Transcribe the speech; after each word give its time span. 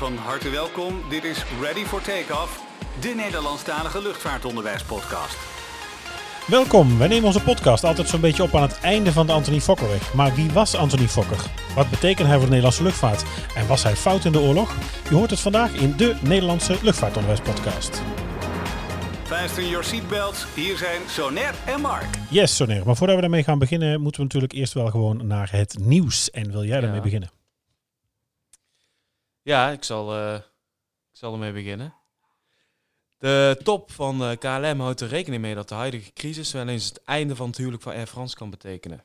van 0.00 0.16
harte 0.16 0.50
welkom. 0.50 1.02
Dit 1.08 1.24
is 1.24 1.44
Ready 1.60 1.84
for 1.84 2.02
Takeoff, 2.02 2.62
de 3.00 3.12
Nederlandstalige 3.16 4.02
luchtvaartonderwijspodcast. 4.02 5.36
Welkom, 6.46 6.98
wij 6.98 7.08
nemen 7.08 7.24
onze 7.24 7.42
podcast 7.42 7.84
altijd 7.84 8.08
zo'n 8.08 8.20
beetje 8.20 8.42
op 8.42 8.54
aan 8.54 8.62
het 8.62 8.78
einde 8.80 9.12
van 9.12 9.26
de 9.26 9.32
Anthony 9.32 9.60
Fokkerweg. 9.60 10.14
Maar 10.14 10.34
wie 10.34 10.50
was 10.50 10.74
Anthony 10.76 11.08
Fokker? 11.08 11.38
Wat 11.74 11.90
betekent 11.90 12.26
hij 12.26 12.36
voor 12.36 12.44
de 12.44 12.48
Nederlandse 12.48 12.82
luchtvaart? 12.82 13.24
En 13.54 13.66
was 13.66 13.82
hij 13.82 13.96
fout 13.96 14.24
in 14.24 14.32
de 14.32 14.40
oorlog? 14.40 14.74
Je 15.08 15.14
hoort 15.14 15.30
het 15.30 15.40
vandaag 15.40 15.72
in 15.72 15.96
de 15.96 16.16
Nederlandse 16.22 16.76
luchtvaartonderwijspodcast. 16.82 18.02
Fasten 19.24 19.68
your 19.68 19.84
seatbelts, 19.84 20.46
hier 20.54 20.76
zijn 20.76 21.00
Soner 21.08 21.54
en 21.66 21.80
Mark. 21.80 22.06
Yes, 22.30 22.56
Soner. 22.56 22.86
Maar 22.86 22.96
voordat 22.96 23.14
we 23.16 23.20
daarmee 23.22 23.42
gaan 23.44 23.58
beginnen, 23.58 24.00
moeten 24.00 24.20
we 24.20 24.26
natuurlijk 24.26 24.52
eerst 24.52 24.72
wel 24.72 24.86
gewoon 24.90 25.26
naar 25.26 25.48
het 25.50 25.78
nieuws. 25.80 26.30
En 26.30 26.50
wil 26.50 26.64
jij 26.64 26.74
Ja. 26.76 26.80
daarmee 26.80 27.00
beginnen? 27.00 27.30
Ja, 29.42 29.70
ik 29.70 29.84
zal, 29.84 30.14
eh, 30.16 30.34
ik 30.34 31.16
zal 31.16 31.32
ermee 31.32 31.52
beginnen. 31.52 31.94
De 33.18 33.60
top 33.62 33.90
van 33.90 34.22
eh, 34.24 34.36
KLM 34.38 34.80
houdt 34.80 35.00
er 35.00 35.08
rekening 35.08 35.42
mee 35.42 35.54
dat 35.54 35.68
de 35.68 35.74
huidige 35.74 36.12
crisis 36.12 36.52
wel 36.52 36.68
eens 36.68 36.84
het 36.88 37.04
einde 37.04 37.36
van 37.36 37.46
het 37.46 37.56
huwelijk 37.56 37.82
van 37.82 37.92
Air 37.92 38.06
France 38.06 38.36
kan 38.36 38.50
betekenen. 38.50 39.04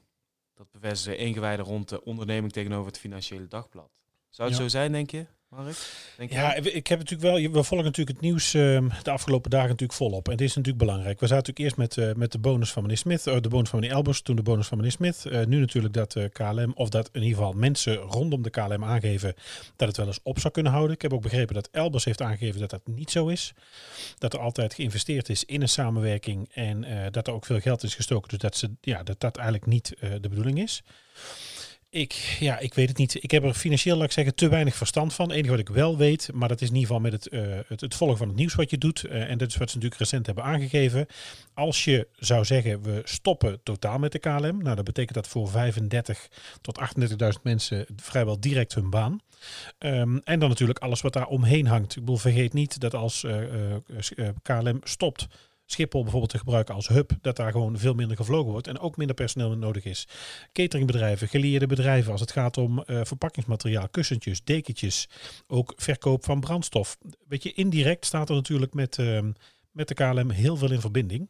Dat 0.54 0.72
bevestigen 0.72 1.18
ingewijden 1.20 1.66
rond 1.66 1.90
de 1.90 2.04
onderneming 2.04 2.54
tegenover 2.54 2.88
het 2.88 3.00
Financiële 3.00 3.48
Dagblad. 3.48 4.00
Zou 4.30 4.50
het 4.50 4.58
Ja. 4.58 4.64
zo 4.64 4.70
zijn, 4.70 4.92
denk 4.92 5.10
je, 5.12 5.26
Mark? 5.56 5.78
Denk 6.18 6.30
je? 6.30 6.36
Ja, 6.36 6.54
ik 6.54 6.88
heb 6.88 7.00
natuurlijk 7.00 7.32
wel. 7.32 7.52
We 7.52 7.64
volgen 7.64 7.86
natuurlijk 7.86 8.18
het 8.18 8.22
nieuws 8.22 8.54
ehm, 8.54 8.90
de 9.04 9.12
afgelopen 9.12 9.50
dagen 9.50 9.70
natuurlijk 9.70 10.00
volop. 10.00 10.26
En 10.26 10.32
het 10.32 10.42
is 10.42 10.56
natuurlijk 10.56 10.86
belangrijk. 10.86 11.20
We 11.20 11.28
zaten 11.28 11.54
natuurlijk 11.54 11.80
eerst 11.80 11.98
met, 11.98 12.08
eh, 12.08 12.16
met 12.16 12.32
de 12.32 12.38
bonus 12.38 12.72
van 12.72 12.82
meneer 12.82 12.98
Smith, 12.98 13.28
eh, 13.28 13.42
de 13.42 13.50
bonus 13.50 13.70
van 13.70 13.80
meneer 13.80 13.96
Elbers, 13.96 14.22
toen 14.22 14.36
de 14.36 14.42
bonus 14.42 14.68
van 14.68 14.78
meneer 14.78 14.92
Smith. 14.92 15.26
Eh, 15.26 15.46
nu 15.46 15.60
natuurlijk 15.60 15.94
dat 15.94 16.18
KLM, 16.32 16.72
of 16.76 16.90
dat 16.90 17.10
in 17.12 17.22
ieder 17.22 17.38
geval 17.38 17.54
mensen 17.54 17.96
rondom 17.96 18.42
de 18.42 18.50
KLM 18.50 18.84
aangeven 18.84 19.36
dat 19.76 19.88
het 19.88 19.98
wel 19.98 20.08
eens 20.08 20.20
op 20.24 20.40
zou 20.40 20.54
kunnen 20.54 20.72
houden. 20.72 20.96
Ik 20.96 21.02
heb 21.02 21.14
ook 21.14 21.22
begrepen 21.22 21.56
dat 21.56 21.70
Elbers 21.72 22.06
heeft 22.06 22.22
aangegeven 22.22 22.60
dat 22.60 22.70
dat 22.70 22.82
niet 22.86 23.12
zo 23.12 23.28
is. 23.28 23.54
Dat 24.18 24.34
er 24.34 24.40
altijd 24.40 24.74
geïnvesteerd 24.74 25.30
is 25.30 25.46
in 25.46 25.62
een 25.62 25.70
samenwerking 25.70 26.50
en 26.54 26.86
dat 27.12 27.28
er 27.28 27.34
ook 27.34 27.46
veel 27.46 27.60
geld 27.60 27.84
is 27.84 27.96
gestoken. 27.96 28.30
Dus 28.30 28.40
dat 28.40 28.58
ze, 28.58 28.70
ja, 28.82 29.04
dat, 29.04 29.20
dat 29.20 29.36
eigenlijk 29.36 29.66
niet 29.66 29.94
de 30.22 30.30
bedoeling 30.30 30.60
is. 30.60 30.84
Ik, 31.96 32.14
ja, 32.40 32.60
ik 32.60 32.74
weet 32.74 32.88
het 32.88 32.98
niet. 32.98 33.24
Ik 33.24 33.32
heb 33.32 33.44
er 33.44 33.54
financieel, 33.54 33.96
laat 33.96 34.06
ik 34.06 34.12
zeggen, 34.12 34.36
te 34.36 34.50
weinig 34.50 34.76
verstand 34.76 35.14
van. 35.14 35.28
Het 35.28 35.36
enige 35.36 35.52
wat 35.52 35.60
ik 35.60 35.70
wel 35.70 35.98
weet, 35.98 36.30
maar 36.34 36.48
dat 36.48 36.62
is 36.62 36.70
in 36.70 36.76
ieder 36.76 36.88
geval 36.88 37.02
met 37.04 37.12
het, 37.12 37.28
eh, 37.28 37.42
het, 37.68 37.82
het 37.82 37.96
volgen 37.96 38.18
van 38.18 38.28
het 38.28 38.36
nieuws 38.38 38.56
wat 38.56 38.70
je 38.70 38.78
doet. 38.78 39.04
eh, 39.04 39.30
en 39.30 39.38
dat 39.38 39.48
is 39.48 39.56
wat 39.56 39.70
ze 39.70 39.76
natuurlijk 39.76 40.02
recent 40.02 40.26
hebben 40.26 40.44
aangegeven. 40.44 41.06
Als 41.54 41.84
je 41.84 42.08
zou 42.16 42.46
zeggen, 42.46 42.82
we 42.82 43.02
stoppen 43.04 43.60
totaal 43.64 44.00
met 44.00 44.12
de 44.12 44.20
KLM. 44.20 44.58
Nou, 44.64 44.76
dat 44.76 44.84
betekent 44.84 45.14
dat 45.14 45.28
voor 45.28 45.50
35 45.50 46.28
tot 46.62 46.78
38.000 46.78 47.44
mensen 47.44 47.86
vrijwel 47.96 48.40
direct 48.40 48.74
hun 48.74 48.90
baan. 48.90 49.20
Ehm, 49.78 50.18
en 50.24 50.40
dan 50.40 50.50
natuurlijk 50.50 50.80
alles 50.80 51.02
wat 51.02 51.14
daar 51.14 51.28
omheen 51.28 51.68
hangt. 51.68 51.96
Ik 51.96 52.00
bedoel, 52.00 52.18
vergeet 52.18 52.54
niet 52.54 52.80
dat 52.80 52.94
als 52.94 53.24
eh, 53.24 53.38
KLM 54.42 54.80
stopt 54.84 55.28
Schiphol 55.66 56.02
bijvoorbeeld 56.02 56.32
te 56.32 56.38
gebruiken 56.38 56.76
als 56.76 56.88
hub, 56.88 57.12
dat 57.22 57.36
daar 57.36 57.52
gewoon 57.52 57.78
veel 57.78 57.94
minder 57.94 58.18
gevlogen 58.18 58.52
wordt 58.52 58.68
en 58.68 58.80
ook 58.80 58.98
minder 58.98 59.16
personeel 59.16 59.58
nodig 59.58 59.86
is. 59.86 60.08
Cateringbedrijven, 60.52 61.28
gelieerde 61.28 61.68
bedrijven 61.68 62.12
als 62.12 62.22
het 62.22 62.32
gaat 62.32 62.58
om 62.58 62.80
eh, 62.80 63.00
verpakkingsmateriaal, 63.04 63.90
kussentjes, 63.90 64.44
dekentjes, 64.44 65.10
ook 65.48 65.74
verkoop 65.76 66.26
van 66.26 66.40
brandstof. 66.40 66.98
Weet 67.28 67.44
je, 67.44 67.54
indirect 67.54 68.06
staat 68.06 68.30
er 68.30 68.36
natuurlijk 68.36 68.74
met, 68.74 69.00
ehm, 69.00 69.32
met 69.72 69.88
de 69.88 69.94
KLM 69.94 70.30
heel 70.30 70.58
veel 70.58 70.72
in 70.72 70.82
verbinding. 70.82 71.30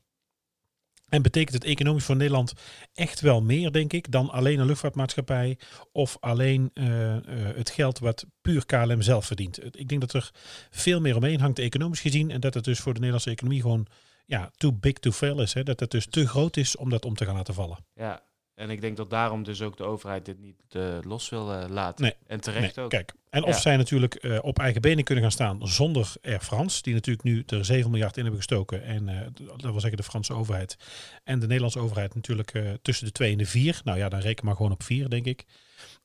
En 1.10 1.22
betekent 1.22 1.54
het 1.54 1.64
economisch 1.64 2.06
voor 2.06 2.16
Nederland 2.16 2.54
echt 2.94 3.22
wel 3.22 3.42
meer, 3.42 3.72
denk 3.72 3.94
ik, 3.94 4.12
dan 4.12 4.30
alleen 4.30 4.60
een 4.60 4.66
luchtvaartmaatschappij 4.66 5.58
of 5.92 6.18
alleen 6.20 6.72
eh, 6.74 7.16
eh, 7.16 7.22
het 7.56 7.70
geld 7.70 8.00
wat 8.00 8.26
puur 8.42 8.66
KLM 8.66 9.02
zelf 9.02 9.26
verdient. 9.26 9.78
Ik 9.80 9.88
denk 9.88 10.02
dat 10.02 10.14
er 10.14 10.32
veel 10.70 11.02
meer 11.02 11.16
omheen 11.16 11.40
hangt, 11.40 11.60
economisch 11.60 12.00
gezien, 12.00 12.32
en 12.32 12.40
dat 12.40 12.54
het 12.54 12.64
dus 12.64 12.80
voor 12.80 12.94
de 12.94 13.00
Nederlandse 13.00 13.32
economie 13.32 13.62
gewoon 13.62 13.88
ja, 14.26 14.52
too 14.58 14.72
big 14.74 14.94
to 14.94 15.12
fail 15.12 15.42
is. 15.42 15.54
Hè? 15.54 15.64
Dat 15.64 15.80
het 15.80 15.92
dus 15.92 16.08
te 16.10 16.28
groot 16.28 16.58
is 16.58 16.78
om 16.78 16.90
dat 16.90 17.06
om 17.06 17.16
te 17.16 17.26
gaan 17.26 17.36
laten 17.36 17.54
vallen. 17.54 17.78
Ja, 17.94 18.22
en 18.56 18.70
ik 18.70 18.82
denk 18.82 18.98
dat 18.98 19.10
daarom 19.10 19.44
dus 19.44 19.62
ook 19.62 19.78
de 19.78 19.84
overheid 19.84 20.26
dit 20.26 20.40
niet 20.40 20.62
eh, 20.70 20.98
los 21.02 21.30
wil 21.30 21.54
eh, 21.54 21.70
laten. 21.70 22.04
Nee. 22.04 22.14
En 22.28 22.42
terecht 22.42 22.76
Nee, 22.76 22.86
ook. 22.86 22.92
Kijk, 22.92 23.14
en 23.30 23.44
of 23.44 23.50
Ja. 23.56 23.60
zij 23.60 23.78
natuurlijk 23.78 24.16
eh, 24.16 24.40
op 24.42 24.60
eigen 24.60 24.82
benen 24.82 25.04
kunnen 25.04 25.24
gaan 25.24 25.32
staan 25.32 25.68
zonder 25.68 26.14
Air 26.22 26.40
France, 26.40 26.82
die 26.82 26.94
natuurlijk 26.94 27.26
nu 27.26 27.44
er 27.48 27.66
7 27.66 27.92
miljard 27.92 28.16
in 28.18 28.22
hebben 28.24 28.42
gestoken. 28.42 28.84
En 28.84 29.34
dat 29.58 29.62
wil 29.72 29.80
zeggen 29.80 29.98
de 29.98 30.04
Franse 30.04 30.34
overheid 30.34 30.78
en 31.24 31.40
de 31.40 31.46
Nederlandse 31.46 31.80
overheid 31.80 32.16
natuurlijk 32.16 32.78
tussen 32.82 33.06
de 33.06 33.12
2 33.12 33.32
en 33.32 33.38
de 33.38 33.46
4. 33.46 33.82
Nou 33.84 33.98
ja, 33.98 34.10
dan 34.10 34.20
reken 34.20 34.46
maar 34.46 34.56
gewoon 34.56 34.72
op 34.72 34.84
4, 34.84 35.10
denk 35.10 35.26
ik. 35.26 35.46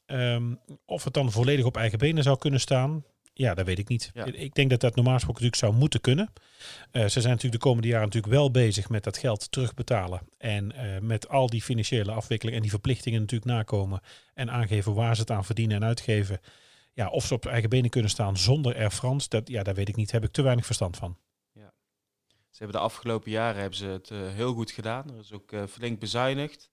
Ehm, 0.07 0.55
of 0.85 1.05
het 1.05 1.15
dan 1.15 1.33
volledig 1.33 1.65
op 1.65 1.77
eigen 1.77 1.99
benen 1.99 2.23
zou 2.23 2.39
kunnen 2.39 2.61
staan, 2.61 3.05
ja, 3.41 3.55
dat 3.55 3.67
weet 3.67 3.79
ik 3.79 3.89
niet. 3.89 4.11
Ja. 4.15 4.25
Ik 4.25 4.55
denk 4.55 4.71
dat 4.71 4.81
dat 4.81 4.95
normaal 4.95 5.15
gesproken 5.15 5.43
natuurlijk 5.43 5.71
zou 5.71 5.83
moeten 5.83 6.01
kunnen. 6.01 6.33
Eh, 6.91 7.03
ze 7.03 7.21
zijn 7.21 7.35
natuurlijk 7.35 7.63
de 7.63 7.69
komende 7.69 7.89
jaren 7.89 8.05
natuurlijk 8.05 8.33
wel 8.33 8.51
bezig 8.51 8.89
met 8.89 9.05
dat 9.05 9.19
geld 9.19 9.51
terugbetalen. 9.51 10.21
En 10.39 10.73
eh, 10.73 11.01
met 11.01 11.29
al 11.29 11.47
die 11.47 11.63
financiële 11.63 12.13
afwikkeling 12.13 12.57
en 12.57 12.63
die 12.63 12.71
verplichtingen 12.71 13.21
natuurlijk 13.21 13.51
nakomen. 13.51 14.01
En 14.35 14.51
aangeven 14.51 14.95
waar 14.95 15.15
ze 15.15 15.21
het 15.21 15.31
aan 15.31 15.45
verdienen 15.45 15.77
en 15.77 15.85
uitgeven. 15.85 16.41
Ja, 16.93 17.09
of 17.09 17.27
ze 17.27 17.35
op 17.35 17.47
eigen 17.47 17.69
benen 17.69 17.91
kunnen 17.91 18.11
staan 18.11 18.37
zonder 18.37 18.77
Air 18.77 18.91
France, 18.91 19.29
dat, 19.29 19.49
ja, 19.49 19.63
daar 19.63 19.75
weet 19.75 19.89
ik 19.89 19.97
niet. 19.97 20.11
Daar 20.11 20.21
heb 20.21 20.29
ik 20.29 20.35
te 20.35 20.43
weinig 20.43 20.67
verstand 20.67 20.97
van. 20.97 21.17
Ze 22.51 22.67
hebben 22.67 22.77
de 22.77 22.89
afgelopen 22.89 23.31
jaren 23.31 23.61
hebben 23.61 23.79
ze 23.79 23.87
het 23.87 24.11
eh, 24.11 24.19
heel 24.19 24.53
goed 24.53 24.71
gedaan. 24.71 25.11
Er 25.11 25.19
is 25.19 25.33
ook 25.33 25.55
flink 25.69 26.01
bezuinigd. 26.01 26.71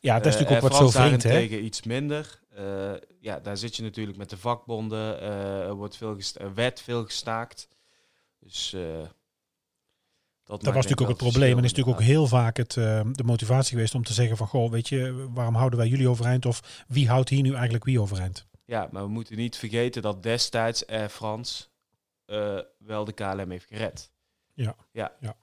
Ja, 0.00 0.16
dat 0.16 0.26
is 0.26 0.32
natuurlijk 0.32 0.64
ook 0.64 0.70
wat 0.70 0.78
zo 0.78 0.90
vreemd, 0.90 1.22
hè? 1.22 1.40
iets 1.40 1.82
minder. 1.82 2.40
Ja, 3.28 3.40
daar 3.40 3.56
zit 3.56 3.76
je 3.76 3.82
natuurlijk 3.82 4.18
met 4.18 4.30
de 4.30 4.36
vakbonden. 4.36 5.20
eh, 5.20 5.60
er 5.60 5.74
wordt 5.74 5.96
veel 5.96 6.16
werd 6.54 6.80
veel 6.80 7.04
gestaakt. 7.04 7.68
Dus 8.38 8.72
eh, 8.72 9.06
dat, 10.44 10.62
was 10.62 10.74
natuurlijk 10.74 11.00
ook 11.00 11.08
het 11.08 11.16
probleem. 11.16 11.58
En 11.58 11.64
is 11.64 11.70
natuurlijk 11.70 12.00
ook 12.00 12.06
heel 12.06 12.26
vaak 12.26 12.56
het, 12.56 12.76
eh, 12.76 13.00
de 13.12 13.24
motivatie 13.24 13.72
geweest 13.74 13.94
om 13.94 14.04
te 14.04 14.12
zeggen 14.12 14.36
van... 14.36 14.46
Goh, 14.46 14.70
weet 14.70 14.88
je, 14.88 15.28
waarom 15.32 15.54
houden 15.54 15.78
wij 15.78 15.88
jullie 15.88 16.08
overeind? 16.08 16.46
Of 16.46 16.84
wie 16.88 17.08
houdt 17.08 17.28
hier 17.28 17.42
nu 17.42 17.52
eigenlijk 17.52 17.84
wie 17.84 18.00
overeind? 18.00 18.46
Ja, 18.64 18.88
maar 18.92 19.02
we 19.02 19.08
moeten 19.08 19.36
niet 19.36 19.56
vergeten 19.56 20.02
dat 20.02 20.22
destijds 20.22 20.86
Air 20.86 21.08
France 21.08 21.64
eh, 22.24 22.58
wel 22.78 23.04
de 23.04 23.12
KLM 23.12 23.50
heeft 23.50 23.66
gered. 23.66 24.12
Ja. 24.54 24.76
Ja. 24.92 25.12
Ja. 25.20 25.36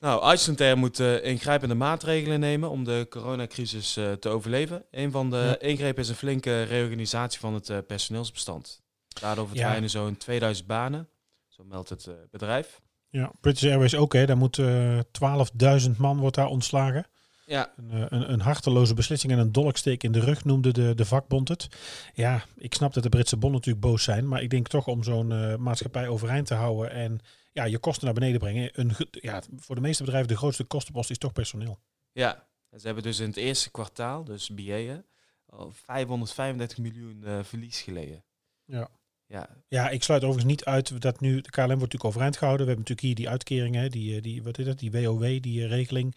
Nou, 0.00 0.32
Icelandair 0.32 0.78
moet 0.78 1.00
eh, 1.00 1.24
ingrijpende 1.24 1.74
maatregelen 1.74 2.40
nemen 2.40 2.70
om 2.70 2.84
de 2.84 3.06
coronacrisis 3.10 3.96
eh, 3.96 4.12
te 4.12 4.28
overleven. 4.28 4.84
Een 4.90 5.10
van 5.10 5.30
de 5.30 5.36
Ja. 5.60 5.68
ingrepen 5.68 6.02
is 6.02 6.08
een 6.08 6.14
flinke 6.14 6.62
reorganisatie 6.62 7.40
van 7.40 7.54
het 7.54 7.70
eh, 7.70 7.78
personeelsbestand. 7.86 8.82
Daardoor 9.20 9.46
verdwijnen 9.48 9.90
zo'n 9.90 10.16
2000 10.16 10.66
banen, 10.66 11.08
zo 11.48 11.64
meldt 11.64 11.88
het 11.88 12.08
bedrijf. 12.30 12.80
Ja, 13.10 13.32
British 13.40 13.64
Airways 13.70 13.94
ook, 13.94 14.12
hè? 14.12 14.26
Daar 14.26 14.36
moet 14.36 14.58
eh 14.58 14.98
12.000 14.98 15.96
man 15.96 16.18
wordt 16.18 16.36
daar 16.36 16.46
ontslagen. 16.46 17.06
Ja, 17.46 17.72
Een, 17.76 18.14
een, 18.14 18.32
een 18.32 18.40
harteloze 18.40 18.94
beslissing 18.94 19.32
en 19.32 19.38
een 19.38 19.52
dolksteek 19.52 20.02
in 20.02 20.12
de 20.12 20.20
rug 20.20 20.44
noemde 20.44 20.72
de, 20.72 20.94
de 20.94 21.04
vakbond 21.04 21.48
het. 21.48 21.68
Ja, 22.14 22.44
ik 22.56 22.74
snap 22.74 22.94
dat 22.94 23.02
de 23.02 23.08
Britse 23.08 23.36
bonden 23.36 23.58
natuurlijk 23.58 23.86
boos 23.86 24.02
zijn, 24.02 24.28
maar 24.28 24.42
ik 24.42 24.50
denk 24.50 24.68
toch 24.68 24.86
om 24.86 25.02
zo'n 25.02 25.56
maatschappij 25.62 26.08
overeind 26.08 26.46
te 26.46 26.54
houden 26.54 26.90
en 26.90 27.20
ja, 27.58 27.64
je 27.64 27.78
kosten 27.78 28.04
naar 28.04 28.14
beneden 28.14 28.38
brengen. 28.40 28.70
Een, 28.72 28.92
ja, 29.10 29.42
voor 29.56 29.74
de 29.74 29.80
meeste 29.80 30.02
bedrijven 30.02 30.28
de 30.28 30.36
grootste 30.36 30.64
kostenpost 30.64 31.10
is 31.10 31.18
toch 31.18 31.32
personeel. 31.32 31.78
ja. 32.12 32.46
Ze 32.76 32.86
hebben 32.86 33.02
dus 33.02 33.18
in 33.18 33.26
het 33.26 33.36
eerste 33.36 33.70
kwartaal, 33.70 34.24
dus 34.24 34.48
BA, 34.48 34.62
hè, 34.62 34.98
al 35.46 35.70
535 35.70 36.78
miljoen 36.78 37.24
eh, 37.24 37.38
verlies 37.42 37.80
geleden. 37.80 38.24
Ja. 38.64 38.88
Ja, 39.26 39.48
Ja, 39.68 39.88
ik 39.88 40.02
sluit 40.02 40.22
overigens 40.24 40.50
niet 40.50 40.64
uit 40.64 41.00
dat 41.00 41.20
nu 41.20 41.40
de 41.40 41.50
KLM 41.50 41.66
wordt 41.66 41.80
natuurlijk 41.80 42.04
overeind 42.04 42.36
gehouden. 42.36 42.66
We 42.66 42.72
hebben 42.72 42.88
natuurlijk 42.88 43.06
hier 43.06 43.24
die 43.24 43.28
uitkeringen, 43.28 43.90
die, 43.90 44.16
eh, 44.16 44.22
die, 44.22 44.42
wat 44.42 44.58
is 44.58 44.64
dat, 44.64 44.78
die 44.78 44.90
WOW, 44.90 45.42
die 45.42 45.62
eh, 45.62 45.68
regeling, 45.68 46.16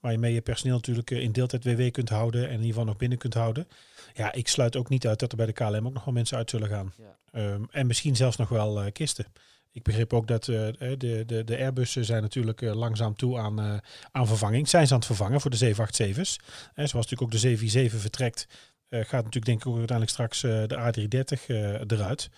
waar 0.00 0.12
je 0.12 0.18
mee 0.18 0.34
je 0.34 0.40
personeel 0.40 0.76
natuurlijk 0.76 1.10
in 1.10 1.32
deeltijd 1.32 1.64
WW 1.64 1.90
kunt 1.90 2.08
houden 2.08 2.40
en 2.40 2.46
in 2.46 2.52
ieder 2.52 2.68
geval 2.68 2.84
nog 2.84 2.96
binnen 2.96 3.18
kunt 3.18 3.34
houden. 3.34 3.68
Ja, 4.14 4.32
ik 4.32 4.48
sluit 4.48 4.76
ook 4.76 4.88
niet 4.88 5.06
uit 5.06 5.18
dat 5.18 5.30
er 5.30 5.36
bij 5.36 5.46
de 5.46 5.52
KLM 5.52 5.86
ook 5.86 5.92
nog 5.92 6.04
wel 6.04 6.14
mensen 6.14 6.36
uit 6.36 6.50
zullen 6.50 6.68
gaan. 6.68 6.92
Ja. 6.96 7.18
Ehm, 7.30 7.64
en 7.70 7.86
misschien 7.86 8.16
zelfs 8.16 8.36
nog 8.36 8.48
wel 8.48 8.92
kisten. 8.92 9.26
Ik 9.72 9.82
begreep 9.82 10.12
ook 10.12 10.26
dat 10.26 10.48
eh, 10.48 10.56
de, 10.98 11.22
de, 11.26 11.44
de 11.44 11.56
Airbussen 11.58 12.04
zijn 12.04 12.22
natuurlijk 12.22 12.62
eh, 12.62 12.74
langzaam 12.74 13.14
toe 13.16 13.38
aan, 13.38 13.60
eh, 13.60 13.74
aan 14.10 14.26
vervanging. 14.26 14.68
Zijn 14.68 14.86
ze 14.86 14.92
aan 14.92 14.98
het 14.98 15.06
vervangen 15.08 15.40
voor 15.40 15.50
de 15.50 15.56
787's. 15.56 16.36
Eh, 16.38 16.74
zoals 16.74 16.92
natuurlijk 16.92 17.22
ook 17.22 17.30
de 17.30 17.38
747 17.38 18.00
vertrekt, 18.00 18.46
eh, 18.88 19.00
gaat 19.00 19.12
natuurlijk 19.24 19.44
denk 19.46 19.60
ik 19.60 19.66
ook 19.66 19.76
uiteindelijk 19.78 20.10
straks 20.16 20.42
eh, 20.42 20.50
de 20.66 20.76
A330 20.76 21.46
eh, 21.46 21.72
eruit. 21.98 22.30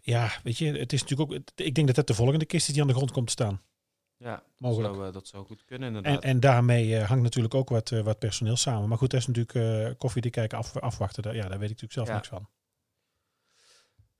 Ja, 0.00 0.30
weet 0.42 0.58
je, 0.58 0.72
het 0.72 0.92
is 0.92 1.00
natuurlijk 1.02 1.32
ook. 1.32 1.38
Ik 1.54 1.74
denk 1.74 1.86
dat 1.86 1.96
dat 1.96 2.06
de 2.06 2.14
volgende 2.14 2.44
kist 2.44 2.66
is 2.68 2.72
die 2.72 2.82
aan 2.82 2.88
de 2.88 2.94
grond 2.94 3.10
komt 3.12 3.26
te 3.26 3.32
staan. 3.32 3.60
ja 4.16 4.42
Mogelijk. 4.58 4.94
Zou, 4.94 5.06
eh, 5.06 5.12
dat 5.12 5.26
zou 5.28 5.46
goed 5.46 5.64
kunnen 5.64 5.88
En, 5.88 5.94
inderdaad. 5.96 6.22
en 6.22 6.40
daarmee 6.40 6.96
eh, 6.96 7.08
hangt 7.08 7.22
natuurlijk 7.22 7.54
ook 7.54 7.68
wat, 7.68 7.90
eh, 7.90 8.00
wat 8.00 8.18
personeel 8.18 8.56
samen. 8.56 8.88
Maar 8.88 8.98
goed, 8.98 9.10
dat 9.10 9.20
is 9.20 9.26
natuurlijk 9.26 9.54
eh, 9.88 9.98
koffie 9.98 10.22
te 10.22 10.30
kijken, 10.30 10.58
af, 10.58 10.76
afwachten. 10.76 11.22
Daar, 11.22 11.34
ja, 11.34 11.40
daar 11.48 11.58
weet 11.58 11.70
ik 11.70 11.80
natuurlijk 11.80 11.92
zelf 11.92 12.08
Ja. 12.08 12.14
niks 12.14 12.28
van. 12.28 12.48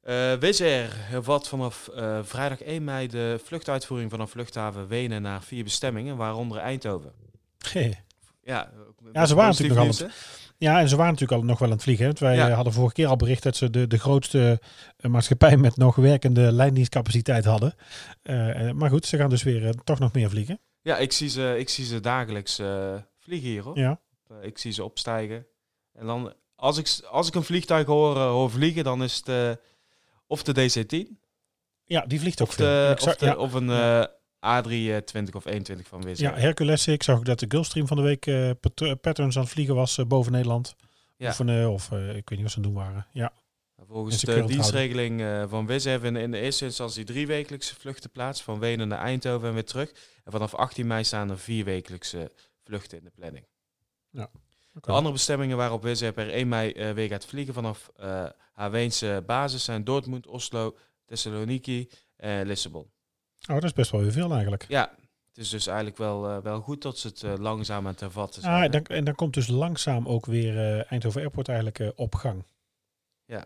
Eh 0.05 0.33
Wizz 0.33 0.59
hervat 0.95 1.49
vanaf 1.49 1.89
eh, 1.89 2.19
vrijdag 2.23 2.61
1 2.63 2.85
mei 2.85 3.09
de 3.09 3.41
vluchtuitvoering 3.45 4.11
vanaf 4.11 4.35
luchthaven 4.35 4.89
Wenen 4.89 5.23
naar 5.23 5.43
vier 5.43 5.65
bestemmingen, 5.65 6.17
waaronder 6.17 6.59
Eindhoven. 6.59 7.13
Ja, 8.45 8.71
ook 8.89 9.01
met 9.01 9.15
Ja, 9.15 9.27
ze 9.27 9.35
waren 9.35 9.51
natuurlijk 9.51 9.99
hè? 9.99 10.07
Ja, 10.59 10.81
en 10.81 10.89
ze 10.89 10.97
waren 10.97 11.13
natuurlijk 11.13 11.41
al 11.41 11.47
nog 11.47 11.59
wel 11.59 11.69
aan 11.69 11.75
het 11.75 11.83
vliegen. 11.83 12.05
hè, 12.05 12.11
Want 12.11 12.21
wij 12.21 12.37
Ja. 12.37 12.49
eh, 12.49 12.55
hadden 12.55 12.73
vorige 12.73 12.95
keer 12.95 13.07
al 13.07 13.17
bericht 13.17 13.43
dat 13.43 13.57
ze 13.57 13.71
de, 13.71 13.87
de 13.87 13.99
grootste 13.99 14.61
maatschappij 15.01 15.57
met 15.57 15.77
nog 15.77 15.97
werkende 15.97 16.53
lijndienstcapaciteit 16.53 17.45
hadden. 17.45 17.75
Eh, 18.23 18.71
maar 18.71 18.91
goed, 18.91 19.07
ze 19.07 19.17
gaan 19.17 19.31
dus 19.31 19.43
weer 19.43 19.75
toch 19.85 19.99
nog 19.99 20.13
meer 20.13 20.31
vliegen. 20.31 20.61
Ja, 20.83 20.97
ik 20.97 21.13
zie 21.13 21.29
ze, 21.29 21.55
ik 21.59 21.69
zie 21.69 21.85
ze 21.85 22.01
dagelijks 22.01 22.59
eh, 22.59 22.95
vliegen 23.19 23.49
hier 23.49 23.63
hoor. 23.63 23.79
Ja, 23.79 24.01
ik 24.43 24.59
zie 24.59 24.73
ze 24.73 24.85
opstijgen. 24.85 25.47
En 25.93 26.07
dan, 26.07 26.33
als 26.57 26.79
ik, 26.79 27.01
als 27.11 27.29
ik 27.29 27.35
een 27.35 27.45
vliegtuig 27.45 27.87
hoor, 27.87 28.19
hoor 28.19 28.51
vliegen, 28.51 28.85
dan 28.85 29.03
is 29.03 29.23
het 29.25 29.59
of 30.35 30.43
de 30.43 30.53
DC-10 31.07 31.23
ja 31.85 32.01
die 32.07 32.21
vliegt 32.21 32.41
ook 32.43 32.49
of, 32.49 32.55
de, 32.57 32.95
zag- 32.99 33.09
of, 33.13 33.17
de, 33.17 33.27
ja. 33.27 33.37
of 33.37 33.53
een 33.53 33.71
eh, 33.71 34.05
A320 34.63 35.31
of 35.33 35.45
21 35.47 35.87
van 35.87 36.03
Wizz 36.03 36.21
Ja. 36.21 36.35
Hercules. 36.35 36.87
Ik 36.87 37.03
zag 37.03 37.17
ook 37.19 37.25
dat 37.25 37.39
de 37.39 37.47
Gulfstream 37.49 37.87
van 37.87 37.97
de 37.97 38.03
week 38.03 38.27
eh, 38.27 38.51
pat- 38.61 39.01
patterns 39.01 39.37
aan 39.37 39.43
het 39.43 39.53
vliegen 39.53 39.75
was 39.75 39.99
eh, 39.99 40.05
boven 40.07 40.33
Nederland. 40.33 40.75
Ja. 41.17 41.29
Oefenen, 41.29 41.71
of 41.71 41.93
eh, 41.93 42.09
ik 42.09 42.29
weet 42.29 42.31
niet 42.31 42.43
wat 42.43 42.51
ze 42.51 42.57
aan 42.57 42.65
het 42.65 42.73
doen 42.73 42.83
waren. 42.83 43.07
Ja, 43.13 43.33
Volgens 43.89 44.15
En 44.15 44.21
ze 44.21 44.27
de 44.27 44.47
dienstregeling 44.47 45.21
eh, 45.21 45.45
van 45.49 45.67
Wizz 45.67 45.85
hebben 45.85 46.17
in 46.17 46.31
de 46.31 46.39
eerste 46.39 46.65
instantie 46.65 47.05
drie 47.05 47.27
wekelijkse 47.27 47.75
vluchten 47.75 48.11
plaats. 48.11 48.43
Van 48.43 48.59
Wenen 48.59 48.89
naar 48.89 48.99
Eindhoven 48.99 49.49
en 49.49 49.55
weer 49.55 49.65
terug. 49.65 49.91
En 50.25 50.33
vanaf 50.33 50.55
18 50.55 50.87
mei 50.87 51.05
staan 51.05 51.31
er 51.31 51.39
vier 51.39 51.65
wekelijkse 51.65 52.31
vluchten 52.65 52.99
in 52.99 53.05
de 53.05 53.11
planning. 53.15 53.47
De 54.81 54.93
andere 54.93 55.13
bestemmingen 55.13 55.57
waarop 55.57 55.85
Air 55.85 56.13
per 56.13 56.31
1 56.31 56.49
mei 56.49 56.73
eh, 56.73 56.91
weer 56.91 57.09
gaat 57.09 57.27
vliegen 57.27 57.55
vanaf 57.55 57.91
eh 57.97 58.25
haar 58.55 58.71
Weense 58.71 59.23
basis 59.27 59.65
zijn 59.65 59.85
Dortmund, 59.85 60.27
Oslo, 60.27 60.77
Thessaloniki 61.07 61.89
en 62.17 62.47
Lissabon. 62.47 62.91
Oh, 63.49 63.55
dat 63.55 63.65
is 63.65 63.73
best 63.73 63.91
wel 63.91 64.01
weer 64.01 64.13
veel 64.13 64.33
eigenlijk. 64.33 64.65
Ja, 64.69 64.91
het 65.29 65.39
is 65.39 65.49
dus 65.49 65.67
eigenlijk 65.67 65.97
wel, 65.97 66.29
eh, 66.29 66.39
wel 66.39 66.61
goed 66.61 66.83
dat 66.83 66.99
ze 66.99 67.09
het 67.09 67.23
eh, 67.23 67.35
langzaam 67.39 67.85
aan 67.87 67.93
het 67.93 68.01
hervatten 68.01 68.43
zijn. 68.43 68.55
Ah, 68.55 68.63
en, 68.63 68.71
dan, 68.71 68.85
en 68.85 69.05
dan 69.05 69.15
komt 69.15 69.35
dus 69.35 69.49
langzaam 69.49 70.09
ook 70.09 70.27
weer 70.27 70.59
eh, 70.59 70.93
Eindhoven 70.93 71.21
Airport 71.21 71.49
eigenlijk 71.49 71.79
eh, 71.79 71.89
op 71.95 72.15
gang. 72.15 72.45
Ja. 73.25 73.45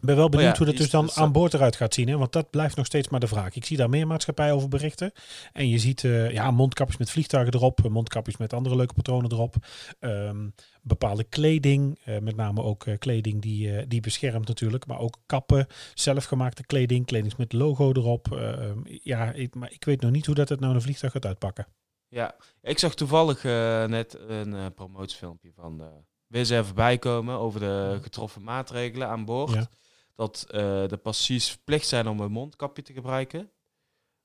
Ik 0.00 0.04
ben 0.06 0.16
wel 0.16 0.28
benieuwd 0.28 0.50
ja, 0.50 0.56
hoe 0.56 0.66
dat 0.66 0.76
dus 0.76 0.90
dan 0.90 1.10
aan 1.14 1.32
boord 1.32 1.54
eruit 1.54 1.76
gaat 1.76 1.94
zien. 1.94 2.08
Hè? 2.08 2.16
Want 2.16 2.32
dat 2.32 2.50
blijft 2.50 2.76
nog 2.76 2.86
steeds 2.86 3.08
maar 3.08 3.20
de 3.20 3.26
vraag. 3.26 3.54
Ik 3.56 3.64
zie 3.64 3.76
daar 3.76 3.88
meer 3.88 4.06
maatschappijen 4.06 4.54
over 4.54 4.68
berichten. 4.68 5.12
En 5.52 5.68
je 5.68 5.78
ziet 5.78 6.04
eh, 6.04 6.30
ja, 6.30 6.50
mondkapjes 6.50 6.96
met 6.98 7.10
vliegtuigen 7.10 7.54
erop. 7.54 7.84
eh, 7.84 7.90
Mondkapjes 7.90 8.36
met 8.36 8.52
andere 8.52 8.76
leuke 8.76 8.94
patronen 8.94 9.32
erop. 9.32 9.54
Ehm, 10.00 10.48
bepaalde 10.82 11.24
kleding. 11.24 11.98
eh, 12.04 12.18
met 12.18 12.36
name 12.36 12.62
ook 12.62 12.84
kleding 12.98 13.42
die, 13.42 13.86
die 13.86 14.00
beschermt 14.00 14.48
natuurlijk. 14.48 14.86
Maar 14.86 14.98
ook 14.98 15.16
kappen. 15.26 15.66
Zelfgemaakte 15.94 16.66
kleding. 16.66 17.06
Kleding 17.06 17.36
met 17.36 17.52
logo 17.52 17.92
erop. 17.92 18.32
Ehm, 18.32 18.78
ja, 18.84 19.32
ik, 19.32 19.54
maar 19.54 19.72
ik 19.72 19.84
weet 19.84 20.00
nog 20.00 20.10
niet 20.10 20.26
hoe 20.26 20.34
dat 20.34 20.48
het 20.48 20.60
nou 20.60 20.74
een 20.74 20.82
vliegtuig 20.82 21.12
gaat 21.12 21.26
uitpakken. 21.26 21.66
Ja, 22.08 22.36
ik 22.62 22.78
zag 22.78 22.94
toevallig 22.94 23.42
net 23.88 24.18
een 24.28 24.74
promotiefilmpje 24.74 25.52
van 25.54 25.82
eh 26.28 26.38
Wizz 26.38 26.50
Air 26.52 26.64
voorbij 26.64 26.98
komen 26.98 27.38
over 27.38 27.60
de 27.60 27.98
getroffen 28.02 28.42
maatregelen 28.42 29.08
aan 29.08 29.24
boord. 29.24 29.52
Ja. 29.52 29.68
Dat 30.14 30.46
eh, 30.50 30.60
de 30.86 30.98
passagiers 31.02 31.48
verplicht 31.50 31.86
zijn 31.86 32.08
om 32.08 32.20
een 32.20 32.30
mondkapje 32.32 32.82
te 32.82 32.92
gebruiken. 32.92 33.50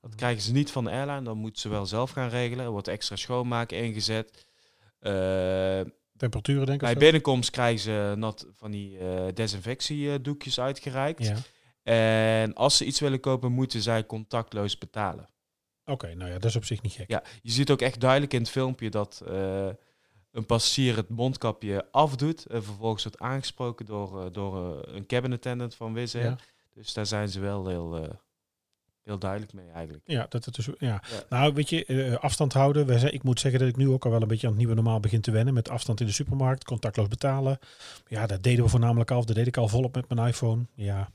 Dat 0.00 0.14
krijgen 0.14 0.42
ze 0.42 0.52
niet 0.52 0.70
van 0.70 0.84
de 0.84 0.90
airline, 0.90 1.22
dan 1.22 1.36
moeten 1.38 1.60
ze 1.60 1.68
wel 1.68 1.86
zelf 1.86 2.10
gaan 2.10 2.28
regelen. 2.28 2.64
Er 2.64 2.70
wordt 2.70 2.88
extra 2.88 3.16
schoonmaken 3.16 3.78
ingezet. 3.78 4.46
Eh, 4.98 5.80
Temperaturen 6.16 6.66
denk 6.66 6.80
ik. 6.80 6.86
bij 6.86 6.96
binnenkomst 6.96 7.50
krijgen 7.50 7.80
ze 7.80 8.14
nat 8.16 8.46
van 8.54 8.70
die 8.70 8.98
eh 8.98 9.26
desinfectiedoekjes 9.34 10.60
uitgereikt. 10.60 11.26
Ja. 11.26 11.36
En 11.82 12.54
als 12.54 12.76
ze 12.76 12.84
iets 12.84 13.00
willen 13.00 13.20
kopen, 13.20 13.52
moeten 13.52 13.82
zij 13.82 14.06
contactloos 14.06 14.78
betalen. 14.78 15.28
Oké, 15.84 16.14
nou 16.14 16.30
ja, 16.30 16.38
dat 16.38 16.50
is 16.50 16.56
op 16.56 16.64
zich 16.64 16.82
niet 16.82 16.92
gek. 16.92 17.10
Ja, 17.10 17.22
je 17.42 17.50
ziet 17.50 17.70
ook 17.70 17.80
echt 17.80 18.00
duidelijk 18.00 18.32
in 18.32 18.40
het 18.40 18.50
filmpje 18.50 18.90
dat 18.90 19.22
eh, 19.26 19.68
een 20.34 20.46
passagier 20.46 20.96
het 20.96 21.08
mondkapje 21.08 21.86
afdoet. 21.90 22.46
En 22.46 22.64
vervolgens 22.64 23.02
wordt 23.02 23.18
aangesproken 23.18 23.86
door, 23.86 24.24
eh, 24.24 24.32
door 24.32 24.82
eh, 24.82 24.94
een 24.94 25.06
cabin 25.06 25.32
attendant 25.32 25.74
van 25.74 25.92
Wizz 25.92 26.14
Air. 26.14 26.24
Ja. 26.24 26.38
Dus 26.74 26.92
daar 26.92 27.06
zijn 27.06 27.28
ze 27.28 27.40
wel 27.40 27.68
heel, 27.68 27.96
eh, 27.96 28.10
heel 29.02 29.18
duidelijk 29.18 29.52
mee 29.52 29.70
eigenlijk. 29.70 30.02
Ja, 30.06 30.26
dat 30.28 30.44
het 30.44 30.54
dus, 30.54 30.66
ja. 30.66 30.74
Ja. 30.78 31.00
Nou, 31.28 31.54
weet 31.54 31.68
je, 31.68 31.84
eh, 31.84 32.14
afstand 32.14 32.52
houden. 32.52 32.86
Wij 32.86 32.98
zijn, 32.98 33.14
ik 33.14 33.22
moet 33.22 33.40
zeggen 33.40 33.60
dat 33.60 33.68
ik 33.68 33.76
nu 33.76 33.88
ook 33.88 34.04
al 34.04 34.10
wel 34.10 34.22
een 34.22 34.28
beetje 34.28 34.46
aan 34.46 34.52
het 34.52 34.60
nieuwe 34.60 34.74
normaal 34.74 35.00
begin 35.00 35.20
te 35.20 35.30
wennen. 35.30 35.54
Met 35.54 35.68
afstand 35.68 36.00
in 36.00 36.06
de 36.06 36.12
supermarkt, 36.12 36.64
contactloos 36.64 37.08
betalen. 37.08 37.58
Ja, 38.06 38.26
dat 38.26 38.42
deden 38.42 38.64
we 38.64 38.70
voornamelijk 38.70 39.10
al. 39.10 39.24
Dat 39.24 39.36
deed 39.36 39.46
ik 39.46 39.56
al 39.56 39.68
volop 39.68 39.94
met 39.94 40.08
mijn 40.08 40.28
iPhone. 40.28 40.66
Ja, 40.74 41.10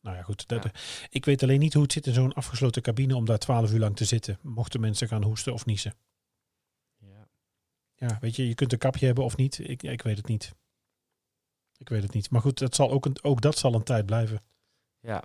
nou 0.00 0.16
ja, 0.16 0.22
goed. 0.22 0.48
Dat, 0.48 0.64
Ja. 0.64 0.70
Ik 1.10 1.24
weet 1.24 1.42
alleen 1.42 1.60
niet 1.60 1.74
hoe 1.74 1.82
het 1.82 1.92
zit 1.92 2.06
in 2.06 2.14
zo'n 2.14 2.32
afgesloten 2.32 2.82
cabine 2.82 3.16
om 3.16 3.24
daar 3.24 3.38
twaalf 3.38 3.72
uur 3.72 3.78
lang 3.78 3.96
te 3.96 4.04
zitten. 4.04 4.38
Mochten 4.42 4.80
mensen 4.80 5.08
gaan 5.08 5.22
hoesten 5.22 5.52
of 5.52 5.66
niezen. 5.66 5.94
Ja. 8.00 8.18
Weet 8.20 8.36
je, 8.36 8.48
je 8.48 8.54
kunt 8.54 8.72
een 8.72 8.78
kapje 8.78 9.06
hebben 9.06 9.24
of 9.24 9.36
niet. 9.36 9.58
Ik, 9.62 9.82
ik 9.82 10.02
weet 10.02 10.16
het 10.16 10.26
niet. 10.26 10.54
Ik 11.78 11.88
weet 11.88 12.02
het 12.02 12.12
niet. 12.12 12.30
Maar 12.30 12.40
goed, 12.40 12.58
dat 12.58 12.74
zal 12.74 12.90
ook, 12.90 13.06
een, 13.06 13.16
ook 13.22 13.40
dat 13.40 13.58
zal 13.58 13.74
een 13.74 13.82
tijd 13.82 14.06
blijven. 14.06 14.42
ja. 15.00 15.24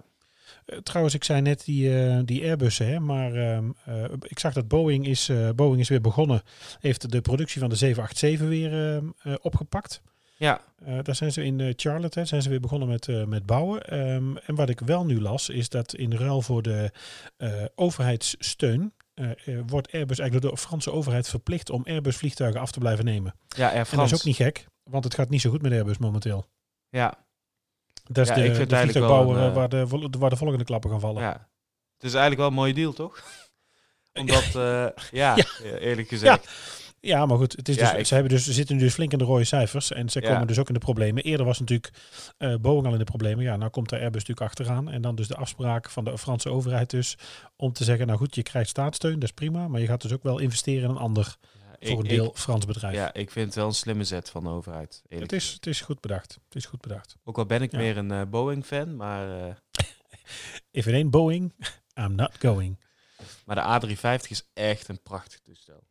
Eh, 0.66 0.78
trouwens, 0.78 1.16
ik 1.16 1.24
zei 1.24 1.42
net 1.42 1.66
die, 1.66 2.00
eh, 2.00 2.20
die 2.26 2.44
Airbussen, 2.44 2.88
hè, 2.88 3.00
maar 3.00 3.34
ehm, 3.34 3.72
eh, 3.86 4.04
ik 4.22 4.40
zag 4.40 4.54
dat 4.54 4.68
Boeing 4.68 5.08
is, 5.08 5.32
Boeing 5.56 5.80
is 5.80 5.90
weer 5.90 6.02
begonnen. 6.02 6.42
Heeft 6.80 7.12
de 7.12 7.22
productie 7.22 7.60
van 7.60 7.70
de 7.70 7.76
787 7.76 8.48
weer 8.48 8.96
ehm, 8.96 9.10
eh, 9.22 9.34
opgepakt. 9.42 10.02
Ja, 10.38 10.62
daar 11.02 11.16
zijn 11.16 11.32
ze 11.32 11.44
in 11.44 11.74
Charlotte, 11.76 12.20
hè, 12.20 12.26
zijn 12.26 12.42
ze 12.42 12.50
weer 12.50 12.60
begonnen 12.60 12.88
met, 12.88 13.28
met 13.28 13.46
bouwen. 13.46 13.88
Ehm, 13.88 14.36
en 14.38 14.56
wat 14.56 14.70
ik 14.70 14.80
wel 14.80 15.06
nu 15.06 15.22
las, 15.22 15.50
is 15.50 15.70
dat 15.70 15.94
in 15.94 16.14
ruil 16.14 16.42
voor 16.42 16.62
de 16.62 16.92
overheidssteun... 17.76 18.94
eh, 19.16 19.30
eh, 19.58 19.64
wordt 19.68 19.92
Airbus 19.92 20.20
eigenlijk 20.20 20.42
door 20.42 20.52
de 20.62 20.68
Franse 20.68 20.92
overheid 20.92 21.28
verplicht 21.30 21.70
om 21.70 21.84
Airbus 21.86 22.18
vliegtuigen 22.18 22.62
af 22.62 22.72
te 22.72 22.80
blijven 22.80 23.06
nemen. 23.06 23.36
ja 23.48 23.68
Air 23.68 23.88
En 23.92 23.98
dat 23.98 24.06
is 24.06 24.14
ook 24.14 24.24
niet 24.24 24.36
gek, 24.36 24.66
want 24.84 25.04
het 25.04 25.14
gaat 25.14 25.30
niet 25.30 25.42
zo 25.42 25.50
goed 25.50 25.62
met 25.62 25.72
Airbus 25.72 25.98
momenteel. 25.98 26.46
Ja, 26.90 27.26
Dat 28.04 28.18
is 28.18 28.28
Ja, 28.28 28.36
de, 28.36 28.44
ik 28.46 28.56
vind 28.56 28.70
de 28.70 28.76
vliegtuigbouwer 28.78 29.38
een, 29.38 29.50
eh, 29.50 29.56
waar, 29.56 29.70
de, 29.70 29.88
waar 30.20 30.30
de 30.30 30.36
volgende 30.38 30.64
klappen 30.64 30.90
gaan 30.90 31.00
vallen. 31.00 31.22
ja. 31.22 31.50
Het 31.96 32.04
is 32.04 32.14
eigenlijk 32.14 32.38
wel 32.42 32.48
een 32.48 32.54
mooie 32.54 32.74
deal, 32.74 32.94
toch? 32.94 33.24
Omdat, 34.20 34.44
ja, 35.12 35.36
Ja. 35.36 35.36
eerlijk 35.64 36.08
gezegd. 36.08 36.44
Ja, 36.46 36.52
maar 37.06 37.38
goed, 37.38 37.56
het 37.56 37.70
is 37.70 37.76
Ja, 37.76 37.90
dus, 37.92 38.00
ik- 38.00 38.06
ze, 38.06 38.14
hebben 38.14 38.32
dus, 38.32 38.44
ze 38.46 38.54
zitten 38.54 38.76
nu 38.76 38.82
dus 38.82 38.94
flink 38.94 39.12
in 39.12 39.18
de 39.18 39.24
rode 39.24 39.44
cijfers 39.44 39.92
en 39.92 40.10
ze 40.10 40.22
Ja. 40.22 40.32
komen 40.32 40.48
dus 40.48 40.60
ook 40.60 40.68
in 40.68 40.74
de 40.74 40.80
problemen. 40.80 41.24
Eerder 41.24 41.46
was 41.46 41.60
natuurlijk 41.60 41.94
eh 42.38 42.56
Boeing 42.56 42.86
al 42.86 42.92
in 42.94 42.98
de 43.00 43.04
problemen. 43.04 43.44
Ja, 43.44 43.56
nou 43.56 43.72
komt 43.72 43.90
de 43.90 43.96
Airbus 44.00 44.24
natuurlijk 44.26 44.48
achteraan. 44.48 44.90
En 44.90 45.02
dan 45.02 45.16
dus 45.16 45.28
de 45.28 45.36
afspraak 45.36 45.90
van 45.90 46.04
de 46.04 46.18
Franse 46.18 46.50
overheid 46.50 46.90
dus 46.90 47.18
om 47.56 47.74
te 47.74 47.84
zeggen, 47.84 48.08
nou 48.08 48.20
goed, 48.20 48.36
je 48.36 48.44
krijgt 48.44 48.70
staatssteun, 48.70 49.14
dat 49.14 49.24
is 49.24 49.32
prima. 49.32 49.68
Maar 49.68 49.82
je 49.82 49.88
gaat 49.88 50.02
dus 50.02 50.14
ook 50.14 50.24
wel 50.24 50.40
investeren 50.40 50.84
in 50.84 50.90
een 50.90 50.98
ander, 51.02 51.36
Ja, 51.80 51.88
voor 51.90 52.00
een 52.00 52.08
deel 52.08 52.26
ik- 52.26 52.38
Frans 52.38 52.66
bedrijf. 52.66 52.96
ja, 52.96 53.14
ik 53.14 53.32
vind 53.32 53.46
het 53.46 53.56
wel 53.56 53.66
een 53.68 53.74
slimme 53.74 54.04
zet 54.04 54.30
van 54.30 54.44
de 54.44 54.50
overheid. 54.50 55.02
het, 55.08 55.32
is, 55.32 55.52
het 55.54 55.68
is 55.68 55.82
goed 55.82 56.00
bedacht. 56.02 56.40
Het 56.46 56.56
is 56.56 56.66
goed 56.66 56.82
bedacht. 56.82 57.16
Ook 57.24 57.38
al 57.38 57.46
ben 57.46 57.62
ik 57.62 57.72
Ja. 57.72 57.78
meer 57.78 57.98
een 57.98 58.12
eh, 58.12 58.22
Boeing-fan, 58.30 58.96
maar, 58.96 59.48
eh, 59.48 59.54
If 60.72 60.86
it 60.88 60.94
ain't 60.94 61.12
Boeing, 61.12 61.54
I'm 62.00 62.16
not 62.16 62.32
going. 62.40 62.80
maar 63.46 63.56
de 63.56 63.88
A350 63.96 64.30
is 64.30 64.50
echt 64.54 64.88
een 64.88 65.02
prachtig 65.02 65.40
toestel. 65.40 65.84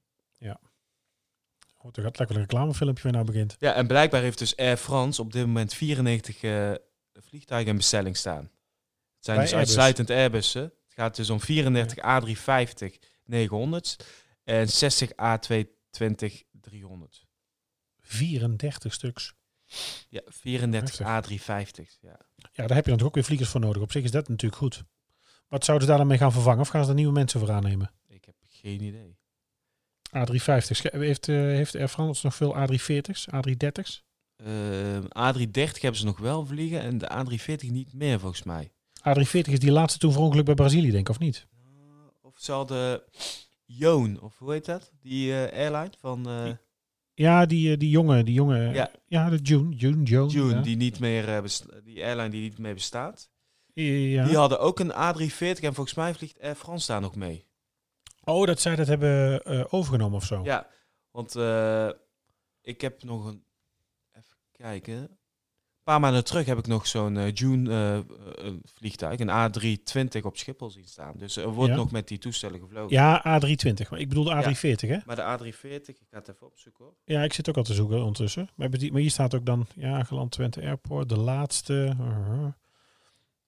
Goed, 1.84 1.96
er 1.96 2.02
gaat 2.02 2.18
lekker 2.18 2.36
een 2.36 2.42
reclamefilmpje 2.42 3.02
weer 3.02 3.12
nou 3.12 3.24
begint. 3.24 3.56
Ja, 3.58 3.74
en 3.74 3.86
blijkbaar 3.86 4.22
heeft 4.22 4.38
dus 4.38 4.56
Air 4.56 4.76
France 4.76 5.22
op 5.22 5.32
dit 5.32 5.46
moment 5.46 5.74
94 5.74 6.42
eh, 6.42 6.72
vliegtuigen 7.12 7.70
in 7.70 7.76
bestelling 7.76 8.16
staan. 8.16 8.42
Het 8.42 9.24
zijn 9.24 9.36
Bij 9.36 9.46
dus 9.46 9.54
Airbus. 9.54 9.68
uitsluitend 9.68 10.10
Airbussen. 10.10 10.62
Het 10.62 10.94
gaat 10.94 11.16
dus 11.16 11.30
om 11.30 11.40
34 11.40 11.98
A350 11.98 12.98
900 13.24 14.06
en 14.44 14.68
60 14.68 15.10
A220 15.10 16.48
300. 16.50 17.26
34 18.00 18.92
stuks. 18.92 19.34
Ja, 20.08 20.20
34 20.26 20.98
Heftig. 20.98 21.40
A350. 21.40 21.98
Ja. 22.00 22.18
Ja, 22.52 22.66
daar 22.66 22.76
heb 22.76 22.84
je 22.84 22.90
natuurlijk 22.90 23.04
ook 23.04 23.14
weer 23.14 23.24
vliegers 23.24 23.48
voor 23.48 23.60
nodig. 23.60 23.82
Op 23.82 23.92
zich 23.92 24.04
is 24.04 24.10
dat 24.10 24.28
natuurlijk 24.28 24.62
goed. 24.62 24.84
Wat 25.48 25.64
zouden 25.64 25.86
ze 25.86 25.92
daar 25.92 26.00
dan 26.00 26.10
mee 26.10 26.18
gaan 26.18 26.32
vervangen? 26.32 26.60
Of 26.60 26.68
gaan 26.68 26.82
ze 26.84 26.88
er 26.88 26.94
nieuwe 26.94 27.12
mensen 27.12 27.40
voor 27.40 27.50
aannemen? 27.50 27.90
Ik 28.08 28.24
heb 28.24 28.34
geen 28.48 28.82
idee. 28.82 29.22
A350. 30.14 30.90
Heeft, 30.92 31.28
eh, 31.28 31.36
heeft 31.36 31.76
Air 31.76 31.88
France 31.88 32.20
nog 32.24 32.34
veel 32.34 32.56
A340's, 32.56 33.26
A330's? 33.34 34.04
Ehm, 34.36 35.04
A330 35.08 35.80
hebben 35.80 36.00
ze 36.00 36.04
nog 36.04 36.18
wel 36.18 36.46
vliegen 36.46 36.80
en 36.80 36.98
de 36.98 37.10
A340 37.10 37.70
niet 37.70 37.92
meer 37.92 38.20
volgens 38.20 38.42
mij. 38.42 38.72
A340 39.08 39.52
is 39.52 39.58
die 39.58 39.72
laatste 39.72 39.98
toen 39.98 40.12
verongeluk 40.12 40.44
bij 40.44 40.54
Brazilië, 40.54 40.90
denk 40.90 41.08
ik, 41.08 41.14
of 41.14 41.18
niet? 41.18 41.46
Of 42.22 42.32
ze 42.36 42.52
hadden 42.52 43.02
Joon, 43.64 44.20
of 44.20 44.38
hoe 44.38 44.52
heet 44.52 44.64
dat? 44.64 44.92
Die 45.00 45.32
eh, 45.32 45.58
airline 45.58 45.92
van 45.98 46.28
eh 46.28 46.50
Ja, 47.14 47.46
die, 47.46 47.72
eh, 47.72 47.78
die 47.78 47.90
jongen, 47.90 48.24
die 48.24 48.34
jongen. 48.34 48.74
Ja. 48.74 48.90
Ja, 49.06 49.30
de 49.30 49.36
June, 49.36 49.74
June, 49.74 50.02
Joan. 50.02 50.28
June, 50.28 50.54
ja. 50.54 50.60
die 50.60 50.76
niet 50.76 50.98
meer 50.98 51.28
eh, 51.28 51.42
die 51.84 52.04
airline 52.04 52.28
die 52.28 52.40
niet 52.40 52.58
meer 52.58 52.74
bestaat. 52.74 53.30
Ja. 53.74 54.24
Die 54.24 54.36
hadden 54.36 54.60
ook 54.60 54.80
een 54.80 54.92
A340 54.92 55.62
en 55.62 55.74
volgens 55.74 55.94
mij 55.94 56.14
vliegt 56.14 56.40
Air 56.40 56.54
France 56.54 56.86
daar 56.86 57.00
nog 57.00 57.14
mee. 57.14 57.46
Oh, 58.24 58.46
dat 58.46 58.60
zij 58.60 58.76
dat 58.76 58.86
hebben 58.86 59.42
eh, 59.44 59.64
overgenomen 59.68 60.16
of 60.16 60.24
zo. 60.24 60.44
Ja, 60.44 60.66
want 61.10 61.36
eh, 61.36 61.88
ik 62.60 62.80
heb 62.80 63.02
nog 63.02 63.24
een. 63.26 63.44
Even 64.12 64.36
kijken. 64.52 65.18
paar 65.82 66.00
maanden 66.00 66.24
terug 66.24 66.46
heb 66.46 66.58
ik 66.58 66.66
nog 66.66 66.86
zo'n 66.86 67.16
eh, 67.16 67.32
June 67.34 68.04
vliegtuig, 68.64 69.20
een 69.20 69.28
A320 70.18 70.22
op 70.22 70.36
Schiphol 70.36 70.70
zien 70.70 70.84
staan. 70.84 71.12
Dus 71.16 71.36
er 71.36 71.48
wordt 71.48 71.70
Ja. 71.72 71.76
nog 71.78 71.90
met 71.90 72.08
die 72.08 72.18
toestellen 72.18 72.60
gevlogen. 72.60 72.92
Ja, 72.96 73.18
A320. 73.40 73.88
Maar 73.90 74.00
ik 74.00 74.08
bedoel 74.08 74.24
de 74.24 74.34
A340, 74.34 74.88
hè? 74.88 74.98
Maar 75.06 75.16
de 75.16 75.52
A340, 75.52 75.86
ik 75.86 75.98
ga 76.10 76.18
het 76.18 76.28
even 76.28 76.46
opzoeken 76.46 76.84
hoor. 76.84 76.94
Ja, 77.04 77.22
ik 77.22 77.32
zit 77.32 77.48
ook 77.48 77.56
al 77.56 77.62
te 77.62 77.74
zoeken 77.74 77.98
ondertussen. 77.98 78.48
Maar, 78.54 78.68
maar 78.70 79.00
hier 79.00 79.10
staat 79.10 79.34
ook 79.34 79.46
dan, 79.46 79.66
ja, 79.74 80.02
geland 80.04 80.30
Twente 80.30 80.60
Airport, 80.62 81.08
de 81.08 81.18
laatste. 81.18 81.96
uh, 82.00 82.46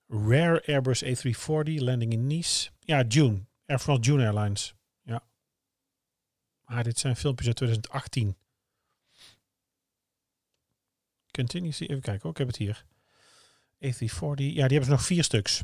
Rare 0.09 0.62
Airbus 0.66 1.04
A340, 1.04 1.75
landing 1.83 2.12
in 2.12 2.26
Nice. 2.26 2.71
Ja, 2.80 3.02
June. 3.02 3.45
Air 3.66 3.78
France 3.78 4.11
June 4.11 4.25
Airlines. 4.25 4.75
Ja. 5.02 5.28
Maar 6.64 6.85
dit 6.85 6.99
zijn 6.99 7.16
filmpjes 7.16 7.46
uit 7.46 7.56
2018. 7.56 8.37
Continue, 11.30 11.68
even 11.78 12.00
kijken 12.00 12.23
hoor, 12.23 12.30
ik 12.30 12.37
heb 12.38 12.46
het 12.46 12.56
hier. 12.56 12.85
A340, 13.76 14.35
ja, 14.35 14.35
die 14.37 14.58
hebben 14.58 14.85
ze 14.85 14.90
nog 14.90 15.04
vier 15.04 15.25
stuks. 15.25 15.62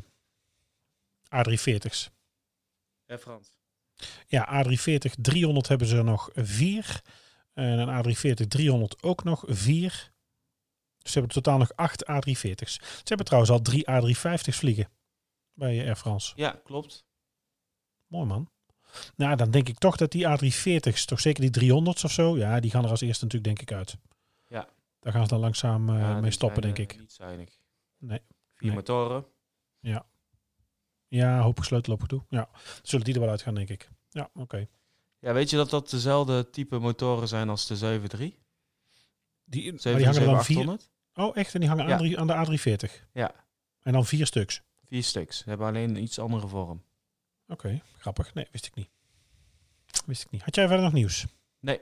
A340's. 1.35 2.09
Air 3.07 3.19
France. 3.19 3.51
Ja, 4.27 4.63
A340 4.63 5.21
300 5.21 5.67
hebben 5.67 5.87
ze 5.87 5.97
er 5.97 6.03
nog 6.03 6.29
vier. 6.33 7.01
En 7.53 7.79
een 7.79 8.15
A340 8.15 8.47
300 8.47 9.03
ook 9.03 9.23
nog 9.23 9.43
vier. 9.47 10.11
Dus 10.97 11.11
ze 11.11 11.19
hebben 11.19 11.35
totaal 11.35 11.57
nog 11.57 11.75
acht 11.75 12.03
A340's. 12.03 12.73
Ze 12.73 13.03
hebben 13.03 13.25
trouwens 13.25 13.51
al 13.51 13.61
drie 13.61 13.85
A350's 13.89 14.57
vliegen 14.57 14.89
bij 15.53 15.85
Air 15.85 15.95
France. 15.95 16.33
Ja, 16.35 16.61
klopt. 16.63 17.05
Mooi 18.13 18.25
man. 18.25 18.49
Nou, 19.15 19.35
dan 19.35 19.51
denk 19.51 19.69
ik 19.69 19.77
toch 19.77 19.95
dat 19.97 20.11
die 20.11 20.25
A340's, 20.27 21.05
toch 21.05 21.19
zeker 21.19 21.51
die 21.51 21.71
300's 21.73 22.03
of 22.03 22.11
zo, 22.11 22.37
ja, 22.37 22.59
die 22.59 22.71
gaan 22.71 22.83
er 22.83 22.89
als 22.89 23.01
eerste 23.01 23.23
natuurlijk 23.25 23.55
denk 23.57 23.69
ik 23.69 23.77
uit. 23.77 23.97
Ja. 24.47 24.67
Daar 24.99 25.13
gaan 25.13 25.23
ze 25.23 25.29
dan 25.29 25.39
langzaam 25.39 25.89
eh, 25.89 25.99
Ja, 25.99 26.19
mee 26.19 26.31
stoppen, 26.31 26.63
zijn, 26.63 26.75
denk 26.75 26.89
eh, 26.89 26.95
ik. 26.95 27.01
Niet 27.01 27.11
zuinig. 27.13 27.49
Nee. 27.97 28.19
Vier 28.53 28.67
Nee. 28.67 28.75
motoren. 28.75 29.25
Ja, 31.07 31.39
hopelijk 31.41 31.67
sleutellopen 31.67 32.07
toe. 32.07 32.23
Ja, 32.29 32.49
zullen 32.81 33.05
die 33.05 33.13
er 33.13 33.19
wel 33.19 33.29
uit 33.29 33.41
gaan, 33.41 33.55
denk 33.55 33.69
ik. 33.69 33.89
Ja, 34.09 34.29
oké. 34.33 34.67
Ja, 35.19 35.33
weet 35.33 35.49
je 35.49 35.55
dat 35.55 35.69
dat 35.69 35.89
dezelfde 35.89 36.49
type 36.49 36.77
motoren 36.79 37.27
zijn 37.27 37.49
als 37.49 37.67
de 37.67 37.75
73? 37.77 38.19
Die, 39.43 39.71
maar 39.71 39.81
die 39.81 40.05
hangen 40.05 40.21
er 40.21 40.25
dan 40.25 40.43
vier. 40.45 40.55
7800? 40.55 40.91
Oh, 41.13 41.37
echt? 41.37 41.53
En 41.53 41.59
die 41.59 41.69
hangen 41.69 41.87
Ja. 41.87 41.97
aan, 41.97 42.03
de- 42.07 42.17
aan 42.17 42.27
de 42.27 42.57
A340? 42.97 43.09
Ja. 43.13 43.31
En 43.81 43.93
dan 43.93 44.05
vier 44.05 44.25
stuks? 44.25 44.61
Vier 44.85 45.03
stuks. 45.03 45.37
Ze 45.37 45.43
hebben 45.49 45.67
alleen 45.67 45.89
een 45.89 46.01
iets 46.03 46.19
andere 46.19 46.47
vorm. 46.47 46.83
Oké, 47.47 47.81
grappig. 47.97 48.33
Nee, 48.33 48.47
wist 48.51 48.65
ik 48.65 48.75
niet. 48.75 48.89
Wist 50.05 50.21
ik 50.23 50.31
niet. 50.31 50.41
Had 50.43 50.55
jij 50.55 50.67
verder 50.67 50.85
nog 50.85 50.93
nieuws? 50.93 51.25
Nee. 51.59 51.81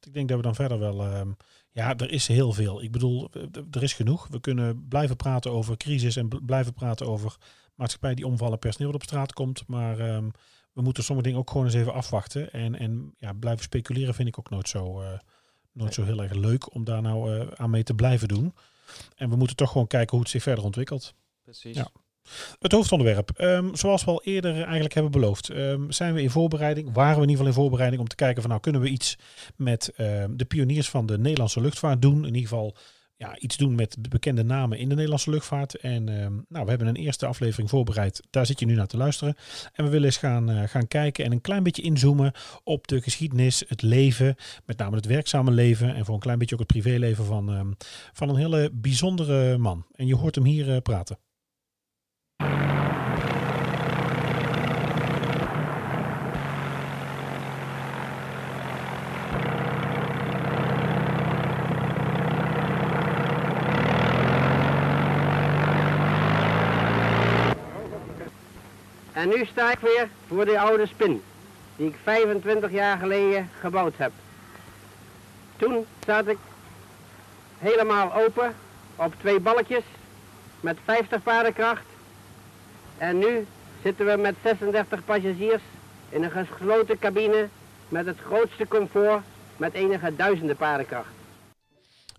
Ik 0.00 0.12
denk 0.14 0.28
dat 0.28 0.36
we 0.36 0.42
dan 0.42 0.54
verder 0.54 0.78
wel... 0.78 1.02
ehm, 1.04 1.32
ja, 1.70 1.96
er 1.96 2.10
is 2.10 2.26
heel 2.26 2.52
veel. 2.52 2.82
Ik 2.82 2.92
bedoel, 2.92 3.30
er 3.70 3.82
is 3.82 3.92
genoeg. 3.92 4.26
We 4.28 4.40
kunnen 4.40 4.88
blijven 4.88 5.16
praten 5.16 5.50
over 5.52 5.76
crisis 5.76 6.16
en 6.16 6.28
bl- 6.28 6.44
blijven 6.46 6.72
praten 6.74 7.06
over 7.06 7.36
maatschappij 7.74 8.14
die 8.14 8.26
omvallen, 8.26 8.58
personeel 8.58 8.92
dat 8.92 9.00
op 9.00 9.06
straat 9.06 9.32
komt. 9.32 9.66
Maar 9.66 9.98
ehm, 9.98 10.28
we 10.72 10.82
moeten 10.82 11.04
sommige 11.04 11.26
dingen 11.28 11.42
ook 11.42 11.50
gewoon 11.50 11.66
eens 11.66 11.74
even 11.74 11.92
afwachten. 11.92 12.52
En, 12.52 12.74
en 12.78 13.14
ja, 13.18 13.32
blijven 13.32 13.62
speculeren 13.64 14.14
vind 14.14 14.28
ik 14.28 14.38
ook 14.38 14.50
nooit 14.50 14.68
zo, 14.68 15.00
eh, 15.00 15.18
nooit 15.72 15.94
zo 15.94 16.04
heel 16.04 16.22
erg 16.22 16.32
leuk 16.32 16.74
om 16.74 16.84
daar 16.84 17.02
nou 17.02 17.38
eh, 17.40 17.46
aan 17.54 17.70
mee 17.70 17.82
te 17.82 17.94
blijven 17.94 18.28
doen. 18.28 18.54
En 19.16 19.30
we 19.30 19.36
moeten 19.36 19.56
toch 19.56 19.70
gewoon 19.72 19.86
kijken 19.86 20.10
hoe 20.10 20.20
het 20.20 20.30
zich 20.30 20.42
verder 20.42 20.64
ontwikkelt. 20.64 21.14
Precies. 21.42 21.76
Ja. 21.76 21.90
Het 22.58 22.72
hoofdonderwerp. 22.72 23.30
Ehm, 23.30 23.74
zoals 23.74 24.04
we 24.04 24.10
al 24.10 24.22
eerder 24.22 24.62
eigenlijk 24.62 24.94
hebben 24.94 25.12
beloofd, 25.12 25.48
ehm, 25.48 25.90
zijn 25.90 26.14
we 26.14 26.22
in 26.22 26.30
voorbereiding, 26.30 26.92
waren 26.92 27.16
we 27.16 27.22
in 27.22 27.28
ieder 27.28 27.36
geval 27.36 27.46
in 27.46 27.60
voorbereiding 27.60 28.02
om 28.02 28.08
te 28.08 28.16
kijken 28.16 28.40
van 28.40 28.50
nou 28.50 28.62
kunnen 28.62 28.80
we 28.80 28.88
iets 28.88 29.18
met 29.56 29.92
ehm, 29.96 30.36
de 30.36 30.44
pioniers 30.44 30.88
van 30.88 31.06
de 31.06 31.18
Nederlandse 31.18 31.60
luchtvaart 31.60 32.02
doen. 32.02 32.18
In 32.18 32.34
ieder 32.34 32.48
geval 32.48 32.76
ja, 33.18 33.38
iets 33.38 33.56
doen 33.56 33.74
met 33.74 33.96
de 33.98 34.08
bekende 34.08 34.42
namen 34.42 34.78
in 34.78 34.88
de 34.88 34.94
Nederlandse 34.94 35.30
luchtvaart. 35.30 35.74
En 35.74 36.04
nou, 36.48 36.64
we 36.64 36.70
hebben 36.70 36.86
een 36.86 36.96
eerste 36.96 37.26
aflevering 37.26 37.70
voorbereid. 37.70 38.22
Daar 38.30 38.46
zit 38.46 38.60
je 38.60 38.66
nu 38.66 38.74
naar 38.74 38.86
te 38.86 38.96
luisteren. 38.96 39.34
En 39.72 39.84
we 39.84 39.90
willen 39.90 40.06
eens 40.06 40.16
gaan, 40.16 40.50
eh, 40.50 40.68
gaan 40.68 40.88
kijken 40.88 41.24
en 41.24 41.32
een 41.32 41.40
klein 41.40 41.62
beetje 41.62 41.82
inzoomen 41.82 42.32
op 42.64 42.86
de 42.86 43.00
geschiedenis, 43.00 43.64
het 43.68 43.82
leven, 43.82 44.34
met 44.66 44.78
name 44.78 44.96
het 44.96 45.06
werkzame 45.06 45.50
leven 45.50 45.94
en 45.94 46.04
voor 46.04 46.14
een 46.14 46.20
klein 46.20 46.38
beetje 46.38 46.54
ook 46.54 46.60
het 46.60 46.72
privéleven 46.72 47.24
van, 47.24 47.76
van 48.12 48.28
een 48.28 48.36
hele 48.36 48.70
bijzondere 48.72 49.58
man. 49.58 49.86
En 49.94 50.06
je 50.06 50.16
hoort 50.16 50.34
hem 50.34 50.44
hier 50.44 50.74
eh, 50.74 50.80
praten. 50.82 51.18
En 69.18 69.28
nu 69.28 69.44
sta 69.44 69.70
ik 69.72 69.78
weer 69.78 70.08
voor 70.26 70.44
de 70.44 70.60
oude 70.60 70.86
spin, 70.86 71.22
die 71.76 71.88
ik 71.88 71.96
25 72.02 72.70
jaar 72.70 72.98
geleden 72.98 73.50
gebouwd 73.60 73.92
heb. 73.96 74.12
Toen 75.56 75.86
zat 76.06 76.26
ik 76.26 76.38
helemaal 77.58 78.14
open 78.14 78.54
op 78.96 79.14
twee 79.20 79.40
balkjes 79.40 79.84
met 80.60 80.78
50 80.84 81.22
paardenkracht. 81.22 81.84
En 82.98 83.18
nu 83.18 83.46
zitten 83.82 84.06
we 84.06 84.16
met 84.16 84.34
36 84.42 85.04
passagiers 85.04 85.62
in 86.08 86.22
een 86.22 86.30
gesloten 86.30 86.98
cabine 86.98 87.48
met 87.88 88.06
het 88.06 88.18
grootste 88.26 88.68
comfort 88.68 89.22
met 89.56 89.72
enige 89.72 90.16
duizenden 90.16 90.56
paardenkracht. 90.56 91.16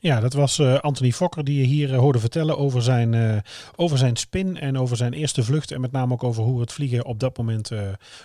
Ja, 0.02 0.20
dat 0.20 0.34
was 0.34 0.60
eh, 0.60 0.80
Anthony 0.80 1.12
Fokker 1.12 1.44
die 1.44 1.60
je 1.60 1.66
hier 1.66 1.94
eh, 1.94 2.00
hoorde 2.00 2.20
vertellen 2.20 2.58
over 2.58 2.82
zijn, 2.82 3.14
eh, 3.14 3.38
over 3.76 3.98
zijn 3.98 4.16
spin 4.16 4.58
en 4.58 4.78
over 4.78 4.98
zijn 4.98 5.14
eerste 5.14 5.44
vlucht. 5.44 5.72
En 5.72 5.82
met 5.82 5.92
name 5.92 6.14
ook 6.14 6.24
over 6.24 6.44
hoe 6.44 6.60
het 6.60 6.72
vliegen 6.72 7.06
op 7.06 7.20
dat 7.20 7.38
moment 7.38 7.72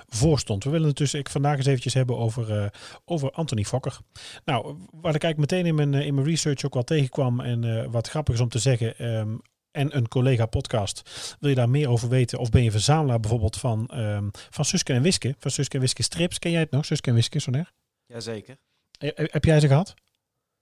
voorstond. 0.08 0.64
We 0.64 0.70
willen 0.70 0.88
het 0.88 0.96
dus 0.96 1.14
ik 1.14 1.28
vandaag 1.28 1.56
eens 1.56 1.66
eventjes 1.66 1.94
hebben 1.94 2.16
over, 2.16 2.72
over 3.04 3.30
Anthony 3.30 3.64
Fokker. 3.64 3.98
Nou, 4.44 4.64
wat 5.00 5.14
ik 5.14 5.22
eigenlijk 5.22 5.38
meteen 5.38 5.66
in 5.66 5.74
mijn, 5.74 5.94
in 5.94 6.14
mijn 6.14 6.26
research 6.26 6.64
ook 6.64 6.74
wel 6.74 6.84
tegenkwam 6.84 7.40
en 7.40 7.90
wat 7.90 8.08
grappig 8.08 8.34
is 8.34 8.40
om 8.40 8.48
te 8.48 8.58
zeggen... 8.58 8.98
ehm, 8.98 9.36
en 9.74 9.96
een 9.96 10.08
collega 10.08 10.46
podcast. 10.46 11.02
Wil 11.40 11.48
je 11.50 11.56
daar 11.56 11.68
meer 11.70 11.88
over 11.88 12.08
weten? 12.08 12.38
Of 12.38 12.50
ben 12.50 12.62
je 12.62 12.70
verzamelaar 12.70 13.20
bijvoorbeeld 13.20 13.56
van, 13.56 13.86
ehm 13.88 14.28
van 14.32 14.64
Suske 14.64 14.92
en 14.92 15.02
Wiske? 15.02 15.34
Van 15.38 15.50
Suske 15.50 15.74
en 15.74 15.80
Wiske 15.80 16.02
strips. 16.02 16.38
Ken 16.38 16.50
jij 16.50 16.60
het 16.60 16.70
nog? 16.70 16.84
Suske 16.84 17.08
en 17.08 17.14
Wiske, 17.14 17.38
Soner? 17.38 17.72
Jazeker. 18.06 18.58
Eh, 18.98 19.10
Heb 19.14 19.44
jij 19.44 19.60
ze 19.60 19.66
gehad? 19.66 19.94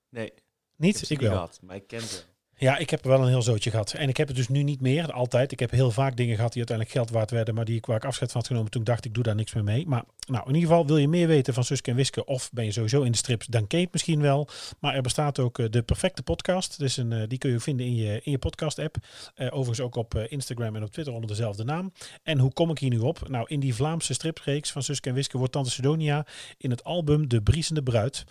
Nee, 0.08 0.26
ik 0.26 0.42
Niet? 0.76 0.96
heb 0.96 1.04
ze 1.06 1.12
Ik 1.14 1.20
niet 1.20 1.28
wel. 1.28 1.38
gehad, 1.38 1.58
maar 1.62 1.76
ik 1.76 1.86
ken 1.86 2.00
ze. 2.00 2.22
Ja, 2.56 2.78
ik 2.78 2.90
heb 2.90 3.04
wel 3.04 3.22
een 3.22 3.28
heel 3.28 3.42
zootje 3.42 3.70
gehad. 3.70 3.92
En 3.92 4.08
ik 4.08 4.16
heb 4.16 4.28
het 4.28 4.36
dus 4.36 4.48
nu 4.48 4.62
niet 4.62 4.80
meer, 4.80 5.12
altijd. 5.12 5.52
Ik 5.52 5.60
heb 5.60 5.70
heel 5.70 5.90
vaak 5.90 6.16
dingen 6.16 6.36
gehad 6.36 6.52
die 6.52 6.58
uiteindelijk 6.58 6.96
geld 6.96 7.10
waard 7.10 7.30
werden, 7.30 7.54
maar 7.54 7.64
die 7.64 7.76
ik 7.76 7.86
waar 7.86 7.96
ik 7.96 8.04
afscheid 8.04 8.30
van 8.30 8.40
had 8.40 8.50
genomen. 8.50 8.70
Toen 8.70 8.84
dacht 8.84 9.04
ik, 9.04 9.14
doe 9.14 9.22
daar 9.22 9.34
niks 9.34 9.54
meer 9.54 9.64
mee. 9.64 9.86
Maar 9.86 10.04
nou, 10.26 10.48
in 10.48 10.54
ieder 10.54 10.68
geval, 10.68 10.86
wil 10.86 10.96
je 10.96 11.08
meer 11.08 11.26
weten 11.26 11.54
van 11.54 11.64
Suske 11.64 11.90
en 11.90 11.96
Wiske 11.96 12.24
of 12.24 12.50
ben 12.52 12.64
je 12.64 12.72
sowieso 12.72 13.02
in 13.02 13.10
de 13.10 13.18
strips, 13.18 13.46
dan 13.46 13.66
ken 13.66 13.80
het 13.80 13.92
misschien 13.92 14.20
wel. 14.20 14.48
Maar 14.80 14.94
er 14.94 15.02
bestaat 15.02 15.38
ook 15.38 15.58
eh, 15.58 15.66
de 15.70 15.82
perfecte 15.82 16.22
podcast. 16.22 16.78
Dus 16.78 16.96
een, 16.96 17.12
eh, 17.12 17.28
die 17.28 17.38
kun 17.38 17.50
je 17.50 17.60
vinden 17.60 17.86
in 17.86 17.94
je, 17.94 18.20
in 18.22 18.30
je 18.30 18.38
podcast 18.38 18.78
app. 18.78 18.96
Eh, 19.34 19.46
overigens 19.46 19.80
ook 19.80 19.96
op 19.96 20.14
Instagram 20.14 20.76
en 20.76 20.82
op 20.82 20.90
Twitter 20.90 21.14
onder 21.14 21.28
dezelfde 21.28 21.64
naam. 21.64 21.92
En 22.22 22.38
hoe 22.38 22.52
kom 22.52 22.70
ik 22.70 22.78
hier 22.78 22.90
nu 22.90 22.98
op? 22.98 23.28
Nou, 23.28 23.44
in 23.48 23.60
die 23.60 23.74
Vlaamse 23.74 24.14
stripreeks 24.14 24.70
van 24.70 24.82
Suske 24.82 25.08
en 25.08 25.14
Wiske 25.14 25.38
wordt 25.38 25.52
Tante 25.52 25.70
Sidonia 25.70 26.26
in 26.58 26.70
het 26.70 26.84
album 26.84 27.28
De 27.28 27.42
Briesende 27.42 27.82
Bruid... 27.82 28.24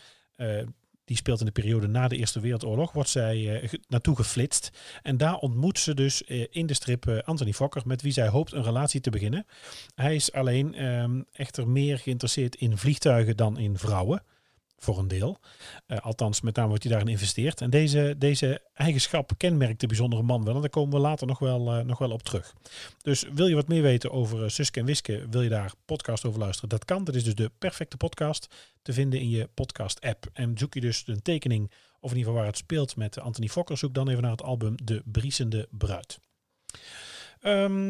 die 1.11 1.19
speelt 1.19 1.39
in 1.39 1.45
de 1.45 1.51
periode 1.51 1.87
na 1.87 2.07
de 2.07 2.17
Eerste 2.17 2.39
Wereldoorlog, 2.39 2.91
wordt 2.91 3.09
zij 3.09 3.61
eh, 3.61 3.69
naartoe 3.87 4.15
geflitst. 4.15 4.69
En 5.01 5.17
daar 5.17 5.35
ontmoet 5.35 5.79
ze 5.79 5.93
dus 5.93 6.23
eh, 6.23 6.47
in 6.49 6.65
de 6.65 6.73
strip 6.73 7.07
eh, 7.07 7.19
Anthony 7.19 7.53
Fokker, 7.53 7.81
met 7.85 8.01
wie 8.01 8.11
zij 8.11 8.27
hoopt 8.27 8.51
een 8.51 8.63
relatie 8.63 9.01
te 9.01 9.09
beginnen. 9.09 9.45
Hij 9.95 10.15
is 10.15 10.31
alleen 10.31 10.75
ehm, 10.75 11.21
echter 11.31 11.67
meer 11.67 11.97
geïnteresseerd 11.97 12.55
in 12.55 12.77
vliegtuigen 12.77 13.37
dan 13.37 13.57
in 13.57 13.77
vrouwen. 13.77 14.23
Voor 14.83 14.97
een 14.97 15.07
deel. 15.07 15.37
Eh, 15.85 15.97
althans, 15.97 16.41
met 16.41 16.55
name 16.55 16.67
wordt 16.67 16.83
hij 16.83 16.91
daarin 16.91 17.11
investeert. 17.11 17.61
En 17.61 17.69
deze, 17.69 18.15
deze 18.17 18.61
eigenschap 18.73 19.31
kenmerkt 19.37 19.79
de 19.79 19.87
bijzondere 19.87 20.21
man 20.21 20.43
wel. 20.43 20.55
En 20.55 20.61
daar 20.61 20.69
komen 20.69 20.93
we 20.93 20.99
later 20.99 21.27
nog 21.27 21.39
wel, 21.39 21.73
eh, 21.73 21.85
nog 21.85 21.97
wel 21.97 22.11
op 22.11 22.23
terug. 22.23 22.53
Dus 23.01 23.25
wil 23.33 23.47
je 23.47 23.55
wat 23.55 23.67
meer 23.67 23.81
weten 23.81 24.11
over 24.11 24.43
eh, 24.43 24.49
Suske 24.49 24.79
en 24.79 24.85
Wiske, 24.85 25.27
wil 25.29 25.41
je 25.41 25.49
daar 25.49 25.73
podcast 25.85 26.25
over 26.25 26.39
luisteren? 26.39 26.69
Dat 26.69 26.85
kan. 26.85 27.03
Dat 27.03 27.15
is 27.15 27.23
dus 27.23 27.35
de 27.35 27.51
perfecte 27.57 27.97
podcast 27.97 28.55
te 28.81 28.93
vinden 28.93 29.19
in 29.19 29.29
je 29.29 29.49
podcast 29.53 30.01
app. 30.01 30.25
En 30.33 30.57
zoek 30.57 30.73
je 30.73 30.81
dus 30.81 31.03
een 31.05 31.21
tekening, 31.21 31.71
of 31.99 32.11
in 32.11 32.17
ieder 32.17 32.17
geval 32.17 32.33
waar 32.33 32.45
het 32.45 32.57
speelt 32.57 32.95
met 32.95 33.19
Anthony 33.19 33.47
Fokker, 33.47 33.77
zoek 33.77 33.93
dan 33.93 34.09
even 34.09 34.21
naar 34.21 34.31
het 34.31 34.43
album 34.43 34.75
De 34.83 35.01
Briesende 35.05 35.67
Bruid. 35.71 36.19
Ehm, 37.41 37.89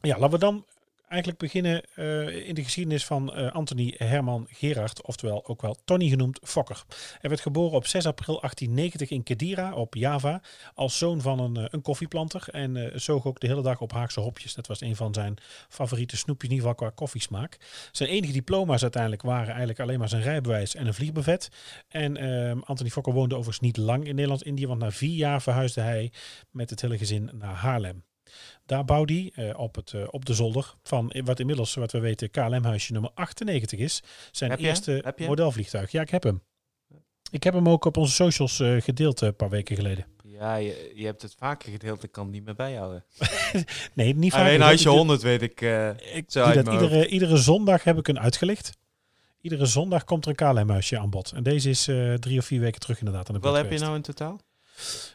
ja, 0.00 0.18
laten 0.18 0.30
we 0.30 0.38
dan 0.38 0.64
eigenlijk 1.08 1.40
beginnen 1.40 1.82
eh, 1.94 2.48
in 2.48 2.54
de 2.54 2.62
geschiedenis 2.62 3.04
van 3.04 3.34
eh, 3.34 3.52
Anthony 3.52 3.94
Herman 3.96 4.46
Gerard, 4.50 5.02
oftewel 5.02 5.46
ook 5.46 5.62
wel 5.62 5.76
Tony 5.84 6.08
genoemd 6.08 6.38
Fokker. 6.42 6.84
Hij 7.20 7.30
werd 7.30 7.42
geboren 7.42 7.76
op 7.76 7.86
6 7.86 8.06
april 8.06 8.40
1890 8.40 9.10
in 9.10 9.22
Kedira 9.22 9.74
op 9.74 9.94
Java 9.94 10.42
als 10.74 10.98
zoon 10.98 11.20
van 11.20 11.38
een, 11.38 11.56
eh, 11.56 11.64
een 11.68 11.82
koffieplanter 11.82 12.48
en 12.50 12.76
uh, 12.76 12.90
zoog 12.94 13.26
ook 13.26 13.40
de 13.40 13.46
hele 13.46 13.62
dag 13.62 13.80
op 13.80 13.92
Haagse 13.92 14.20
hopjes. 14.20 14.54
Dat 14.54 14.66
was 14.66 14.80
een 14.80 14.96
van 14.96 15.14
zijn 15.14 15.36
favoriete 15.68 16.16
snoepjes, 16.16 16.50
in 16.50 16.56
ieder 16.56 16.70
geval 16.70 16.88
qua 16.88 16.96
koffiesmaak. 16.96 17.58
Zijn 17.92 18.08
enige 18.08 18.32
diploma's 18.32 18.82
uiteindelijk 18.82 19.22
waren 19.22 19.48
eigenlijk 19.48 19.80
alleen 19.80 19.98
maar 19.98 20.08
zijn 20.08 20.22
rijbewijs 20.22 20.74
en 20.74 20.86
een 20.86 20.94
vliegbevet. 20.94 21.48
En 21.88 22.16
ehm, 22.16 22.58
Anthony 22.58 22.90
Fokker 22.90 23.12
woonde 23.12 23.34
overigens 23.34 23.64
niet 23.64 23.76
lang 23.76 24.06
in 24.06 24.14
Nederlands-Indië, 24.14 24.66
want 24.66 24.80
na 24.80 24.90
vier 24.90 25.16
jaar 25.16 25.42
verhuisde 25.42 25.80
hij 25.80 26.12
met 26.50 26.70
het 26.70 26.80
hele 26.80 26.98
gezin 26.98 27.30
naar 27.32 27.54
Haarlem. 27.54 28.04
Daar 28.66 28.84
bouwde 28.84 29.12
hij 29.12 29.46
uh, 29.46 29.58
op, 29.58 29.74
het, 29.74 29.92
uh, 29.92 30.02
op 30.10 30.24
de 30.24 30.34
zolder 30.34 30.74
van 30.82 31.14
wat 31.24 31.40
inmiddels, 31.40 31.74
wat 31.74 31.92
we 31.92 31.98
weten, 31.98 32.30
KLM-huisje 32.30 32.92
nummer 32.92 33.10
98 33.14 33.78
is. 33.78 34.02
Zijn 34.32 34.50
Heb 34.50 34.60
eerste 34.60 35.14
modelvliegtuig. 35.18 35.90
Ja, 35.90 36.00
ik 36.00 36.10
heb 36.10 36.22
hem. 36.22 36.42
Ik 37.30 37.42
heb 37.42 37.54
hem 37.54 37.68
ook 37.68 37.84
op 37.84 37.96
onze 37.96 38.12
socials 38.12 38.60
uh, 38.60 38.80
gedeeld 38.80 39.20
een 39.20 39.36
paar 39.36 39.50
weken 39.50 39.76
geleden. 39.76 40.06
Ja, 40.38 40.54
je, 40.54 40.92
je 40.94 41.04
hebt 41.04 41.22
het 41.22 41.34
vaker 41.38 41.72
gedeeld, 41.72 42.02
ik 42.02 42.12
kan 42.12 42.24
het 42.24 42.32
niet 42.32 42.44
meer 42.44 42.54
bijhouden. 42.54 43.04
nee, 43.94 44.14
niet 44.14 44.32
vaak. 44.32 44.40
Alleen 44.40 44.60
huisje 44.60 44.88
100 44.88 45.22
weet 45.22 45.42
ik. 45.42 45.60
ik 46.14 46.32
dat 46.32 46.68
iedere, 46.68 47.06
iedere 47.06 47.36
zondag 47.36 47.84
heb 47.84 47.98
ik 47.98 48.08
een 48.08 48.20
uitgelicht. 48.20 48.72
Iedere 49.40 49.66
zondag 49.66 50.04
komt 50.04 50.26
er 50.26 50.30
een 50.30 50.54
KLM-huisje 50.54 50.98
aan 50.98 51.10
bod. 51.10 51.32
En 51.32 51.42
deze 51.42 51.70
is 51.70 51.84
drie 52.20 52.38
of 52.38 52.44
vier 52.44 52.60
weken 52.60 52.80
terug 52.80 52.98
inderdaad. 52.98 53.28
Aan 53.28 53.34
de 53.34 53.40
Wel 53.40 53.54
heb 53.54 53.72
je 53.72 53.78
nou 53.78 53.94
in 53.94 54.02
totaal? 54.02 54.40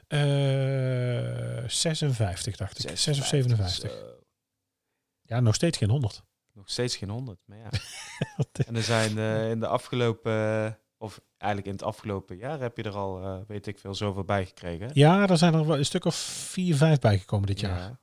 Uh, 0.08 1.68
56 1.68 2.56
dacht 2.56 2.90
ik. 2.90 2.98
6 2.98 3.20
of 3.20 3.26
57. 3.26 3.92
Zo. 3.92 3.98
Ja, 5.22 5.40
nog 5.40 5.56
steeds 5.56 5.78
geen 5.78 5.90
100. 5.90 6.24
Nog 6.54 6.70
steeds 6.70 6.96
geen 6.96 7.10
100, 7.10 7.44
maar 7.46 7.58
ja. 7.58 7.70
en 8.68 8.76
er 8.76 8.84
zijn 8.84 9.18
uh, 9.18 9.50
in 9.50 9.60
de 9.60 9.68
afgelopen, 9.68 10.80
of 10.98 11.22
eigenlijk 11.38 11.72
in 11.72 11.78
het 11.78 11.88
afgelopen 11.88 12.38
jaar 12.38 12.60
heb 12.60 12.78
je 12.78 12.84
er 12.84 12.96
al, 12.96 13.44
weet 13.48 13.68
ik 13.68 13.80
veel, 13.80 13.96
zoveel 13.96 14.24
bij 14.24 14.46
gekregen. 14.46 14.90
Ja, 14.94 15.28
er 15.28 15.38
zijn 15.38 15.54
er 15.54 15.68
wel 15.68 15.78
een 15.78 15.86
stuk 15.86 16.06
of 16.06 16.16
4, 16.16 16.76
5 16.76 17.00
bijgekomen 17.00 17.48
dit 17.48 17.60
jaar. 17.60 17.78
Ja. 17.80 17.86
ja. 17.86 18.00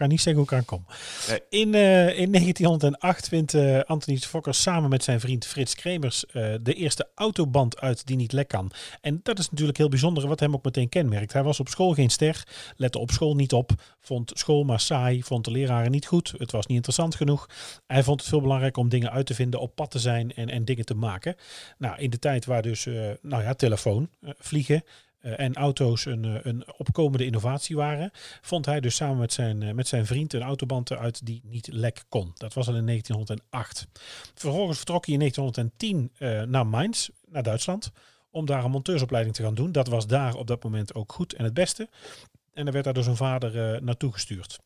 Kan 0.00 0.08
niet 0.08 0.20
zeggen 0.20 0.42
hoe 0.42 0.52
ik 0.52 0.58
aan 0.58 0.64
kom. 0.64 0.86
Nee. 1.28 1.40
In, 1.48 1.74
uh, 1.74 2.18
in 2.18 2.30
1908 2.32 3.28
vindt 3.28 3.54
uh, 3.54 3.80
Anthony 3.80 4.16
Fokker 4.16 4.54
samen 4.54 4.90
met 4.90 5.04
zijn 5.04 5.20
vriend 5.20 5.46
Frits 5.46 5.74
Kremers 5.74 6.24
uh, 6.32 6.54
de 6.62 6.74
eerste 6.74 7.08
autoband 7.14 7.80
uit 7.80 8.06
die 8.06 8.16
niet 8.16 8.32
lek 8.32 8.48
kan. 8.48 8.70
En 9.00 9.20
dat 9.22 9.38
is 9.38 9.50
natuurlijk 9.50 9.78
heel 9.78 9.88
bijzonder 9.88 10.28
wat 10.28 10.40
hem 10.40 10.54
ook 10.54 10.64
meteen 10.64 10.88
kenmerkt. 10.88 11.32
Hij 11.32 11.42
was 11.42 11.60
op 11.60 11.68
school 11.68 11.92
geen 11.92 12.10
ster, 12.10 12.46
lette 12.76 12.98
op 12.98 13.10
school 13.10 13.34
niet 13.34 13.52
op, 13.52 13.72
vond 14.00 14.32
school 14.34 14.64
maar 14.64 14.80
saai, 14.80 15.22
vond 15.22 15.44
de 15.44 15.50
leraren 15.50 15.90
niet 15.90 16.06
goed, 16.06 16.34
het 16.38 16.52
was 16.52 16.66
niet 16.66 16.76
interessant 16.76 17.14
genoeg. 17.14 17.48
Hij 17.86 18.02
vond 18.02 18.20
het 18.20 18.28
veel 18.28 18.40
belangrijker 18.40 18.82
om 18.82 18.88
dingen 18.88 19.10
uit 19.10 19.26
te 19.26 19.34
vinden, 19.34 19.60
op 19.60 19.74
pad 19.74 19.90
te 19.90 19.98
zijn 19.98 20.34
en, 20.34 20.48
en 20.48 20.64
dingen 20.64 20.84
te 20.84 20.94
maken. 20.94 21.36
Nou, 21.78 21.98
in 21.98 22.10
de 22.10 22.18
tijd 22.18 22.44
waar 22.44 22.62
dus, 22.62 22.84
nou 23.22 23.42
ja, 23.42 23.54
telefoon, 23.54 24.08
vliegen, 24.38 24.82
en 25.20 25.54
auto's 25.54 26.04
een, 26.04 26.24
uh, 26.24 26.34
een 26.42 26.64
opkomende 26.76 27.24
innovatie 27.24 27.76
waren, 27.76 28.10
vond 28.40 28.66
hij 28.66 28.80
dus 28.80 28.94
samen 28.94 29.18
met 29.18 29.32
zijn, 29.32 29.60
uh, 29.60 29.72
met 29.72 29.88
zijn 29.88 30.06
vriend 30.06 30.32
een 30.32 30.42
autoband 30.42 30.92
uit 30.92 31.26
die 31.26 31.40
niet 31.44 31.68
lek 31.72 32.04
kon. 32.08 32.32
Dat 32.34 32.54
was 32.54 32.68
al 32.68 32.76
in 32.76 32.86
1908. 32.86 33.86
Vervolgens 34.34 34.76
vertrok 34.76 35.06
hij 35.06 35.14
in 35.14 35.20
1910 35.20 36.50
naar 36.50 36.66
Mainz, 36.66 37.08
naar 37.28 37.42
Duitsland, 37.42 37.92
om 38.30 38.46
daar 38.46 38.64
een 38.64 38.70
monteursopleiding 38.70 39.36
te 39.36 39.42
gaan 39.42 39.54
doen. 39.54 39.72
Dat 39.72 39.88
was 39.88 40.06
daar 40.06 40.34
op 40.34 40.46
dat 40.46 40.62
moment 40.64 40.94
ook 40.94 41.12
goed 41.12 41.32
en 41.32 41.44
het 41.44 41.54
beste. 41.54 41.88
En 42.52 42.62
hij 42.62 42.72
werd 42.72 42.84
daar 42.84 42.94
door 42.94 43.02
zijn 43.02 43.16
vader 43.16 43.82
naartoe 43.82 44.12
gestuurd 44.12 44.58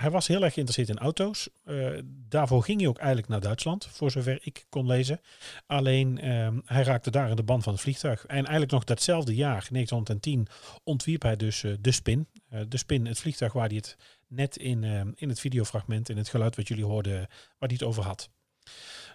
hij 0.00 0.10
was 0.10 0.26
heel 0.26 0.42
erg 0.42 0.52
geïnteresseerd 0.52 0.98
in 0.98 1.04
auto's. 1.04 1.48
Uh, 1.64 1.98
daarvoor 2.04 2.62
ging 2.62 2.80
hij 2.80 2.88
ook 2.88 2.98
eigenlijk 2.98 3.28
naar 3.28 3.40
Duitsland, 3.40 3.86
voor 3.90 4.10
zover 4.10 4.38
ik 4.42 4.66
kon 4.68 4.86
lezen. 4.86 5.20
Alleen 5.66 6.24
uh, 6.24 6.48
hij 6.64 6.82
raakte 6.82 7.10
daar 7.10 7.30
in 7.30 7.36
de 7.36 7.42
band 7.42 7.62
van 7.62 7.72
het 7.72 7.82
vliegtuig. 7.82 8.26
En 8.26 8.36
eigenlijk 8.36 8.70
nog 8.70 8.84
datzelfde 8.84 9.34
jaar, 9.34 9.66
1910, 9.70 10.46
ontwierp 10.84 11.22
hij 11.22 11.36
dus 11.36 11.62
uh, 11.62 11.76
de 11.80 11.92
Spin. 11.92 12.28
de 12.68 12.76
Spin, 12.76 13.06
het 13.06 13.18
vliegtuig 13.18 13.52
waar 13.52 13.66
hij 13.66 13.76
het 13.76 13.96
net 14.26 14.56
in, 14.56 14.84
in 15.16 15.28
het 15.28 15.40
videofragment, 15.40 16.08
in 16.08 16.16
het 16.16 16.28
geluid 16.28 16.56
wat 16.56 16.68
jullie 16.68 16.84
hoorden, 16.84 17.18
waar 17.58 17.68
hij 17.68 17.72
het 17.72 17.82
over 17.82 18.02
had. 18.02 18.30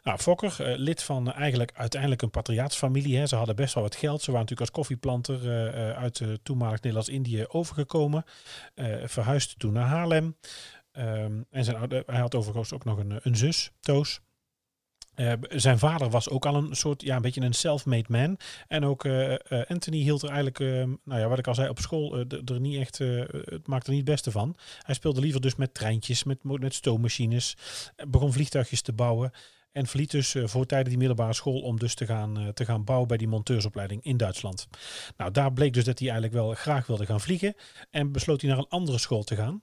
Nou, 0.06 0.18
Fokker, 0.18 0.56
uh, 0.62 0.78
lid 0.78 1.04
van 1.04 1.28
uh, 1.28 1.36
eigenlijk 1.36 1.72
uiteindelijk 1.74 2.22
een 2.22 2.30
patriaatsfamilie. 2.30 3.18
Hè. 3.18 3.26
Ze 3.26 3.36
hadden 3.36 3.56
best 3.56 3.74
wel 3.74 3.84
wat 3.84 3.96
geld. 3.96 4.22
Ze 4.22 4.32
waren 4.32 4.42
natuurlijk 4.42 4.70
als 4.70 4.78
koffieplanter 4.78 5.44
uh, 5.44 5.90
uit 5.92 6.22
toenmalig 6.44 6.76
Nederlands-Indië 6.76 7.46
overgekomen. 7.48 8.24
verhuisde 9.06 9.56
toen 9.58 9.74
naar 9.74 9.88
Haarlem. 9.88 10.38
Um, 10.98 11.46
en 11.50 11.64
zijn, 11.64 12.04
hij 12.06 12.20
had 12.20 12.36
overigens 12.36 12.74
ook 12.74 12.84
nog 12.84 12.98
een, 12.98 13.20
een 13.22 13.36
zus, 13.36 13.72
Toos. 13.80 14.22
Zijn 15.50 15.80
vader 15.80 16.10
was 16.10 16.30
ook 16.30 16.46
al 16.46 16.56
een 16.56 16.76
soort, 16.76 17.02
ja, 17.02 17.16
een 17.16 17.22
beetje 17.22 17.42
een 17.42 17.54
self-made 17.54 18.06
man. 18.08 18.38
En 18.68 18.86
ook 18.86 19.06
Anthony 19.68 19.98
hield 19.98 20.22
er 20.22 20.30
eigenlijk, 20.30 20.60
nou 21.04 21.20
ja, 21.22 21.28
wat 21.28 21.40
ik 21.40 21.48
al 21.48 21.56
zei, 21.56 21.70
op 21.70 21.80
school 21.80 22.18
er 22.46 22.60
niet 22.60 22.80
echt, 22.80 22.98
het 22.98 23.68
maakte 23.68 23.88
er 23.88 23.96
niet 23.96 24.08
het 24.08 24.16
beste 24.16 24.32
van. 24.32 24.56
Hij 24.82 24.96
speelde 24.96 25.22
liever 25.22 25.42
dus 25.42 25.56
met 25.56 25.74
treintjes, 25.74 26.24
met, 26.24 26.44
met 26.44 26.74
stoommachines, 26.74 27.58
begon 28.08 28.34
vliegtuigjes 28.34 28.82
te 28.82 28.94
bouwen. 28.94 29.32
En 29.76 29.88
verliet 29.88 30.12
dus 30.12 30.36
voor 30.44 30.66
tijden 30.66 30.90
die 30.90 30.98
middelbare 30.98 31.34
school 31.34 31.60
om 31.60 31.80
dus 31.80 31.96
te 31.96 32.06
gaan, 32.06 32.52
te 32.54 32.66
gaan 32.66 32.84
bouwen 32.84 33.08
bij 33.08 33.18
die 33.18 33.28
monteursopleiding 33.28 34.04
in 34.04 34.18
Duitsland. 34.18 34.68
Nou, 35.18 35.32
daar 35.32 35.54
bleek 35.54 35.74
dus 35.74 35.84
dat 35.84 36.00
hij 36.00 36.10
eigenlijk 36.10 36.38
wel 36.42 36.54
graag 36.54 36.88
wilde 36.88 37.06
gaan 37.06 37.22
vliegen. 37.22 37.56
En 37.92 38.12
besloot 38.12 38.42
hij 38.42 38.50
naar 38.50 38.60
een 38.60 38.70
andere 38.70 38.98
school 38.98 39.24
te 39.24 39.36
gaan. 39.36 39.62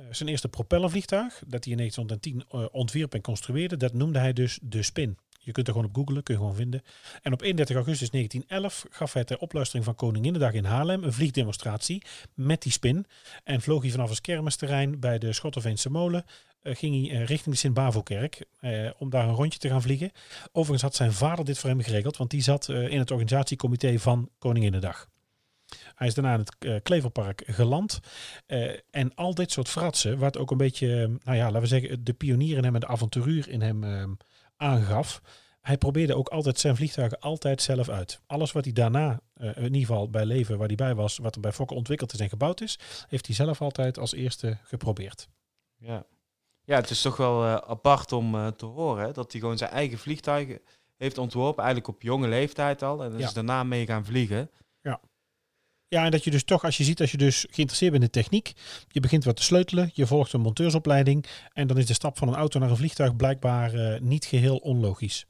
Uh, 0.00 0.06
zijn 0.10 0.28
eerste 0.28 0.48
propellervliegtuig, 0.48 1.42
dat 1.46 1.64
hij 1.64 1.72
in 1.72 1.78
1910 1.78 2.44
uh, 2.52 2.66
ontwierp 2.72 3.14
en 3.14 3.20
construeerde, 3.20 3.76
dat 3.76 3.92
noemde 3.92 4.18
hij 4.18 4.32
dus 4.32 4.58
de 4.62 4.82
Spin. 4.82 5.18
Je 5.42 5.52
kunt 5.52 5.66
er 5.66 5.72
gewoon 5.72 5.88
op 5.88 5.96
googlen, 5.96 6.22
kun 6.22 6.34
je 6.34 6.40
gewoon 6.40 6.56
vinden. 6.56 6.82
En 7.22 7.32
op 7.32 7.42
31 7.42 7.76
augustus 7.76 8.10
1911 8.10 8.86
gaf 8.90 9.12
hij 9.12 9.24
ter 9.24 9.38
opluistering 9.38 9.84
van 9.84 9.94
Koninginnedag 9.94 10.52
in 10.52 10.64
Haarlem 10.64 11.04
een 11.04 11.12
vliegdemonstratie 11.12 12.02
met 12.34 12.62
die 12.62 12.72
spin. 12.72 13.06
En 13.44 13.60
vloog 13.60 13.82
hij 13.82 13.90
vanaf 13.90 14.08
het 14.08 14.20
kermisterrein 14.20 15.00
bij 15.00 15.18
de 15.18 15.32
Schotterveense 15.32 15.90
molen. 15.90 16.24
Uh, 16.62 16.76
ging 16.76 17.08
hij 17.08 17.20
uh, 17.20 17.26
richting 17.26 17.54
de 17.54 17.60
Sint-Bavokerk 17.60 18.46
uh, 18.60 18.90
om 18.98 19.10
daar 19.10 19.28
een 19.28 19.34
rondje 19.34 19.58
te 19.58 19.68
gaan 19.68 19.82
vliegen. 19.82 20.10
Overigens 20.52 20.82
had 20.82 20.94
zijn 20.94 21.12
vader 21.12 21.44
dit 21.44 21.58
voor 21.58 21.70
hem 21.70 21.80
geregeld, 21.80 22.16
want 22.16 22.30
die 22.30 22.42
zat 22.42 22.68
in 22.68 22.98
het 22.98 23.10
organisatiecomité 23.10 23.98
van 23.98 24.30
Koninginnedag. 24.38 25.08
Hij 25.94 26.06
is 26.06 26.14
daarna 26.14 26.32
in 26.32 26.38
het 26.38 26.54
uh, 26.58 26.76
Kleverpark 26.82 27.42
geland. 27.46 28.00
Uh, 28.46 28.72
en 28.90 29.14
al 29.14 29.34
dit 29.34 29.52
soort 29.52 29.68
fratsen, 29.68 30.18
wat 30.18 30.38
ook 30.38 30.50
een 30.50 30.56
beetje, 30.56 31.18
nou 31.24 31.36
ja, 31.36 31.44
laten 31.44 31.60
we 31.60 31.66
zeggen, 31.66 32.04
de 32.04 32.12
pionier 32.12 32.56
in 32.56 32.64
hem 32.64 32.74
en 32.74 32.80
de 32.80 32.86
avonturier 32.86 33.48
in 33.48 33.60
hem 33.60 33.84
uh, 33.84 34.04
aangaf. 34.56 35.20
Hij 35.60 35.78
probeerde 35.78 36.14
ook 36.14 36.28
altijd 36.28 36.58
zijn 36.58 36.76
vliegtuigen 36.76 37.18
altijd 37.20 37.62
zelf 37.62 37.88
uit. 37.88 38.20
Alles 38.26 38.52
wat 38.52 38.64
hij 38.64 38.72
daarna, 38.72 39.20
in 39.38 39.64
ieder 39.64 39.80
geval 39.80 40.10
bij 40.10 40.24
leven 40.24 40.58
waar 40.58 40.66
hij 40.66 40.76
bij 40.76 40.94
was, 40.94 41.18
wat 41.18 41.34
er 41.34 41.40
bij 41.40 41.52
Fokker 41.52 41.76
ontwikkeld 41.76 42.12
is 42.12 42.20
en 42.20 42.28
gebouwd 42.28 42.60
is, 42.60 42.78
heeft 43.08 43.26
hij 43.26 43.34
zelf 43.34 43.62
altijd 43.62 43.98
als 43.98 44.14
eerste 44.14 44.58
geprobeerd. 44.62 45.28
Ja, 45.76 46.06
ja 46.70 46.76
het 46.76 46.90
is 46.90 47.02
toch 47.02 47.16
wel 47.16 47.44
apart 47.68 48.12
om 48.12 48.56
te 48.56 48.66
horen 48.66 49.04
hè? 49.04 49.12
dat 49.12 49.32
hij 49.32 49.40
gewoon 49.40 49.58
zijn 49.58 49.70
eigen 49.70 49.98
vliegtuigen 49.98 50.60
heeft 50.96 51.18
ontworpen, 51.18 51.64
eigenlijk 51.64 51.94
op 51.94 52.02
jonge 52.02 52.28
leeftijd 52.28 52.82
al. 52.82 53.04
En 53.04 53.12
is 53.12 53.20
ja. 53.20 53.32
daarna 53.32 53.64
mee 53.64 53.86
gaan 53.86 54.04
vliegen. 54.04 54.50
Ja. 54.82 55.00
Ja, 55.88 56.04
en 56.04 56.10
dat 56.10 56.24
je 56.24 56.30
dus 56.30 56.44
toch, 56.44 56.64
als 56.64 56.76
je 56.76 56.84
ziet, 56.84 57.00
als 57.00 57.10
je 57.10 57.16
dus 57.16 57.46
geïnteresseerd 57.50 57.92
bent 57.92 58.04
in 58.04 58.10
techniek, 58.10 58.52
je 58.88 59.00
begint 59.00 59.24
wat 59.24 59.36
te 59.36 59.42
sleutelen, 59.42 59.90
je 59.94 60.06
volgt 60.06 60.32
een 60.32 60.40
monteursopleiding 60.40 61.26
en 61.52 61.66
dan 61.66 61.78
is 61.78 61.86
de 61.86 61.94
stap 61.94 62.18
van 62.18 62.28
een 62.28 62.34
auto 62.34 62.58
naar 62.58 62.70
een 62.70 62.76
vliegtuig 62.76 63.16
blijkbaar 63.16 63.74
uh, 63.74 64.00
niet 64.00 64.24
geheel 64.24 64.56
onlogisch. 64.56 65.26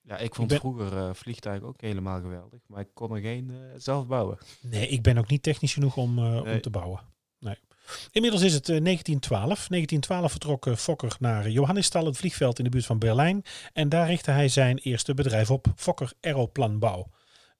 Ja, 0.00 0.18
ik 0.18 0.34
vond 0.34 0.52
ik 0.52 0.60
ben... 0.60 0.72
vroeger 0.72 0.98
uh, 0.98 1.14
vliegtuigen 1.14 1.68
ook 1.68 1.80
helemaal 1.80 2.20
geweldig, 2.20 2.60
maar 2.66 2.80
ik 2.80 2.88
kon 2.94 3.14
er 3.14 3.20
geen 3.20 3.50
uh, 3.50 3.56
zelf 3.76 4.06
bouwen. 4.06 4.38
Nee, 4.60 4.88
ik 4.88 5.02
ben 5.02 5.18
ook 5.18 5.28
niet 5.28 5.42
technisch 5.42 5.72
genoeg 5.72 5.96
om, 5.96 6.14
nee. 6.14 6.54
om 6.54 6.60
te 6.60 6.70
bouwen. 6.70 7.00
Inmiddels 8.12 8.42
is 8.42 8.54
het 8.54 8.66
1912. 8.66 9.44
1912 9.46 10.30
vertrok 10.30 10.78
Fokker 10.78 11.16
naar 11.18 11.50
Johannisthal, 11.50 12.06
het 12.06 12.16
vliegveld 12.16 12.58
in 12.58 12.64
de 12.64 12.70
buurt 12.70 12.86
van 12.86 12.98
Berlijn. 12.98 13.42
En 13.72 13.88
daar 13.88 14.06
richtte 14.06 14.30
hij 14.30 14.48
zijn 14.48 14.78
eerste 14.78 15.14
bedrijf 15.14 15.50
op, 15.50 15.66
Fokker 15.76 16.12
Aeroplanbouw. 16.20 17.06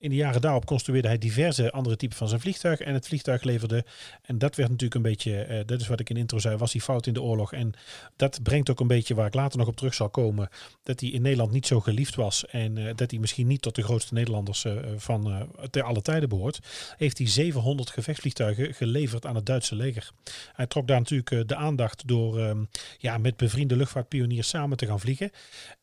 In 0.01 0.11
de 0.11 0.17
jaren 0.17 0.41
daarop 0.41 0.67
construeerde 0.67 1.09
hij 1.09 1.19
diverse 1.19 1.71
andere 1.71 1.97
typen 1.97 2.17
van 2.17 2.29
zijn 2.29 2.41
vliegtuig. 2.41 2.81
En 2.81 2.95
het 2.95 3.07
vliegtuig 3.07 3.43
leverde, 3.43 3.85
en 4.23 4.39
dat 4.39 4.57
werd 4.57 4.69
natuurlijk 4.69 4.95
een 4.95 5.11
beetje, 5.11 5.47
uh, 5.49 5.61
dat 5.67 5.81
is 5.81 5.89
wat 5.89 6.01
ik 6.01 6.11
in 6.11 6.17
intro 6.17 6.39
zei, 6.39 6.57
was 6.57 6.73
die 6.73 6.81
fout 6.81 7.07
in 7.07 7.13
de 7.13 7.23
oorlog. 7.23 7.53
En 7.53 7.73
dat 8.17 8.43
brengt 8.43 8.71
ook 8.71 8.81
een 8.81 8.87
beetje, 8.87 9.15
waar 9.15 9.27
ik 9.27 9.35
later 9.35 9.59
nog 9.59 9.69
op 9.69 9.77
terug 9.77 9.95
zal 9.95 10.09
komen, 10.09 10.49
dat 10.83 11.01
hij 11.01 11.09
in 11.09 11.23
Nederland 11.23 11.53
niet 11.53 11.67
zo 11.67 11.81
geliefd 11.81 12.15
was. 12.15 12.47
En 12.47 12.77
uh, 12.77 12.91
dat 12.95 13.11
hij 13.11 13.21
misschien 13.21 13.47
niet 13.47 13.63
tot 13.63 13.75
de 13.75 13.83
grootste 13.83 14.15
Nederlanders 14.15 14.65
uh, 14.65 14.73
van 14.97 15.49
ter 15.71 15.83
alle 15.83 16.03
tijden 16.03 16.29
behoort. 16.29 16.59
Heeft 16.97 17.19
hij 17.19 17.27
700 17.27 17.91
gevechtsvliegtuigen 17.91 18.75
geleverd 18.75 19.27
aan 19.27 19.35
het 19.35 19.47
Duitse 19.47 19.75
leger. 19.75 20.11
Hij 20.53 20.67
trok 20.67 20.87
daar 20.87 20.99
natuurlijk 20.99 21.49
de 21.49 21.57
aandacht 21.57 22.09
door 22.09 22.41
um, 22.41 22.69
ja, 22.99 23.19
met 23.19 23.37
bevriende 23.37 23.77
luchtvaartpioniers 23.77 24.49
samen 24.49 24.77
te 24.77 24.87
gaan 24.87 25.01
vliegen. 25.01 25.31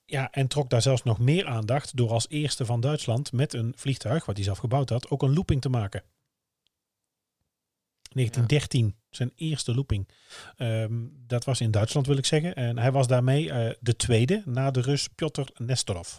Ja, 0.05 0.31
en 0.31 0.47
trok 0.47 0.69
daar 0.69 0.81
zelfs 0.81 1.03
nog 1.03 1.19
meer 1.19 1.45
aandacht 1.45 1.97
door 1.97 2.09
als 2.09 2.29
eerste 2.29 2.65
van 2.65 2.79
Duitsland 2.79 3.31
met 3.31 3.53
een 3.53 3.73
vliegtuig, 3.75 4.25
wat 4.25 4.35
hij 4.35 4.45
zelf 4.45 4.57
gebouwd 4.57 4.89
had, 4.89 5.09
ook 5.09 5.21
een 5.21 5.33
looping 5.33 5.61
te 5.61 5.69
maken. 5.69 6.03
1913, 8.15 8.85
ja. 8.85 8.93
Zijn 9.09 9.31
eerste 9.35 9.75
looping. 9.75 10.07
Ehm, 10.57 11.07
dat 11.11 11.45
was 11.45 11.61
in 11.61 11.71
Duitsland 11.71 12.07
wil 12.07 12.17
ik 12.17 12.25
zeggen. 12.25 12.55
En 12.55 12.77
hij 12.77 12.91
was 12.91 13.07
daarmee 13.07 13.51
eh, 13.51 13.73
de 13.79 13.95
tweede 13.95 14.41
na 14.45 14.71
de 14.71 14.81
Rus 14.81 15.07
Piotr 15.07 15.41
Nestorov. 15.57 16.17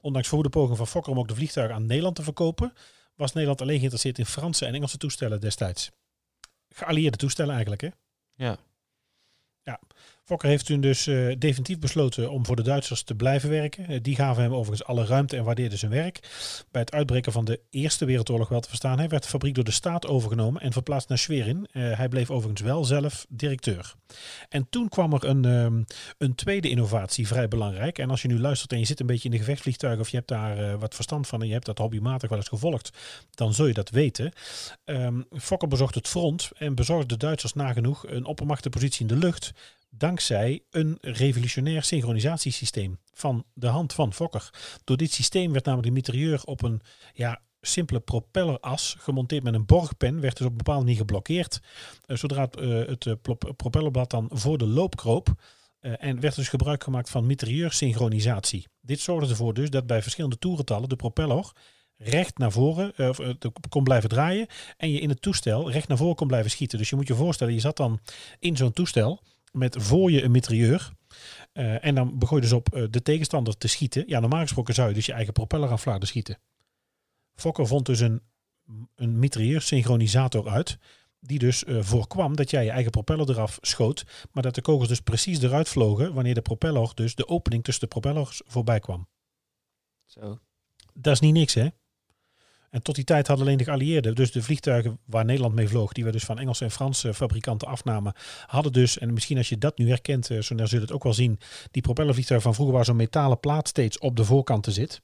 Ondanks 0.00 0.28
voor 0.28 0.42
de 0.42 0.48
poging 0.48 0.76
van 0.76 0.86
Fokker 0.86 1.12
om 1.12 1.18
ook 1.18 1.28
de 1.28 1.34
vliegtuigen 1.34 1.76
aan 1.76 1.86
Nederland 1.86 2.16
te 2.16 2.22
verkopen, 2.22 2.72
was 3.14 3.32
Nederland 3.32 3.60
alleen 3.60 3.76
geïnteresseerd 3.76 4.18
in 4.18 4.26
Franse 4.26 4.66
en 4.66 4.74
Engelse 4.74 4.96
toestellen 4.96 5.40
destijds. 5.40 5.90
Geallieerde 6.68 7.16
toestellen 7.16 7.52
eigenlijk, 7.52 7.82
hè? 7.82 7.88
Ja. 8.34 8.58
Ja, 9.62 9.80
Fokker 10.30 10.48
heeft 10.48 10.66
toen 10.66 10.80
dus 10.80 11.06
uh, 11.06 11.34
definitief 11.38 11.78
besloten 11.78 12.30
om 12.30 12.46
voor 12.46 12.56
de 12.56 12.62
Duitsers 12.62 13.02
te 13.02 13.14
blijven 13.14 13.50
werken. 13.50 13.92
Uh, 13.92 13.98
die 14.02 14.14
gaven 14.14 14.42
hem 14.42 14.52
overigens 14.52 14.88
alle 14.88 15.04
ruimte 15.04 15.36
en 15.36 15.44
waardeerden 15.44 15.78
zijn 15.78 15.90
werk. 15.90 16.20
Bij 16.70 16.80
het 16.80 16.92
uitbreken 16.92 17.32
van 17.32 17.44
de 17.44 17.60
Eerste 17.70 18.04
Wereldoorlog 18.04 18.48
wel 18.48 18.60
te 18.60 18.68
verstaan, 18.68 18.98
hij 18.98 19.08
werd 19.08 19.22
de 19.22 19.28
fabriek 19.28 19.54
door 19.54 19.64
de 19.64 19.70
staat 19.70 20.06
overgenomen 20.06 20.62
en 20.62 20.72
verplaatst 20.72 21.08
naar 21.08 21.18
Schwerin. 21.18 21.68
Uh, 21.72 21.96
hij 21.96 22.08
bleef 22.08 22.30
overigens 22.30 22.60
wel 22.60 22.84
zelf 22.84 23.26
directeur. 23.28 23.94
En 24.48 24.66
toen 24.70 24.88
kwam 24.88 25.12
er 25.12 25.24
een, 25.24 25.44
um, 25.44 25.84
een 26.18 26.34
tweede 26.34 26.68
innovatie, 26.68 27.26
vrij 27.26 27.48
belangrijk. 27.48 27.98
En 27.98 28.10
als 28.10 28.22
je 28.22 28.28
nu 28.28 28.40
luistert 28.40 28.72
en 28.72 28.78
je 28.78 28.84
zit 28.84 29.00
een 29.00 29.06
beetje 29.06 29.24
in 29.24 29.30
de 29.30 29.38
gevechtsvliegtuigen 29.38 30.00
of 30.00 30.08
je 30.08 30.16
hebt 30.16 30.28
daar 30.28 30.78
wat 30.78 30.94
verstand 30.94 31.26
van 31.26 31.40
en 31.40 31.46
je 31.46 31.52
hebt 31.52 31.66
dat 31.66 31.78
hobbymatig 31.78 32.28
wel 32.28 32.38
eens 32.38 32.48
gevolgd, 32.48 32.90
dan 33.30 33.54
zul 33.54 33.66
je 33.66 33.74
dat 33.74 33.90
weten. 33.90 34.32
Um, 34.84 35.24
Fokker 35.38 35.68
bezocht 35.68 35.94
het 35.94 36.08
front 36.08 36.50
en 36.58 36.74
bezorgde 36.74 37.06
de 37.06 37.16
Duitsers 37.16 37.52
nagenoeg 37.52 38.06
een 38.06 38.24
oppermachtenpositie 38.24 39.00
in 39.00 39.06
de 39.06 39.16
lucht 39.16 39.52
dankzij 39.90 40.62
een 40.70 40.98
revolutionair 41.00 41.82
synchronisatiesysteem 41.82 42.98
van 43.12 43.44
de 43.52 43.66
hand 43.66 43.92
van 43.92 44.12
Fokker. 44.12 44.50
Door 44.84 44.96
dit 44.96 45.12
systeem 45.12 45.52
werd 45.52 45.64
namelijk 45.64 45.88
de 45.88 45.94
mitrailleur 45.94 46.42
op 46.44 46.62
een 46.62 46.80
ja, 47.12 47.40
simpele 47.60 48.00
propelleras 48.00 48.96
gemonteerd 48.98 49.42
met 49.42 49.54
een 49.54 49.66
borgpen, 49.66 50.20
werd 50.20 50.36
dus 50.36 50.46
op 50.46 50.52
een 50.52 50.56
bepaalde 50.56 50.82
manier 50.84 50.98
geblokkeerd. 50.98 51.60
Uh, 52.06 52.16
zodra 52.16 52.40
het, 52.40 52.60
uh, 52.60 52.86
het 52.86 53.04
uh, 53.04 53.14
propellerblad 53.56 54.10
dan 54.10 54.30
voor 54.32 54.58
de 54.58 54.66
loop 54.66 54.96
kroop. 54.96 55.34
en 55.80 56.20
werd 56.20 56.34
dus 56.34 56.48
gebruik 56.48 56.84
gemaakt 56.84 57.10
van 57.10 57.26
mitrailleur-synchronisatie. 57.26 58.66
Dit 58.80 59.00
zorgde 59.00 59.30
ervoor 59.30 59.54
dus 59.54 59.70
dat 59.70 59.86
bij 59.86 60.02
verschillende 60.02 60.38
toerentallen 60.38 60.88
de 60.88 60.96
propeller 60.96 61.52
recht 61.96 62.38
naar 62.38 62.52
voren 62.52 62.92
uh, 62.96 63.10
kon 63.68 63.84
blijven 63.84 64.08
draaien. 64.08 64.46
En 64.76 64.90
je 64.90 65.00
in 65.00 65.08
het 65.08 65.22
toestel 65.22 65.70
recht 65.70 65.88
naar 65.88 65.96
voren 65.96 66.16
kon 66.16 66.26
blijven 66.26 66.50
schieten. 66.50 66.78
Dus 66.78 66.90
je 66.90 66.96
moet 66.96 67.06
je 67.06 67.14
voorstellen, 67.14 67.54
je 67.54 67.60
zat 67.60 67.76
dan 67.76 68.00
in 68.38 68.56
zo'n 68.56 68.72
toestel 68.72 69.22
met 69.50 69.76
voor 69.78 70.10
je 70.10 70.22
een 70.22 70.30
mitrailleur. 70.30 70.92
Uh, 71.52 71.84
en 71.84 71.94
dan 71.94 72.18
begon 72.18 72.36
je 72.36 72.42
dus 72.42 72.52
op 72.52 72.74
uh, 72.74 72.86
de 72.90 73.02
tegenstander 73.02 73.56
te 73.56 73.68
schieten. 73.68 74.04
Ja, 74.06 74.20
normaal 74.20 74.40
gesproken 74.40 74.74
zou 74.74 74.88
je 74.88 74.94
dus 74.94 75.06
je 75.06 75.12
eigen 75.12 75.32
propeller 75.32 75.70
aan 75.70 75.78
flarden 75.78 76.08
schieten. 76.08 76.38
Fokker 77.34 77.66
vond 77.66 77.86
dus 77.86 78.00
een, 78.00 78.22
een 78.94 79.18
mitrailleur 79.18 79.60
synchronisator 79.60 80.48
uit. 80.48 80.78
Die 81.20 81.38
dus 81.38 81.64
uh, 81.64 81.82
voorkwam 81.82 82.36
dat 82.36 82.50
jij 82.50 82.64
je 82.64 82.70
eigen 82.70 82.90
propeller 82.90 83.30
eraf 83.30 83.58
schoot. 83.60 84.28
Maar 84.32 84.42
dat 84.42 84.54
de 84.54 84.62
kogels 84.62 84.88
dus 84.88 85.00
precies 85.00 85.42
eruit 85.42 85.68
vlogen 85.68 86.14
wanneer 86.14 86.34
de 86.34 86.42
propeller, 86.42 86.90
dus 86.94 87.14
de 87.14 87.28
opening 87.28 87.64
tussen 87.64 87.88
de 87.88 88.00
propellers 88.00 88.42
voorbij 88.46 88.80
kwam. 88.80 89.08
Zo. 90.04 90.38
Dat 90.94 91.12
is 91.12 91.20
niet 91.20 91.32
niks 91.32 91.54
hè. 91.54 91.68
En 92.70 92.82
tot 92.82 92.94
die 92.94 93.04
tijd 93.04 93.26
hadden 93.26 93.46
alleen 93.46 93.58
de 93.58 93.64
geallieerden, 93.64 94.14
dus 94.14 94.32
de 94.32 94.42
vliegtuigen 94.42 94.98
waar 95.04 95.24
Nederland 95.24 95.54
mee 95.54 95.68
vloog, 95.68 95.92
die 95.92 96.04
we 96.04 96.10
dus 96.10 96.24
van 96.24 96.38
Engelse 96.38 96.64
en 96.64 96.70
Franse 96.70 97.14
fabrikanten 97.14 97.68
afnamen, 97.68 98.14
hadden 98.46 98.72
dus, 98.72 98.98
en 98.98 99.12
misschien 99.12 99.36
als 99.36 99.48
je 99.48 99.58
dat 99.58 99.78
nu 99.78 99.88
herkent, 99.88 100.26
zo 100.26 100.40
zul 100.40 100.66
je 100.66 100.80
het 100.80 100.92
ook 100.92 101.02
wel 101.02 101.14
zien, 101.14 101.38
die 101.70 101.82
propellervliegtuigen 101.82 102.48
van 102.48 102.54
vroeger 102.56 102.76
waar 102.76 102.84
zo'n 102.84 102.96
metalen 102.96 103.40
plaat 103.40 103.68
steeds 103.68 103.98
op 103.98 104.16
de 104.16 104.24
voorkanten 104.24 104.72
zit. 104.72 105.02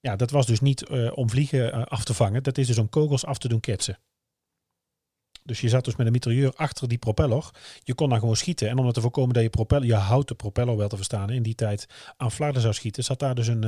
Ja, 0.00 0.16
dat 0.16 0.30
was 0.30 0.46
dus 0.46 0.60
niet 0.60 0.90
uh, 0.90 1.12
om 1.14 1.30
vliegen 1.30 1.76
uh, 1.76 1.82
af 1.82 2.04
te 2.04 2.14
vangen, 2.14 2.42
dat 2.42 2.58
is 2.58 2.66
dus 2.66 2.78
om 2.78 2.88
kogels 2.88 3.24
af 3.24 3.38
te 3.38 3.48
doen 3.48 3.60
ketsen. 3.60 3.98
Dus 5.44 5.60
je 5.60 5.68
zat 5.68 5.84
dus 5.84 5.96
met 5.96 6.06
een 6.06 6.12
mitrailleur 6.12 6.52
achter 6.52 6.88
die 6.88 6.98
propeller. 6.98 7.50
Je 7.82 7.94
kon 7.94 8.08
dan 8.08 8.18
gewoon 8.18 8.36
schieten. 8.36 8.68
En 8.68 8.78
om 8.78 8.86
er 8.86 8.92
te 8.92 9.00
voorkomen 9.00 9.34
dat 9.34 9.42
je 9.42 9.50
propeller, 9.50 9.86
je 9.86 9.94
houten 9.94 10.36
propeller 10.36 10.76
wel 10.76 10.88
te 10.88 10.96
verstaan, 10.96 11.30
in 11.30 11.42
die 11.42 11.54
tijd 11.54 11.86
aan 12.16 12.32
flarden 12.32 12.62
zou 12.62 12.74
schieten, 12.74 13.04
zat 13.04 13.18
daar 13.18 13.34
dus 13.34 13.46
een, 13.46 13.62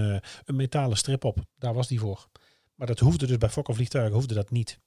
een 0.44 0.56
metalen 0.56 0.96
strip 0.96 1.24
op. 1.24 1.38
Daar 1.58 1.74
was 1.74 1.88
die 1.88 2.00
voor. 2.00 2.28
Maar 2.82 2.90
dat 2.90 3.00
hoefde 3.00 3.26
dus 3.26 3.38
bij 3.38 3.48
Fokker-vliegtuigen 3.48 4.14
hoefde 4.14 4.34
dat 4.34 4.50
niet. 4.50 4.78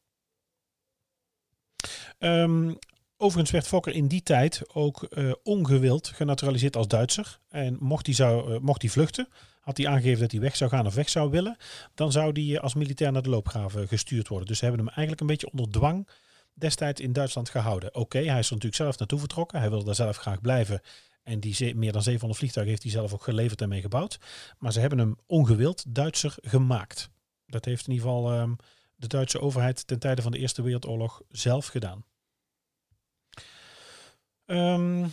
Um, 2.19 2.77
overigens 3.17 3.51
werd 3.51 3.67
Fokker 3.67 3.93
in 3.93 4.07
die 4.07 4.23
tijd 4.23 4.61
ook 4.73 5.07
uh, 5.09 5.33
ongewild 5.43 6.07
genaturaliseerd 6.07 6.75
als 6.75 6.87
Duitser. 6.87 7.39
En 7.49 7.77
mocht 7.79 8.05
hij, 8.05 8.15
zou, 8.15 8.53
uh, 8.53 8.59
mocht 8.59 8.81
hij 8.81 8.91
vluchten, 8.91 9.27
had 9.61 9.77
hij 9.77 9.87
aangegeven 9.87 10.19
dat 10.19 10.31
hij 10.31 10.39
weg 10.39 10.55
zou 10.55 10.69
gaan 10.69 10.85
of 10.85 10.95
weg 10.95 11.09
zou 11.09 11.29
willen, 11.29 11.57
dan 11.93 12.11
zou 12.11 12.41
hij 12.41 12.59
als 12.59 12.73
militair 12.73 13.11
naar 13.11 13.21
de 13.21 13.29
loopgraven 13.29 13.87
gestuurd 13.87 14.27
worden. 14.27 14.47
Dus 14.47 14.57
ze 14.57 14.65
hebben 14.65 14.85
hem 14.85 14.93
eigenlijk 14.93 15.21
een 15.21 15.35
beetje 15.35 15.51
onder 15.51 15.69
dwang 15.69 16.07
destijds 16.53 17.01
in 17.01 17.13
Duitsland 17.13 17.49
gehouden. 17.49 17.95
Oké, 17.95 18.17
hij 18.17 18.39
is 18.39 18.47
er 18.47 18.53
natuurlijk 18.53 18.81
zelf 18.81 18.97
naartoe 18.97 19.19
vertrokken. 19.19 19.59
Hij 19.59 19.69
wilde 19.69 19.85
daar 19.85 19.95
zelf 19.95 20.17
graag 20.17 20.41
blijven. 20.41 20.81
En 21.23 21.39
die 21.39 21.75
meer 21.75 21.91
dan 21.91 22.01
700 22.01 22.39
vliegtuigen 22.39 22.73
heeft 22.75 22.85
hij 22.85 23.01
zelf 23.01 23.13
ook 23.13 23.23
geleverd 23.23 23.61
en 23.61 23.69
mee 23.69 23.81
gebouwd. 23.81 24.19
Maar 24.57 24.71
ze 24.71 24.79
hebben 24.79 24.99
hem 24.99 25.15
ongewild 25.25 25.83
Duitser 25.87 26.35
gemaakt. 26.41 27.13
Dat 27.47 27.65
heeft 27.65 27.87
in 27.87 27.93
ieder 27.93 28.07
geval 28.07 28.39
um, 28.39 28.55
de 28.95 29.07
Duitse 29.07 29.39
overheid 29.39 29.87
ten 29.87 29.99
tijde 29.99 30.21
van 30.21 30.31
de 30.31 30.37
Eerste 30.37 30.61
Wereldoorlog 30.61 31.21
zelf 31.29 31.67
gedaan. 31.67 32.05
Um, 34.45 35.11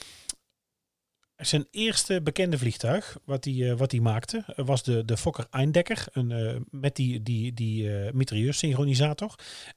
zijn 1.36 1.66
eerste 1.70 2.22
bekende 2.22 2.58
vliegtuig, 2.58 3.18
wat 3.24 3.44
hij, 3.44 3.54
uh, 3.54 3.74
wat 3.74 3.90
hij 3.90 4.00
maakte, 4.00 4.44
was 4.56 4.82
de, 4.82 5.04
de 5.04 5.16
Fokker 5.16 5.46
Eindecker, 5.50 6.06
een, 6.12 6.30
uh, 6.30 6.56
met 6.70 6.96
die, 6.96 7.22
die, 7.22 7.54
die 7.54 7.84
uh. 7.84 8.06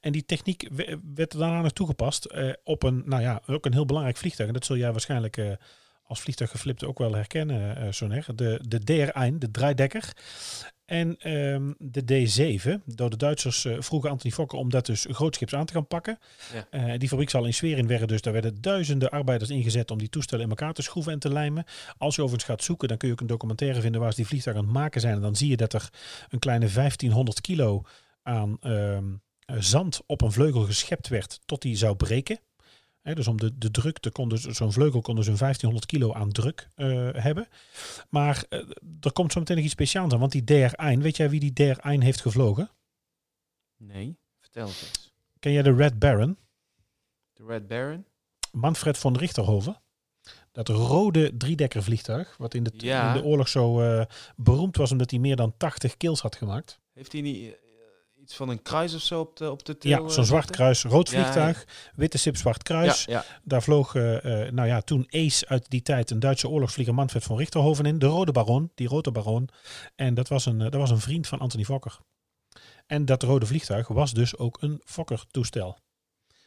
En 0.00 0.12
die 0.12 0.24
techniek 0.24 0.68
werd 1.14 1.38
daarna 1.38 1.60
nog 1.60 1.72
toegepast 1.72 2.34
op 2.64 2.82
een, 2.82 3.02
nou 3.06 3.22
ja, 3.22 3.42
ook 3.46 3.66
een 3.66 3.72
heel 3.72 3.84
belangrijk 3.84 4.16
vliegtuig. 4.16 4.48
En 4.48 4.54
dat 4.54 4.64
zul 4.64 4.76
jij 4.76 4.92
waarschijnlijk 4.92 5.56
als 6.06 6.20
vliegtuiggeflipte 6.20 6.86
ook 6.86 6.98
wel 6.98 7.14
herkennen, 7.14 7.84
uh, 7.84 7.86
Soner. 7.90 8.26
De, 8.34 8.60
de 8.68 8.80
DR1, 8.80 9.38
de 9.38 9.50
draaidekker. 9.50 10.12
En 10.84 11.32
um, 11.32 11.74
de 11.78 12.02
D7, 12.02 12.84
door 12.84 13.10
de 13.10 13.16
Duitsers 13.16 13.64
uh, 13.64 13.76
vroegen 13.78 14.10
Anthony 14.10 14.32
Fokker 14.32 14.58
om 14.58 14.70
dat 14.70 14.86
dus 14.86 15.06
grootschips 15.10 15.54
aan 15.54 15.66
te 15.66 15.72
gaan 15.72 15.86
pakken. 15.86 16.18
Ja. 16.70 16.88
Uh, 16.88 16.98
die 16.98 17.08
fabriek 17.08 17.30
zal 17.30 17.44
in 17.44 17.54
Schwerin 17.54 17.86
werden, 17.86 18.08
dus 18.08 18.20
daar 18.20 18.32
werden 18.32 18.60
duizenden 18.60 19.10
arbeiders 19.10 19.50
ingezet 19.50 19.90
om 19.90 19.98
die 19.98 20.08
toestellen 20.08 20.44
in 20.44 20.50
elkaar 20.50 20.72
te 20.72 20.82
schroeven 20.82 21.12
en 21.12 21.18
te 21.18 21.32
lijmen. 21.32 21.64
Als 21.98 22.14
je 22.14 22.22
overigens 22.22 22.50
gaat 22.50 22.62
zoeken, 22.62 22.88
dan 22.88 22.96
kun 22.96 23.08
je 23.08 23.14
ook 23.14 23.20
een 23.20 23.26
documentaire 23.26 23.80
vinden 23.80 24.00
waar 24.00 24.10
ze 24.10 24.16
die 24.16 24.26
vliegtuigen 24.26 24.64
aan 24.64 24.70
het 24.70 24.80
maken 24.80 25.00
zijn. 25.00 25.14
En 25.14 25.20
dan 25.20 25.36
zie 25.36 25.48
je 25.48 25.56
dat 25.56 25.72
er 25.72 25.90
een 26.28 26.38
kleine 26.38 26.68
1500 26.68 27.40
kilo 27.40 27.82
aan 28.22 28.56
um, 28.62 29.22
zand 29.46 30.00
op 30.06 30.22
een 30.22 30.32
vleugel 30.32 30.62
geschept 30.62 31.08
werd 31.08 31.40
tot 31.44 31.62
die 31.62 31.76
zou 31.76 31.96
breken. 31.96 32.38
He, 33.06 33.14
dus 33.14 33.28
om 33.28 33.36
de, 33.36 33.58
de 33.58 33.70
druk, 33.70 33.98
te 33.98 34.10
kon 34.10 34.28
dus, 34.28 34.42
zo'n 34.42 34.72
vleugel 34.72 35.00
kon 35.00 35.16
dus 35.16 35.26
een 35.26 35.36
1500 35.36 35.86
kilo 35.86 36.12
aan 36.12 36.32
druk 36.32 36.68
uh, 36.76 37.08
hebben. 37.12 37.48
Maar 38.08 38.44
uh, 38.50 38.58
er 39.00 39.12
komt 39.12 39.32
zo 39.32 39.38
meteen 39.38 39.56
nog 39.56 39.64
iets 39.64 39.74
speciaals 39.74 40.12
aan, 40.12 40.18
want 40.18 40.32
die 40.32 40.42
DR1, 40.42 40.98
weet 40.98 41.16
jij 41.16 41.30
wie 41.30 41.52
die 41.52 41.74
DR1 41.74 41.98
heeft 41.98 42.20
gevlogen? 42.20 42.70
Nee, 43.76 44.18
vertel 44.40 44.66
het 44.66 44.82
eens. 44.86 45.12
Ken 45.38 45.52
jij 45.52 45.62
de 45.62 45.74
Red 45.74 45.98
Baron? 45.98 46.36
De 47.32 47.44
Red 47.46 47.66
Baron? 47.66 48.04
Manfred 48.52 48.98
von 48.98 49.16
Richterhoven. 49.16 49.80
Dat 50.52 50.68
rode 50.68 51.36
driedekker 51.36 51.82
vliegtuig, 51.82 52.36
wat 52.36 52.54
in 52.54 52.62
de, 52.62 52.72
ja. 52.76 53.14
in 53.14 53.20
de 53.20 53.28
oorlog 53.28 53.48
zo 53.48 53.82
uh, 53.82 54.04
beroemd 54.36 54.76
was 54.76 54.92
omdat 54.92 55.10
hij 55.10 55.20
meer 55.20 55.36
dan 55.36 55.54
80 55.56 55.96
kills 55.96 56.20
had 56.20 56.36
gemaakt. 56.36 56.80
Heeft 56.92 57.12
hij 57.12 57.20
niet 57.20 57.56
iets 58.26 58.36
van 58.36 58.48
een 58.48 58.62
kruis 58.62 58.94
of 58.94 59.00
zo 59.00 59.20
op 59.20 59.36
de, 59.36 59.50
op 59.50 59.64
de 59.64 59.76
Ja, 59.80 60.08
zo'n 60.08 60.24
zwart 60.24 60.50
kruis, 60.50 60.82
rood 60.82 61.08
vliegtuig, 61.08 61.56
ja, 61.56 61.64
ja. 61.84 61.92
witte 61.94 62.18
stip, 62.18 62.36
zwart 62.36 62.62
kruis. 62.62 63.04
Ja, 63.04 63.24
Daar 63.42 63.62
vloog, 63.62 63.94
uh, 63.94 64.24
uh, 64.24 64.50
nou 64.50 64.68
ja, 64.68 64.80
toen 64.80 65.06
Ace 65.10 65.48
uit 65.48 65.70
die 65.70 65.82
tijd, 65.82 66.10
een 66.10 66.20
Duitse 66.20 66.48
oorlogsvlieger 66.48 66.94
Manfred 66.94 67.22
von 67.22 67.36
Richterhoven 67.36 67.86
in, 67.86 67.98
de 67.98 68.06
rode 68.06 68.32
baron, 68.32 68.70
die 68.74 68.88
rode 68.88 69.10
baron. 69.10 69.48
En 69.96 70.14
dat 70.14 70.28
was 70.28 70.46
een, 70.46 70.58
dat 70.58 70.74
was 70.74 70.90
een 70.90 71.00
vriend 71.00 71.26
van 71.26 71.38
Anthony 71.38 71.64
Fokker. 71.64 71.98
En 72.86 73.04
dat 73.04 73.22
rode 73.22 73.46
vliegtuig 73.46 73.88
was 73.88 74.12
dus 74.12 74.36
ook 74.36 74.62
een 74.62 74.80
Fokker-toestel. 74.84 75.78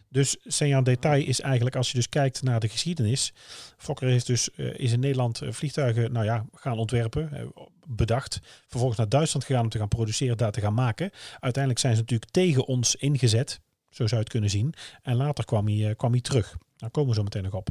Dus 0.10 0.38
Sejan 0.44 0.84
Detail 0.84 1.26
is 1.26 1.42
eigenlijk, 1.42 1.76
als 1.76 1.92
je 1.92 1.98
dus 1.98 2.10
kijkt 2.10 2.42
naar 2.42 2.60
de 2.60 2.70
geschiedenis. 2.70 3.34
Fokker 3.78 4.08
heeft 4.08 4.28
dus, 4.28 4.50
uh, 4.56 4.80
is 4.80 4.92
in 4.92 5.00
Nederland 5.00 5.42
vliegtuigen 5.50 6.12
nou 6.12 6.26
ja, 6.26 6.46
gaan 6.54 6.78
ontwerpen, 6.78 7.54
bedacht. 7.90 8.40
Vervolgens 8.68 8.98
naar 8.98 9.10
Duitsland 9.10 9.46
gegaan 9.46 9.64
om 9.64 9.70
te 9.70 9.78
gaan 9.78 9.88
produceren, 9.88 10.38
daar 10.38 10.52
te 10.52 10.62
gaan 10.62 10.74
maken. 10.74 11.12
Uiteindelijk 11.40 11.80
zijn 11.80 11.96
ze 11.96 12.02
natuurlijk 12.02 12.32
tegen 12.32 12.66
ons 12.66 12.96
ingezet, 12.96 13.62
zo 13.90 14.04
zou 14.04 14.10
je 14.10 14.18
het 14.18 14.30
kunnen 14.30 14.50
zien. 14.50 14.74
En 15.02 15.16
later 15.16 15.46
kwam 15.46 15.68
hij, 15.68 15.96
kwam 15.96 16.12
hij 16.12 16.22
terug. 16.22 16.58
Daar 16.80 16.90
komen 16.90 17.10
we 17.10 17.16
zo 17.16 17.24
meteen 17.24 17.44
nog 17.44 17.54
op. 17.54 17.70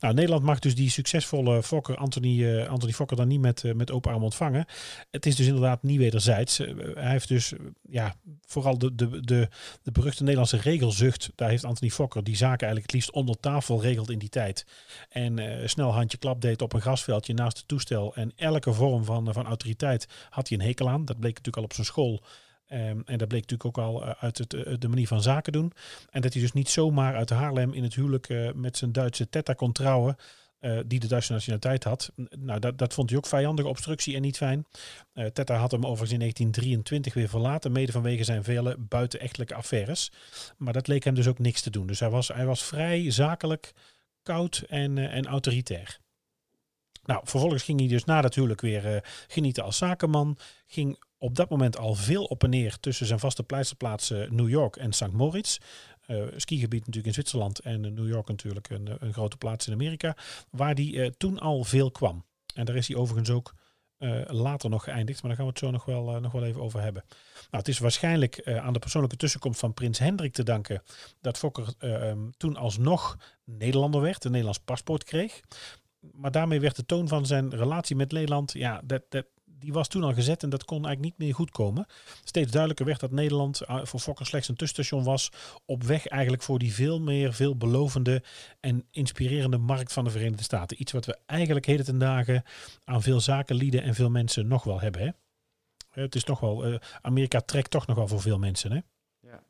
Nou, 0.00 0.14
Nederland 0.14 0.42
mag 0.42 0.58
dus 0.58 0.74
die 0.74 0.90
succesvolle 0.90 1.62
Fokker, 1.62 1.96
Anthony, 1.96 2.38
uh, 2.38 2.68
Anthony 2.68 2.92
Fokker, 2.92 3.16
dan 3.16 3.28
niet 3.28 3.40
met, 3.40 3.62
uh, 3.62 3.74
met 3.74 3.90
open 3.90 4.12
arm 4.12 4.22
ontvangen. 4.22 4.66
Het 5.10 5.26
is 5.26 5.36
dus 5.36 5.46
inderdaad 5.46 5.82
niet 5.82 5.98
wederzijds. 5.98 6.60
Uh, 6.60 6.94
hij 6.94 7.10
heeft 7.10 7.28
dus, 7.28 7.52
ja, 7.88 8.14
vooral 8.46 8.78
de, 8.78 8.94
de, 8.94 9.20
de, 9.20 9.48
de 9.82 9.92
beruchte 9.92 10.22
Nederlandse 10.22 10.56
regelzucht. 10.56 11.30
Daar 11.34 11.48
heeft 11.48 11.64
Anthony 11.64 11.90
Fokker 11.90 12.24
die 12.24 12.36
zaken 12.36 12.66
eigenlijk 12.66 12.86
het 12.86 12.92
liefst 12.92 13.10
onder 13.10 13.40
tafel 13.40 13.82
regeld 13.82 14.10
in 14.10 14.18
die 14.18 14.28
tijd. 14.28 14.66
En 15.08 15.62
snel 15.68 15.92
handje 15.92 16.18
klap 16.18 16.40
deed 16.40 16.62
op 16.62 16.72
een 16.72 16.80
grasveldje 16.80 17.34
naast 17.34 17.56
het 17.56 17.68
toestel. 17.68 18.14
En 18.14 18.32
elke 18.36 18.72
vorm 18.72 19.04
van, 19.04 19.32
van 19.32 19.46
autoriteit 19.46 20.08
had 20.30 20.48
hij 20.48 20.58
een 20.58 20.64
hekel 20.64 20.88
aan. 20.88 21.04
Dat 21.04 21.18
bleek 21.18 21.36
natuurlijk 21.36 21.56
al 21.56 21.64
op 21.64 21.72
zijn 21.72 21.86
school 21.86 22.22
Ehm, 22.66 23.00
en 23.04 23.18
dat 23.18 23.28
bleek 23.28 23.50
natuurlijk 23.50 23.64
ook 23.64 23.84
al 23.84 24.04
uit 24.04 24.38
het, 24.38 24.80
de 24.80 24.88
manier 24.88 25.06
van 25.06 25.22
zaken 25.22 25.52
doen. 25.52 25.72
En 26.10 26.20
dat 26.20 26.32
hij 26.32 26.42
dus 26.42 26.52
niet 26.52 26.68
zomaar 26.68 27.14
uit 27.16 27.30
Haarlem 27.30 27.72
in 27.72 27.82
het 27.82 27.94
huwelijk 27.94 28.54
met 28.54 28.76
zijn 28.76 28.92
Duitse 28.92 29.28
teta 29.28 29.52
kon 29.52 29.72
trouwen. 29.72 30.16
Die 30.86 31.00
de 31.00 31.06
Duitse 31.06 31.32
nationaliteit 31.32 31.84
had. 31.84 32.12
Nou, 32.38 32.60
dat, 32.60 32.78
dat 32.78 32.94
vond 32.94 33.08
hij 33.10 33.18
ook 33.18 33.26
vijandige 33.26 33.68
obstructie 33.68 34.14
en 34.14 34.22
niet 34.22 34.36
fijn. 34.36 34.66
Uh, 35.14 35.26
Teta 35.26 35.54
had 35.54 35.70
hem 35.70 35.84
overigens 35.84 36.12
in 36.12 36.18
1923 36.18 37.14
weer 37.14 37.28
verlaten, 37.28 37.72
mede 37.72 37.92
vanwege 37.92 38.24
zijn 38.24 38.44
vele 38.44 38.76
buitenechtelijke 38.78 39.54
affaires. 39.54 40.12
Maar 40.56 40.72
dat 40.72 40.86
leek 40.86 41.04
hem 41.04 41.14
dus 41.14 41.26
ook 41.26 41.38
niks 41.38 41.60
te 41.60 41.70
doen. 41.70 41.86
Dus 41.86 42.00
hij 42.00 42.10
was, 42.10 42.28
hij 42.28 42.46
was 42.46 42.62
vrij 42.62 43.10
zakelijk, 43.10 43.72
koud 44.22 44.64
en, 44.68 44.98
en 44.98 45.26
autoritair. 45.26 45.98
Nou, 47.04 47.20
vervolgens 47.24 47.62
ging 47.62 47.78
hij 47.78 47.88
dus 47.88 48.04
na 48.04 48.20
natuurlijk 48.20 48.60
weer 48.60 49.04
genieten 49.28 49.64
als 49.64 49.76
zakenman. 49.76 50.38
Ging 50.66 51.03
op 51.18 51.34
dat 51.34 51.50
moment 51.50 51.78
al 51.78 51.94
veel 51.94 52.24
op 52.24 52.42
en 52.42 52.50
neer 52.50 52.78
tussen 52.80 53.06
zijn 53.06 53.18
vaste 53.18 53.42
pleisterplaatsen 53.42 54.34
New 54.34 54.48
York 54.48 54.76
en 54.76 54.92
St. 54.92 55.12
Moritz 55.12 55.58
uh, 56.06 56.24
skigebied 56.36 56.80
natuurlijk 56.80 57.06
in 57.06 57.12
Zwitserland 57.12 57.58
en 57.58 57.80
New 57.80 58.08
York 58.08 58.28
natuurlijk 58.28 58.68
een, 58.70 58.96
een 58.98 59.12
grote 59.12 59.36
plaats 59.36 59.66
in 59.66 59.72
Amerika, 59.72 60.16
waar 60.50 60.74
die 60.74 60.94
uh, 60.94 61.06
toen 61.16 61.38
al 61.38 61.64
veel 61.64 61.90
kwam. 61.90 62.24
En 62.54 62.64
daar 62.64 62.76
is 62.76 62.88
hij 62.88 62.96
overigens 62.96 63.30
ook 63.30 63.54
uh, 63.98 64.22
later 64.26 64.70
nog 64.70 64.84
geëindigd, 64.84 65.22
maar 65.22 65.30
daar 65.30 65.40
gaan 65.40 65.46
we 65.46 65.52
het 65.52 65.64
zo 65.64 65.70
nog 65.70 65.84
wel, 65.84 66.20
nog 66.20 66.32
wel 66.32 66.44
even 66.44 66.60
over 66.60 66.80
hebben. 66.80 67.04
Nou, 67.34 67.48
het 67.50 67.68
is 67.68 67.78
waarschijnlijk 67.78 68.42
aan 68.46 68.72
de 68.72 68.78
persoonlijke 68.78 69.16
tussenkomst 69.16 69.60
van 69.60 69.74
prins 69.74 69.98
Hendrik 69.98 70.32
te 70.32 70.42
danken 70.42 70.82
dat 71.20 71.38
Fokker 71.38 71.74
um, 71.78 72.32
toen 72.36 72.56
alsnog 72.56 73.16
Nederlander 73.44 74.00
werd, 74.00 74.24
een 74.24 74.30
Nederlands 74.30 74.60
paspoort 74.64 75.04
kreeg. 75.04 75.40
Maar 76.12 76.30
daarmee 76.30 76.60
werd 76.60 76.76
de 76.76 76.86
toon 76.86 77.08
van 77.08 77.26
zijn 77.26 77.50
relatie 77.50 77.96
met 77.96 78.12
Nederland, 78.12 78.52
ja, 78.52 78.80
dat, 78.84 79.02
dat, 79.08 79.26
die 79.64 79.72
was 79.72 79.88
toen 79.88 80.02
al 80.02 80.14
gezet 80.14 80.42
en 80.42 80.48
dat 80.48 80.64
kon 80.64 80.84
eigenlijk 80.84 81.04
niet 81.04 81.26
meer 81.26 81.34
goed 81.34 81.50
komen. 81.50 81.86
Steeds 82.24 82.50
duidelijker 82.50 82.86
werd 82.86 83.00
dat 83.00 83.10
Nederland 83.10 83.60
eh, 83.60 83.84
voor 83.84 84.00
Fokker 84.00 84.26
slechts 84.26 84.48
een 84.48 84.56
tussenstation 84.56 85.04
was. 85.04 85.30
Op 85.64 85.82
weg 85.82 86.06
eigenlijk 86.06 86.42
voor 86.42 86.58
die 86.58 86.74
veel 86.74 87.00
meer 87.00 87.32
veelbelovende 87.32 88.22
en 88.60 88.86
inspirerende 88.90 89.58
markt 89.58 89.92
van 89.92 90.04
de 90.04 90.10
Verenigde 90.10 90.42
Staten. 90.42 90.80
Iets 90.80 90.92
wat 90.92 91.06
we 91.06 91.18
eigenlijk 91.26 91.66
heden 91.66 91.84
ten 91.84 91.98
dagen 91.98 92.42
aan 92.84 93.02
veel 93.02 93.20
zakenlieden 93.20 93.82
en 93.82 93.94
veel 93.94 94.10
mensen 94.10 94.46
nog 94.46 94.64
wel 94.64 94.80
hebben. 94.80 95.00
Hè? 95.00 95.10
Het 96.02 96.14
is 96.14 96.24
nog 96.24 96.40
wel, 96.40 96.68
uh, 96.68 96.78
Amerika 97.02 97.40
trekt 97.40 97.70
toch 97.70 97.86
nog 97.86 97.96
wel 97.96 98.08
voor 98.08 98.20
veel 98.20 98.38
mensen. 98.38 98.72
Hè? 98.72 98.80
Ja. 99.20 99.42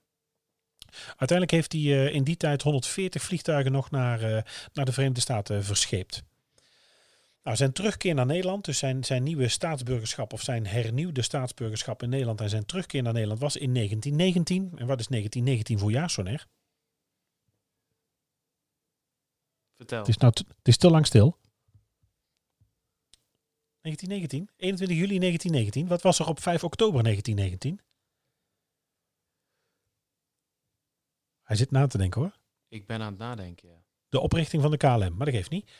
Uiteindelijk 1.06 1.50
heeft 1.50 1.72
hij 1.72 1.80
uh, 1.80 2.14
in 2.14 2.24
die 2.24 2.36
tijd 2.36 2.62
140 2.62 3.22
vliegtuigen 3.22 3.72
nog 3.72 3.90
naar, 3.90 4.22
uh, 4.22 4.38
naar 4.72 4.84
de 4.84 4.92
Verenigde 4.92 5.20
Staten 5.20 5.64
verscheept. 5.64 6.22
Nou, 7.44 7.56
zijn 7.56 7.72
terugkeer 7.72 8.14
naar 8.14 8.26
Nederland, 8.26 8.64
dus 8.64 8.78
zijn, 8.78 9.04
zijn 9.04 9.22
nieuwe 9.22 9.48
staatsburgerschap 9.48 10.32
of 10.32 10.42
zijn 10.42 10.66
hernieuwde 10.66 11.22
staatsburgerschap 11.22 12.02
in 12.02 12.08
Nederland 12.08 12.40
en 12.40 12.48
zijn 12.48 12.66
terugkeer 12.66 13.02
naar 13.02 13.12
Nederland 13.12 13.40
was 13.40 13.56
in 13.56 13.74
1919. 13.74 14.78
En 14.78 14.86
wat 14.86 15.00
is 15.00 15.06
1919 15.06 15.78
voor 15.78 15.90
jaar, 15.90 16.10
Soner? 16.10 16.46
Vertel. 19.72 19.98
Het 19.98 20.08
is, 20.08 20.16
nou 20.16 20.32
het 20.34 20.68
is 20.68 20.76
te 20.76 20.90
lang 20.90 21.06
stil. 21.06 21.38
1919, 23.80 24.50
21 24.56 24.96
juli 24.96 25.18
1919. 25.18 25.86
Wat 25.86 26.02
was 26.02 26.18
er 26.18 26.26
op 26.26 26.40
5 26.40 26.64
oktober 26.64 27.02
1919? 27.02 27.80
Hij 31.42 31.56
zit 31.56 31.70
na 31.70 31.86
te 31.86 31.98
denken 31.98 32.20
hoor. 32.20 32.38
Ik 32.68 32.86
ben 32.86 33.00
aan 33.00 33.10
het 33.10 33.18
nadenken, 33.18 33.68
ja 33.68 33.83
de 34.14 34.20
oprichting 34.20 34.62
van 34.62 34.70
de 34.70 34.76
KLM. 34.76 35.14
Maar 35.16 35.26
dat 35.26 35.34
geeft 35.34 35.50
niet. 35.50 35.70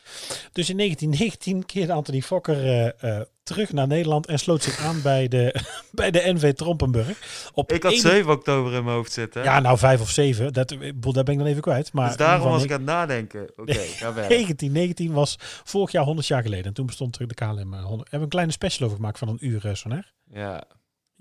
Dus 0.51 0.69
in 0.69 0.77
1919 0.77 1.65
keerde 1.65 1.93
Anthony 1.93 2.21
Fokker 2.21 2.65
uh, 2.65 2.89
uh, 3.03 3.21
terug 3.43 3.73
naar 3.73 3.87
Nederland 3.87 4.25
en 4.25 4.39
sloot 4.39 4.63
zich 4.63 4.79
aan 4.79 5.01
bij 5.01 5.27
de, 5.27 5.61
bij 5.91 6.11
de 6.11 6.21
NV 6.33 6.53
Trompenburg. 6.53 7.49
Op 7.53 7.71
ik 7.71 7.83
had 7.83 7.93
7 7.93 8.31
oktober 8.31 8.73
in 8.73 8.83
mijn 8.83 8.95
hoofd 8.95 9.11
zitten. 9.11 9.43
Ja, 9.43 9.59
nou 9.59 9.77
5 9.77 10.01
of 10.01 10.09
7. 10.09 10.53
Dat, 10.53 10.69
daar 10.69 11.23
ben 11.23 11.33
ik 11.33 11.37
dan 11.37 11.47
even 11.47 11.61
kwijt. 11.61 11.93
Maar 11.93 12.07
dus 12.07 12.17
daarom 12.17 12.51
was 12.51 12.63
ik 12.63 12.71
aan 12.71 12.77
het 12.77 12.85
nadenken. 12.85 13.41
Oké, 13.41 13.61
okay, 13.61 13.87
ga 14.01 14.13
verder. 14.13 14.29
1919 14.29 15.11
was 15.11 15.35
vorig 15.63 15.91
jaar 15.91 16.03
100 16.03 16.27
jaar 16.27 16.41
geleden. 16.41 16.65
En 16.65 16.73
toen 16.73 16.85
bestond 16.85 17.19
er 17.19 17.27
de 17.27 17.33
KLM 17.33 17.73
100. 17.73 17.83
We 17.83 17.95
hebben 17.99 18.21
een 18.21 18.29
kleine 18.29 18.51
special 18.51 18.85
over 18.85 18.97
gemaakt 18.97 19.19
van 19.19 19.27
een 19.27 19.45
uur, 19.45 19.69
Soner. 19.73 20.13
Ja. 20.31 20.63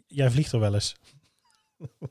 Jij 0.07 0.31
vliegt 0.31 0.53
er 0.53 0.61
wel 0.61 0.75
eens. 0.75 0.97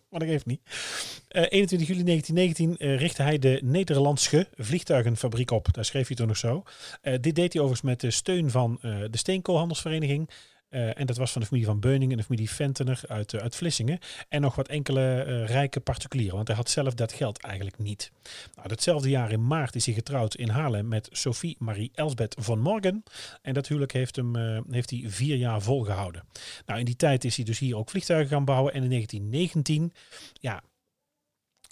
Maar 0.09 0.19
dat 0.19 0.29
geeft 0.29 0.45
niet. 0.45 0.61
Uh, 0.65 1.45
21 1.49 1.87
juli 1.87 2.03
1919 2.03 2.75
uh, 2.77 2.97
richtte 2.97 3.23
hij 3.23 3.39
de 3.39 3.59
Nederlandse 3.63 4.47
vliegtuigenfabriek 4.55 5.51
op. 5.51 5.73
Daar 5.73 5.85
schreef 5.85 6.07
hij 6.07 6.15
toen 6.15 6.27
nog 6.27 6.37
zo. 6.37 6.63
Uh, 7.03 7.13
dit 7.21 7.35
deed 7.35 7.53
hij 7.53 7.61
overigens 7.61 7.81
met 7.81 7.99
de 7.99 8.11
steun 8.11 8.49
van 8.49 8.79
eh, 8.81 8.99
de 9.09 9.17
Steenkoolhandelsvereniging. 9.17 10.29
Uh, 10.73 10.99
en 10.99 11.05
dat 11.05 11.17
was 11.17 11.31
van 11.31 11.41
de 11.41 11.47
familie 11.47 11.67
van 11.67 11.79
Beuning 11.79 12.11
en 12.11 12.17
de 12.17 12.23
familie 12.23 12.49
Ventener 12.49 13.01
uit, 13.07 13.33
uh, 13.33 13.41
uit 13.41 13.55
Vlissingen. 13.55 13.99
En 14.29 14.41
nog 14.41 14.55
wat 14.55 14.67
enkele 14.67 15.25
uh, 15.27 15.45
rijke 15.45 15.79
particulieren, 15.79 16.35
want 16.35 16.47
hij 16.47 16.57
had 16.57 16.69
zelf 16.69 16.93
dat 16.93 17.13
geld 17.13 17.41
eigenlijk 17.41 17.77
niet. 17.77 18.11
Nou, 18.55 18.67
datzelfde 18.67 19.09
jaar 19.09 19.31
in 19.31 19.47
maart 19.47 19.75
is 19.75 19.85
hij 19.85 19.93
getrouwd 19.93 20.35
in 20.35 20.49
Haarlem 20.49 20.87
met 20.87 21.09
Sophie 21.11 21.55
Marie 21.59 21.91
Elsbeth 21.93 22.35
van 22.39 22.59
Morgen. 22.59 23.03
En 23.41 23.53
dat 23.53 23.67
huwelijk 23.67 23.91
heeft, 23.93 24.15
hem, 24.15 24.35
heeft 24.69 24.89
hij 24.89 25.03
vier 25.05 25.35
jaar 25.35 25.61
volgehouden. 25.61 26.23
Nou, 26.65 26.79
in 26.79 26.85
die 26.85 26.95
tijd 26.95 27.23
is 27.23 27.35
hij 27.35 27.45
dus 27.45 27.59
hier 27.59 27.77
ook 27.77 27.89
vliegtuigen 27.89 28.29
gaan 28.29 28.45
bouwen. 28.45 28.73
En 28.73 28.83
in 28.83 28.89
1919, 28.89 29.93
ja, 30.33 30.63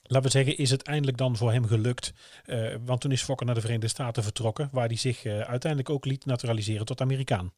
laten 0.04 0.32
we 0.32 0.38
zeggen, 0.38 0.58
is 0.58 0.70
het 0.70 0.84
eindelijk 0.84 1.18
dan 1.18 1.38
voor 1.38 1.52
hem 1.52 1.68
gelukt. 1.68 2.14
Want 2.86 3.02
toen 3.02 3.12
is 3.12 3.24
Fokker 3.24 3.46
naar 3.46 3.56
de 3.56 3.62
Verenigde 3.62 3.88
Staten 3.88 4.24
vertrokken, 4.24 4.70
waar 4.72 4.88
hij 4.88 4.98
zich 4.98 5.26
uiteindelijk 5.26 5.90
ook 5.90 6.06
liet 6.06 6.26
naturaliseren 6.26 6.86
tot 6.86 7.02
Amerikaan. 7.02 7.52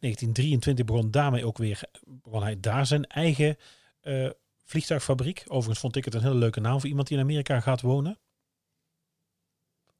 1923 0.00 0.84
begon 0.84 1.10
daarmee 1.10 1.46
ook 1.46 1.58
weer, 1.58 1.82
begon 2.04 2.42
hij 2.42 2.60
daar 2.60 2.86
zijn 2.86 3.06
eigen 3.06 3.56
uh, 4.02 4.30
vliegtuigfabriek. 4.64 5.44
Overigens 5.46 5.78
vond 5.78 5.96
ik 5.96 6.04
het 6.04 6.14
een 6.14 6.22
hele 6.22 6.34
leuke 6.34 6.60
naam 6.60 6.80
voor 6.80 6.88
iemand 6.88 7.08
die 7.08 7.16
in 7.16 7.22
Amerika 7.22 7.60
gaat 7.60 7.80
wonen. 7.80 8.18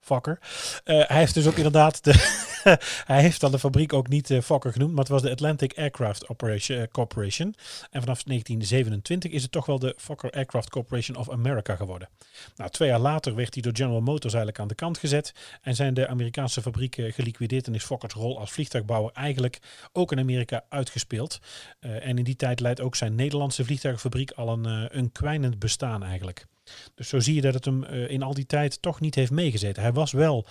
Fokker. 0.00 0.38
hij 0.84 1.18
heeft 1.18 1.34
dus 1.34 1.46
ook 1.46 1.56
inderdaad 1.56 2.04
de 2.04 2.12
hij 3.12 3.20
heeft 3.20 3.40
dan 3.40 3.50
de 3.50 3.58
fabriek 3.58 3.92
ook 3.92 4.08
niet 4.08 4.30
uh, 4.30 4.40
Fokker 4.40 4.72
genoemd, 4.72 4.90
maar 4.90 5.00
het 5.00 5.12
was 5.12 5.22
de 5.22 5.30
Atlantic 5.30 5.78
Aircraft 5.78 6.28
Operation, 6.28 6.78
uh, 6.78 6.84
Corporation. 6.92 7.54
En 7.90 8.00
vanaf 8.00 8.22
1927 8.22 9.30
is 9.30 9.42
het 9.42 9.52
toch 9.52 9.66
wel 9.66 9.78
de 9.78 9.94
Fokker 9.96 10.30
Aircraft 10.30 10.70
Corporation 10.70 11.16
of 11.16 11.30
America 11.30 11.76
geworden. 11.76 12.08
Nou, 12.56 12.70
twee 12.70 12.88
jaar 12.88 12.98
later 12.98 13.34
werd 13.34 13.54
hij 13.54 13.62
door 13.62 13.76
General 13.76 14.00
Motors 14.00 14.34
eigenlijk 14.34 14.62
aan 14.62 14.68
de 14.68 14.74
kant 14.74 14.98
gezet 14.98 15.34
en 15.62 15.74
zijn 15.74 15.94
de 15.94 16.08
Amerikaanse 16.08 16.62
fabrieken 16.62 17.12
geliquideerd 17.12 17.66
en 17.66 17.74
is 17.74 17.84
Fokkers 17.84 18.14
rol 18.14 18.38
als 18.38 18.52
vliegtuigbouwer 18.52 19.12
eigenlijk 19.12 19.58
ook 19.92 20.12
in 20.12 20.18
Amerika 20.18 20.64
uitgespeeld. 20.68 21.38
En 21.80 22.18
in 22.18 22.24
die 22.24 22.36
tijd 22.36 22.60
leidt 22.60 22.80
ook 22.80 22.96
zijn 22.96 23.14
Nederlandse 23.14 23.64
vliegtuigfabriek 23.64 24.30
al 24.30 24.48
een, 24.48 24.98
een 24.98 25.12
kwijnend 25.12 25.58
bestaan 25.58 26.02
eigenlijk. 26.02 26.46
Dus 26.94 27.08
zo 27.08 27.20
zie 27.20 27.34
je 27.34 27.40
dat 27.40 27.54
het 27.54 27.64
hem 27.64 27.84
in 27.84 28.22
al 28.22 28.34
die 28.34 28.46
tijd 28.46 28.82
toch 28.82 29.00
niet 29.00 29.14
heeft 29.14 29.30
meegezeten. 29.30 29.82
Hij 29.82 29.92
was 29.92 30.12
wel 30.12 30.46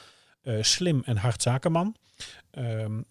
slim 0.62 1.02
en 1.06 1.18
hard 1.18 1.42
zakenman. 1.42 1.96
Um, 2.52 3.06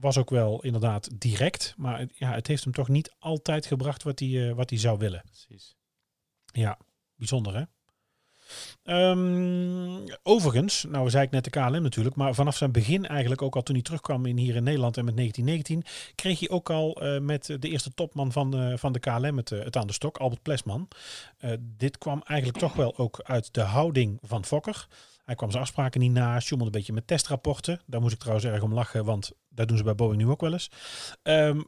was 0.00 0.18
ook 0.18 0.30
wel 0.30 0.62
inderdaad 0.62 1.20
direct, 1.20 1.74
maar 1.76 2.06
ja, 2.14 2.32
het 2.32 2.46
heeft 2.46 2.64
hem 2.64 2.72
toch 2.72 2.88
niet 2.88 3.14
altijd 3.18 3.66
gebracht 3.66 4.02
wat 4.02 4.18
hij, 4.18 4.28
uh, 4.28 4.52
wat 4.52 4.70
hij 4.70 4.78
zou 4.78 4.98
willen. 4.98 5.22
Precies. 5.24 5.76
Ja, 6.44 6.78
bijzonder 7.16 7.54
hè? 7.56 7.62
Um, 8.82 10.04
overigens, 10.22 10.84
nou 10.88 11.10
zei 11.10 11.24
ik 11.24 11.30
net 11.30 11.44
de 11.44 11.50
KLM 11.50 11.82
natuurlijk, 11.82 12.16
maar 12.16 12.34
vanaf 12.34 12.56
zijn 12.56 12.72
begin 12.72 13.06
eigenlijk 13.06 13.42
ook 13.42 13.56
al 13.56 13.62
toen 13.62 13.74
hij 13.74 13.84
terugkwam 13.84 14.26
in, 14.26 14.36
hier 14.36 14.54
in 14.54 14.62
Nederland 14.62 14.96
en 14.96 15.04
met 15.04 15.16
1919, 15.16 16.12
kreeg 16.14 16.38
hij 16.38 16.48
ook 16.48 16.70
al 16.70 17.02
uh, 17.02 17.20
met 17.20 17.46
de 17.46 17.68
eerste 17.68 17.90
topman 17.94 18.32
van 18.32 18.50
de, 18.50 18.78
van 18.78 18.92
de 18.92 18.98
KLM 18.98 19.36
het, 19.36 19.50
het 19.50 19.76
aan 19.76 19.86
de 19.86 19.92
stok, 19.92 20.16
Albert 20.16 20.42
Plesman. 20.42 20.88
Uh, 21.40 21.50
dit 21.60 21.98
kwam 21.98 22.22
eigenlijk 22.24 22.58
toch 22.58 22.72
wel 22.72 22.98
ook 22.98 23.20
uit 23.22 23.54
de 23.54 23.60
houding 23.60 24.18
van 24.22 24.44
Fokker. 24.44 24.86
Hij 25.26 25.34
kwam 25.34 25.50
zijn 25.50 25.62
afspraken 25.62 26.00
niet 26.00 26.12
na, 26.12 26.40
sjoemelde 26.40 26.72
een 26.72 26.78
beetje 26.78 26.92
met 26.92 27.06
testrapporten. 27.06 27.80
Daar 27.86 28.00
moest 28.00 28.12
ik 28.12 28.18
trouwens 28.18 28.46
erg 28.46 28.62
om 28.62 28.74
lachen, 28.74 29.04
want 29.04 29.32
dat 29.48 29.68
doen 29.68 29.76
ze 29.76 29.82
bij 29.82 29.94
Boeing 29.94 30.22
nu 30.22 30.28
ook 30.28 30.40
wel 30.40 30.52
eens. 30.52 30.70
Um, 31.22 31.66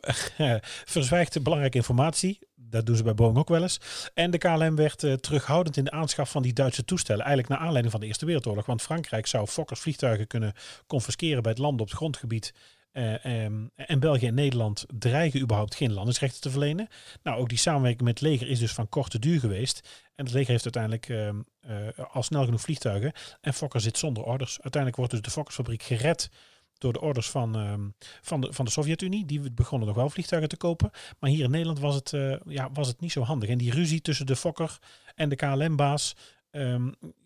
belangrijke 1.43 1.77
informatie. 1.77 2.39
Dat 2.55 2.87
doen 2.87 2.97
ze 2.97 3.03
bij 3.03 3.15
Boeing 3.15 3.39
ook 3.39 3.49
wel 3.49 3.63
eens. 3.63 3.81
En 4.15 4.31
de 4.31 4.39
KLM 4.39 4.77
werd 4.77 5.03
uh, 5.03 5.13
terughoudend 5.13 5.77
in 5.77 5.85
de 5.85 5.91
aanschaf 5.91 6.31
van 6.31 6.43
die 6.43 6.53
Duitse 6.53 6.85
toestellen. 6.85 7.25
Eigenlijk 7.25 7.49
naar 7.49 7.59
aanleiding 7.59 7.91
van 7.91 8.01
de 8.01 8.07
Eerste 8.07 8.25
Wereldoorlog. 8.25 8.67
Want 8.67 8.83
Frankrijk 8.83 9.27
zou 9.27 9.47
Fokkers 9.47 9.81
vliegtuigen 9.81 10.27
kunnen 10.27 10.53
confisceren 10.87 11.43
bij 11.43 11.53
het 11.53 11.61
land 11.61 11.81
op 11.81 11.87
het 11.87 11.97
grondgebied 11.97 12.55
uh, 12.93 13.45
um, 13.45 13.71
en 13.75 14.01
België 14.01 14.27
en 14.27 14.35
Nederland 14.35 14.87
dreigen 14.99 15.41
überhaupt 15.41 15.75
geen 15.75 15.93
landingsrechten 15.93 16.41
te 16.41 16.51
verlenen. 16.51 16.89
Nou, 17.23 17.41
ook 17.41 17.49
die 17.49 17.59
samenwerking 17.59 18.03
met 18.03 18.19
het 18.19 18.29
leger 18.29 18.49
is 18.49 18.59
dus 18.59 18.73
van 18.73 18.89
korte 18.89 19.19
duur 19.19 19.41
geweest. 19.41 20.07
En 20.15 20.25
het 20.25 20.35
leger 20.35 20.51
heeft 20.51 20.75
uiteindelijk 20.75 21.09
uh, 21.09 21.29
uh, 21.71 21.89
al 22.13 22.23
snel 22.23 22.45
genoeg 22.45 22.61
vliegtuigen. 22.61 23.13
En 23.41 23.55
Fokker 23.55 23.81
zit 23.81 23.99
zonder 23.99 24.23
orders. 24.23 24.53
Uiteindelijk 24.53 24.97
wordt 24.97 25.11
dus 25.13 25.23
de 25.23 25.31
Fokkersfabriek 25.31 25.83
gered 25.83 26.31
door 26.79 26.93
de 26.93 27.01
orders 27.01 27.31
van, 27.31 27.57
um, 27.57 27.95
van 28.23 28.41
de, 28.41 28.53
van 28.53 28.65
de 28.65 28.71
Sovjet-Unie. 28.71 29.25
Die 29.25 29.51
begonnen 29.51 29.89
nog 29.89 29.97
wel 29.97 30.11
vliegtuigen 30.11 30.51
te 30.51 30.57
kopen. 30.57 30.91
Maar 31.19 31.31
hier 31.31 31.45
in 31.45 31.51
Nederland 31.51 31.79
was 31.79 31.95
het, 31.95 32.13
uh, 32.13 32.37
ja, 32.45 32.71
was 32.73 32.89
het 32.89 33.01
niet 33.01 33.13
zo 33.13 33.23
handig. 33.23 33.49
En 33.49 33.59
die 33.59 33.73
ruzie 33.73 34.01
tussen 34.01 34.27
de 34.27 34.37
Fokker 34.37 34.79
en 35.15 35.29
de 35.29 35.37
KLM-baas, 35.37 36.17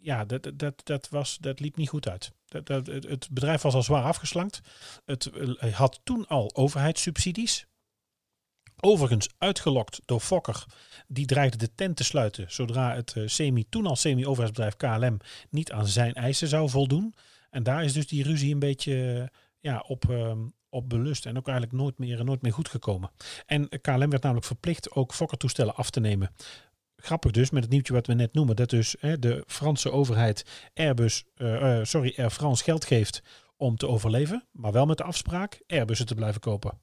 ja, 0.01 0.25
dat, 0.25 0.51
dat, 0.55 0.81
dat, 0.85 1.09
was, 1.09 1.39
dat 1.41 1.61
liep 1.61 1.77
niet 1.77 1.89
goed 1.89 2.09
uit. 2.09 2.33
Dat, 2.65 2.87
het 2.87 3.29
bedrijf 3.31 3.63
was 3.63 3.75
al 3.75 3.83
zwaar 3.83 4.05
afgeslankt. 4.05 4.61
Het 5.05 5.31
had 5.73 6.01
toen 6.05 6.27
al 6.27 6.51
overheidssubsidies. 6.55 7.67
Overigens 8.85 9.29
uitgelokt 9.39 10.01
door 10.05 10.21
Fokker. 10.21 10.65
Die 11.07 11.27
dreigde 11.27 11.57
de 11.57 11.75
tent 11.75 11.97
te 11.97 12.05
sluiten 12.05 12.45
zodra 12.49 12.95
het 12.95 13.13
eh, 13.17 13.23
semi, 13.27 13.69
toen 13.69 13.87
al 13.87 13.97
semi-overheidsbedrijf 13.97 14.77
KLM 14.77 15.17
niet 15.51 15.73
aan 15.73 15.87
zijn 15.87 16.15
eisen 16.15 16.49
zou 16.49 16.69
voldoen. 16.69 17.15
En 17.51 17.63
daar 17.63 17.85
is 17.85 17.93
dus 17.93 18.07
die 18.07 18.23
ruzie 18.23 18.53
een 18.53 18.59
beetje 18.59 19.21
eh, 19.21 19.39
ja, 19.61 19.85
op, 19.87 20.11
ehm, 20.11 20.39
op 20.69 20.89
belust. 20.89 21.27
En 21.27 21.37
ook 21.37 21.49
eigenlijk 21.49 21.79
nooit 21.79 21.99
meer, 21.99 22.25
nooit 22.25 22.43
meer 22.43 22.53
goed 22.53 22.69
gekomen. 22.69 23.11
En 23.47 23.69
KLM 23.69 24.11
werd 24.11 24.23
namelijk 24.23 24.47
verplicht 24.47 24.91
ook 24.91 25.15
Fokker-toestellen 25.15 25.75
af 25.75 25.91
te 25.91 26.01
nemen. 26.01 26.31
Grappig 27.03 27.31
dus 27.31 27.51
met 27.51 27.63
het 27.63 27.73
nieuwtje 27.73 27.93
wat 27.93 28.07
we 28.07 28.13
net 28.15 28.33
noemen. 28.35 28.57
Dat 28.57 28.71
dus 28.71 28.97
hè, 29.01 29.19
de 29.19 29.45
Franse 29.47 29.91
overheid 29.91 30.45
Airbus, 30.75 31.25
eh, 31.35 31.79
eh, 31.79 31.85
sorry, 31.85 32.15
Air 32.17 32.31
France 32.31 32.65
geld 32.65 32.85
geeft 32.85 33.23
om 33.57 33.77
te 33.77 33.89
overleven. 33.89 34.47
Maar 34.53 34.73
wel 34.73 34.87
met 34.87 34.97
de 34.97 35.03
afspraak 35.05 35.61
Airbussen 35.67 36.07
te 36.07 36.15
blijven 36.15 36.41
kopen. 36.41 36.81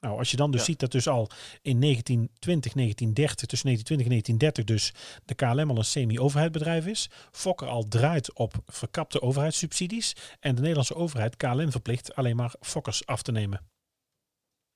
Nou, 0.00 0.18
als 0.18 0.30
je 0.30 0.36
dan 0.36 0.50
dus 0.50 0.60
Ja. 0.60 0.66
ziet 0.66 0.78
dat 0.78 0.92
dus 0.92 1.08
al 1.08 1.30
in 1.62 1.78
1920, 1.78 2.74
1930, 2.74 3.46
tussen 3.48 3.68
1920 3.68 4.06
en 4.06 4.12
1930 4.12 4.64
dus 4.64 4.92
de 5.24 5.34
KLM 5.34 5.70
al 5.70 5.78
een 5.78 5.84
semi-overheidbedrijf 5.84 6.86
is. 6.86 7.10
Fokker 7.30 7.68
al 7.68 7.88
draait 7.88 8.32
op 8.34 8.54
verkapte 8.66 9.22
overheidssubsidies. 9.22 10.16
En 10.40 10.54
de 10.54 10.60
Nederlandse 10.60 10.94
overheid 10.94 11.36
KLM 11.36 11.70
verplicht 11.70 12.14
alleen 12.14 12.36
maar 12.36 12.54
Fokkers 12.60 13.06
af 13.06 13.22
te 13.22 13.32
nemen. 13.32 13.60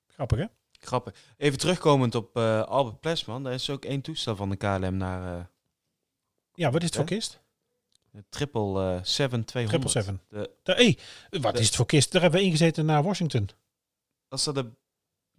Grappig 0.07 0.37
hè? 0.39 0.45
Grappig. 0.85 1.15
Even 1.37 1.57
terugkomend 1.59 2.15
op 2.15 2.35
eh, 2.37 2.61
Albert 2.63 2.99
Plesman. 2.99 3.43
Daar 3.43 3.53
is 3.53 3.69
ook 3.69 3.85
één 3.85 4.01
toestel 4.01 4.35
van 4.35 4.49
de 4.49 4.55
KLM 4.55 4.97
naar 4.97 5.39
eh 5.39 5.45
Ja, 6.53 6.71
wat 6.71 6.81
is 6.81 6.87
het 6.87 6.95
voor 6.95 7.05
kist? 7.05 7.41
de 8.11 8.23
triple 8.29 8.61
eh 8.95 9.03
7200. 9.03 9.91
777. 9.91 10.19
De, 10.29 10.51
Da- 10.63 10.73
hey, 10.75 10.97
wat 11.41 11.53
De- 11.53 11.59
is 11.59 11.65
het 11.65 11.75
voor 11.75 11.85
kist? 11.85 12.11
Daar 12.11 12.21
hebben 12.21 12.39
we 12.39 12.45
ingezeten 12.45 12.85
naar 12.85 13.03
Washington. 13.03 13.49
was 14.27 14.43
dat 14.43 14.55
de 14.55 14.71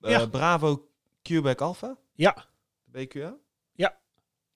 eh, 0.00 0.10
Ja. 0.10 0.26
Bravo 0.26 0.88
Quebec 1.22 1.60
Alpha? 1.60 1.96
Ja, 2.12 2.46
De 2.84 2.90
BQA? 3.06 3.36
ja, 3.72 3.98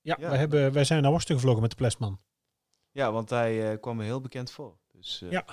Ja. 0.00 0.18
Wij, 0.28 0.38
hebben, 0.38 0.72
wij 0.72 0.84
zijn 0.84 1.02
naar 1.02 1.10
Washington 1.10 1.36
gevlogen 1.36 1.60
met 1.62 1.70
de 1.70 1.76
Plesman. 1.76 2.20
Ja, 2.90 3.12
want 3.12 3.30
hij 3.30 3.72
eh, 3.72 3.80
kwam 3.80 3.96
me 3.96 4.04
heel 4.04 4.20
bekend 4.20 4.50
voor. 4.50 4.78
Dus, 4.92 5.22
eh, 5.22 5.30
Ja. 5.30 5.44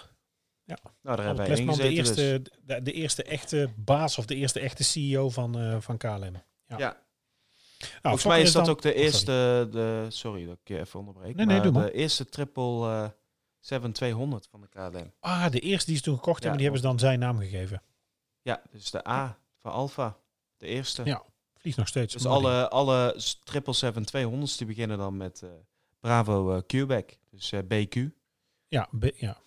Ja. 0.65 0.77
Nou, 1.01 1.15
daar 1.15 1.25
hebben 1.25 1.45
wij 1.47 1.55
de 1.55 1.61
ingezeten 1.61 1.89
dus. 1.95 1.97
eerste, 2.17 2.41
de, 2.65 2.81
de 2.81 2.91
eerste 2.91 3.23
echte 3.23 3.69
baas 3.75 4.17
of 4.17 4.25
de 4.25 4.35
eerste 4.35 4.59
echte 4.59 4.83
CEO 4.83 5.29
van, 5.29 5.59
eh, 5.59 5.79
van 5.81 5.97
KLM. 5.97 6.33
Ja. 6.67 6.77
Ja. 6.77 7.03
Nou, 7.79 7.99
Volgens 8.01 8.23
mij 8.25 8.41
is 8.41 8.51
dat 8.51 8.65
dan- 8.65 8.73
ook 8.73 8.81
de 8.81 8.87
Oh, 8.89 8.93
sorry. 8.95 9.05
eerste, 9.05 9.67
de, 9.71 10.05
sorry 10.09 10.45
dat 10.45 10.57
ik 10.63 10.67
je 10.67 10.79
even 10.79 10.99
onderbreek. 10.99 11.35
Nee, 11.35 11.45
nee, 11.45 11.55
maar 11.55 11.63
doe 11.65 11.73
maar. 11.73 11.85
De 11.85 11.91
eerste 11.91 12.25
triple 12.25 12.87
eh 12.89 13.09
7200 13.59 14.47
van 14.51 14.61
de 14.61 14.67
KLM. 14.67 15.11
Ah, 15.19 15.49
de 15.51 15.59
eerste 15.59 15.85
die 15.85 15.95
ze 15.97 16.03
toen 16.03 16.15
gekocht 16.15 16.43
Ja, 16.43 16.49
hebben, 16.49 16.57
die 16.57 16.63
hebben 16.71 16.81
ze 16.81 16.87
dan 16.87 16.99
zijn 17.07 17.19
naam 17.19 17.37
gegeven. 17.39 17.81
Ja, 18.41 18.61
dus 18.71 18.91
de 18.91 19.07
A 19.07 19.37
van 19.57 19.71
Alpha. 19.71 20.17
De 20.57 20.65
eerste. 20.67 21.01
Ja, 21.05 21.23
Vliegt 21.57 21.77
nog 21.77 21.87
steeds. 21.87 22.13
Dus 22.13 22.25
alle, 22.25 22.69
alle 22.69 23.13
s- 23.17 23.39
777-200's 23.43 24.57
die 24.57 24.67
beginnen 24.67 24.97
dan 24.97 25.17
met 25.17 25.41
eh, 25.41 25.49
Bravo 25.99 26.55
eh, 26.55 26.61
Quebec. 26.67 27.17
Dus 27.31 27.53
BQ. 27.67 27.95
Ja, 28.67 28.89
ja. 29.15 29.37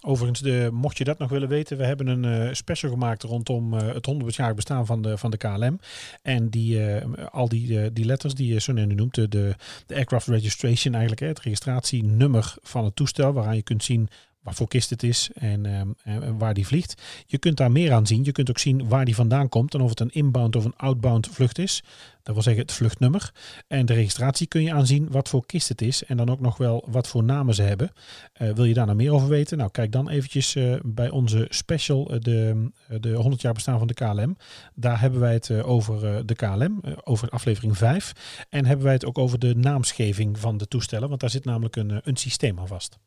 Overigens, 0.00 0.40
de, 0.40 0.68
mocht 0.72 0.98
je 0.98 1.04
dat 1.04 1.18
nog 1.18 1.30
willen 1.30 1.48
weten, 1.48 1.76
we 1.76 1.84
hebben 1.84 2.06
een 2.06 2.24
eh, 2.24 2.54
special 2.54 2.90
gemaakt 2.90 3.22
rondom 3.22 3.74
eh, 3.74 3.94
het 3.94 4.10
100-jarig 4.12 4.54
bestaan 4.54 4.86
van 4.86 5.02
de, 5.02 5.18
van 5.18 5.30
de 5.30 5.36
KLM. 5.36 5.80
En 6.22 6.48
die, 6.48 6.86
eh, 6.86 7.26
al 7.30 7.48
die, 7.48 7.92
die 7.92 8.04
letters 8.04 8.34
die 8.34 8.54
net 8.54 8.86
nu 8.86 8.94
noemt, 8.94 9.14
de, 9.14 9.28
de, 9.28 9.54
de 9.86 9.94
aircraft 9.94 10.26
registration 10.26 10.92
eigenlijk, 10.92 11.22
hè, 11.22 11.28
het 11.28 11.40
registratienummer 11.40 12.54
van 12.62 12.84
het 12.84 12.96
toestel, 12.96 13.32
waaraan 13.32 13.56
je 13.56 13.62
kunt 13.62 13.84
zien 13.84 14.08
voor 14.54 14.68
kist 14.68 14.90
het 14.90 15.02
is 15.02 15.30
en, 15.34 15.66
ehm, 15.66 15.88
en 16.02 16.38
waar 16.38 16.54
die 16.54 16.66
vliegt. 16.66 17.02
Je 17.26 17.38
kunt 17.38 17.56
daar 17.56 17.72
meer 17.72 17.92
aan 17.92 18.06
zien. 18.06 18.24
Je 18.24 18.32
kunt 18.32 18.50
ook 18.50 18.58
zien 18.58 18.88
waar 18.88 19.04
die 19.04 19.14
vandaan 19.14 19.48
komt 19.48 19.74
en 19.74 19.80
of 19.80 19.90
het 19.90 20.00
een 20.00 20.10
inbound 20.12 20.56
of 20.56 20.64
een 20.64 20.76
outbound 20.76 21.28
vlucht 21.28 21.58
is. 21.58 21.82
Dat 22.28 22.36
wil 22.36 22.46
zeggen 22.46 22.62
het 22.62 22.72
vluchtnummer. 22.72 23.32
En 23.66 23.86
de 23.86 23.92
registratie 23.92 24.46
kun 24.46 24.62
je 24.62 24.72
aanzien 24.72 25.10
wat 25.10 25.28
voor 25.28 25.46
kist 25.46 25.68
het 25.68 25.82
is 25.82 26.04
en 26.04 26.16
dan 26.16 26.30
ook 26.30 26.40
nog 26.40 26.56
wel 26.56 26.84
wat 26.90 27.08
voor 27.08 27.24
namen 27.24 27.54
ze 27.54 27.62
hebben. 27.62 27.92
Eh, 28.32 28.50
wil 28.50 28.64
je 28.64 28.74
daar 28.74 28.84
nou 28.86 28.96
meer 28.96 29.12
over 29.12 29.28
weten? 29.28 29.58
Nou, 29.58 29.70
kijk 29.70 29.92
dan 29.92 30.08
eventjes 30.08 30.54
eh, 30.54 30.74
bij 30.84 31.10
onze 31.10 31.46
special, 31.48 32.10
eh, 32.10 32.20
de, 32.20 32.70
de 33.00 33.12
100 33.12 33.42
jaar 33.42 33.52
bestaan 33.52 33.78
van 33.78 33.86
de 33.86 33.94
KLM. 33.94 34.36
Daar 34.74 35.00
hebben 35.00 35.20
wij 35.20 35.32
het 35.32 35.50
over 35.62 36.26
de 36.26 36.34
KLM, 36.34 36.80
over 37.04 37.28
aflevering 37.28 37.76
5. 37.76 38.12
En 38.48 38.64
hebben 38.66 38.84
wij 38.84 38.94
het 38.94 39.04
ook 39.04 39.18
over 39.18 39.38
de 39.38 39.54
naamsgeving 39.54 40.38
van 40.38 40.56
de 40.56 40.68
toestellen, 40.68 41.08
want 41.08 41.20
daar 41.20 41.30
zit 41.30 41.44
namelijk 41.44 41.76
een, 41.76 42.00
een 42.04 42.16
systeem 42.16 42.58
aan 42.58 42.68
vast. 42.68 42.98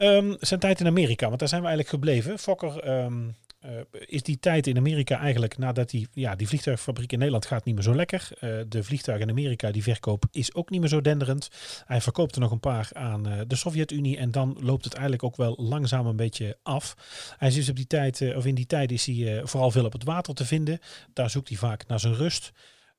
Ehm, 0.00 0.34
zijn 0.38 0.60
tijd 0.60 0.80
in 0.80 0.86
Amerika, 0.86 1.26
want 1.26 1.38
daar 1.38 1.48
zijn 1.48 1.60
we 1.60 1.66
eigenlijk 1.66 1.96
gebleven. 1.96 2.38
Fokker 2.38 2.78
ehm, 2.78 3.28
eh, 3.58 3.70
is 3.90 4.22
die 4.22 4.38
tijd 4.38 4.66
in 4.66 4.76
Amerika 4.76 5.18
eigenlijk 5.18 5.58
nadat 5.58 5.90
die, 5.90 6.08
ja, 6.12 6.34
die 6.36 6.48
vliegtuigfabriek 6.48 7.12
in 7.12 7.18
Nederland 7.18 7.46
gaat 7.46 7.64
niet 7.64 7.74
meer 7.74 7.84
zo 7.84 7.94
lekker. 7.94 8.28
Eh, 8.38 8.50
de 8.68 8.82
vliegtuigen 8.82 9.28
in 9.28 9.32
Amerika, 9.32 9.70
die 9.70 9.82
verkoop 9.82 10.24
is 10.30 10.54
ook 10.54 10.70
niet 10.70 10.80
meer 10.80 10.88
zo 10.88 11.00
denderend. 11.00 11.50
Hij 11.86 12.00
verkoopt 12.00 12.34
er 12.34 12.40
nog 12.40 12.50
een 12.50 12.60
paar 12.60 12.88
aan 12.92 13.26
eh, 13.26 13.40
de 13.46 13.56
Sovjet-Unie 13.56 14.16
en 14.16 14.30
dan 14.30 14.56
loopt 14.60 14.84
het 14.84 14.92
eigenlijk 14.92 15.24
ook 15.24 15.36
wel 15.36 15.54
langzaam 15.58 16.06
een 16.06 16.16
beetje 16.16 16.58
af. 16.62 16.96
Hij 17.38 17.48
is 17.48 17.54
dus 17.54 17.68
op 17.68 17.76
die 17.76 17.86
tijd, 17.86 18.34
of 18.36 18.46
in 18.46 18.54
die 18.54 18.66
tijd 18.66 18.92
is 18.92 19.06
hij 19.06 19.40
vooral 19.44 19.70
veel 19.70 19.84
op 19.84 19.92
het 19.92 20.04
water 20.04 20.34
te 20.34 20.44
vinden. 20.44 20.78
Daar 21.12 21.30
zoekt 21.30 21.48
hij 21.48 21.58
vaak 21.58 21.86
naar 21.86 22.00
zijn 22.00 22.14
rust. 22.14 22.52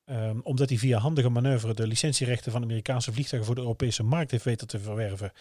Ehm, 0.04 0.38
omdat 0.42 0.68
hij 0.68 0.78
via 0.78 0.98
handige 0.98 1.28
manoeuvre 1.28 1.74
de 1.74 1.86
licentierechten 1.86 2.52
van 2.52 2.62
Amerikaanse 2.62 3.12
vliegtuigen 3.12 3.46
voor 3.46 3.54
de 3.60 3.66
Europese 3.66 4.02
markt 4.02 4.30
heeft 4.30 4.44
weten 4.44 4.66
te 4.66 4.78
verwerven. 4.78 5.32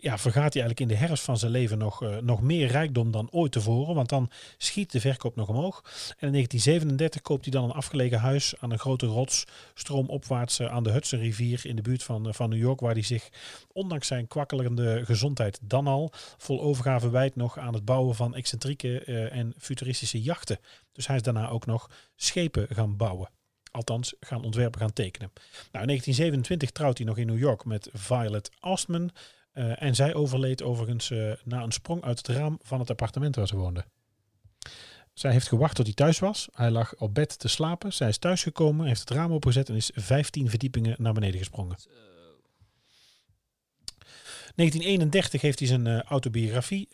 Ja, 0.00 0.18
vergaat 0.18 0.52
hij 0.54 0.62
eigenlijk 0.62 0.80
in 0.80 0.88
de 0.88 1.06
herfst 1.06 1.24
van 1.24 1.38
zijn 1.38 1.52
leven 1.52 1.78
nog, 1.78 2.02
eh, 2.02 2.16
nog 2.16 2.42
meer 2.42 2.66
rijkdom 2.66 3.10
dan 3.10 3.28
ooit 3.30 3.52
tevoren. 3.52 3.94
Want 3.94 4.08
dan 4.08 4.30
schiet 4.56 4.92
de 4.92 5.00
verkoop 5.00 5.36
nog 5.36 5.48
omhoog. 5.48 5.82
En 6.18 6.26
in 6.26 6.32
1937 6.32 7.20
koopt 7.20 7.44
hij 7.44 7.52
dan 7.52 7.64
een 7.64 7.76
afgelegen 7.76 8.18
huis 8.18 8.54
aan 8.58 8.70
een 8.70 8.78
grote 8.78 9.06
rots, 9.06 9.44
stroomopwaarts 9.74 10.58
eh, 10.58 10.72
aan 10.72 10.82
de 10.82 10.90
Hudsonrivier 10.90 11.66
in 11.66 11.76
de 11.76 11.82
buurt 11.82 12.02
van, 12.02 12.28
eh, 12.28 12.32
van 12.32 12.48
New 12.50 12.58
York. 12.58 12.80
Waar 12.80 12.92
hij 12.92 13.02
zich, 13.02 13.28
ondanks 13.72 14.06
zijn 14.06 14.26
kwakkelende 14.26 15.04
gezondheid 15.04 15.58
dan 15.62 15.86
al, 15.86 16.12
vol 16.36 16.62
overgave 16.62 17.10
wijdt 17.10 17.36
nog 17.36 17.58
aan 17.58 17.74
het 17.74 17.84
bouwen 17.84 18.14
van 18.14 18.34
excentrieke 18.34 18.98
en 19.30 19.54
futuristische 19.58 20.22
jachten. 20.22 20.58
Dus 20.92 21.06
hij 21.06 21.16
is 21.16 21.22
daarna 21.22 21.48
ook 21.48 21.66
nog 21.66 21.90
schepen 22.16 22.66
gaan 22.70 22.96
bouwen. 22.96 23.30
Althans, 23.70 24.14
gaan 24.20 24.44
ontwerpen, 24.44 24.80
gaan 24.80 24.92
tekenen. 24.92 25.30
Nou, 25.72 25.84
in 25.84 25.86
1927 25.86 26.70
trouwt 26.70 26.98
hij 26.98 27.06
nog 27.06 27.16
in 27.16 27.26
New 27.26 27.38
York 27.38 27.64
met 27.64 27.88
Violet 27.92 28.50
Ostman. 28.60 29.10
Eh, 29.52 29.82
en 29.82 29.94
zij 29.94 30.14
overleed 30.14 30.62
overigens 30.62 31.10
eh, 31.10 31.32
na 31.44 31.62
een 31.62 31.72
sprong 31.72 32.02
uit 32.02 32.18
het 32.18 32.36
raam 32.36 32.58
van 32.62 32.80
het 32.80 32.90
appartement 32.90 33.36
waar 33.36 33.46
ze 33.46 33.56
woonde. 33.56 33.84
Zij 35.12 35.32
heeft 35.32 35.48
gewacht 35.48 35.74
tot 35.76 35.86
hij 35.86 35.94
thuis 35.94 36.18
was. 36.18 36.48
Hij 36.52 36.70
lag 36.70 36.94
op 36.96 37.14
bed 37.14 37.38
te 37.38 37.48
slapen. 37.48 37.92
Zij 37.92 38.08
is 38.08 38.18
thuisgekomen, 38.18 38.86
heeft 38.86 39.00
het 39.00 39.10
raam 39.10 39.32
opengezet 39.32 39.68
en 39.68 39.74
is 39.74 39.90
15 39.94 40.50
verdiepingen 40.50 40.96
naar 40.98 41.12
beneden 41.12 41.38
gesprongen. 41.38 41.76
1931 44.54 45.40
heeft 45.40 45.58
hij 45.58 45.68
zijn 45.68 45.86
eh, 45.86 46.02
autobiografie 46.02 46.88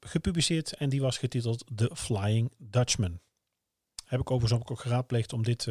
gepubliceerd 0.00 0.72
en 0.72 0.88
die 0.88 1.00
was 1.00 1.18
getiteld 1.18 1.64
The 1.74 1.90
Flying 1.94 2.52
Dutchman. 2.58 3.20
Heb 4.04 4.20
ik 4.20 4.30
overigens 4.30 4.70
ook 4.70 4.80
geraadpleegd 4.80 5.32
om 5.32 5.42
dit 5.42 5.68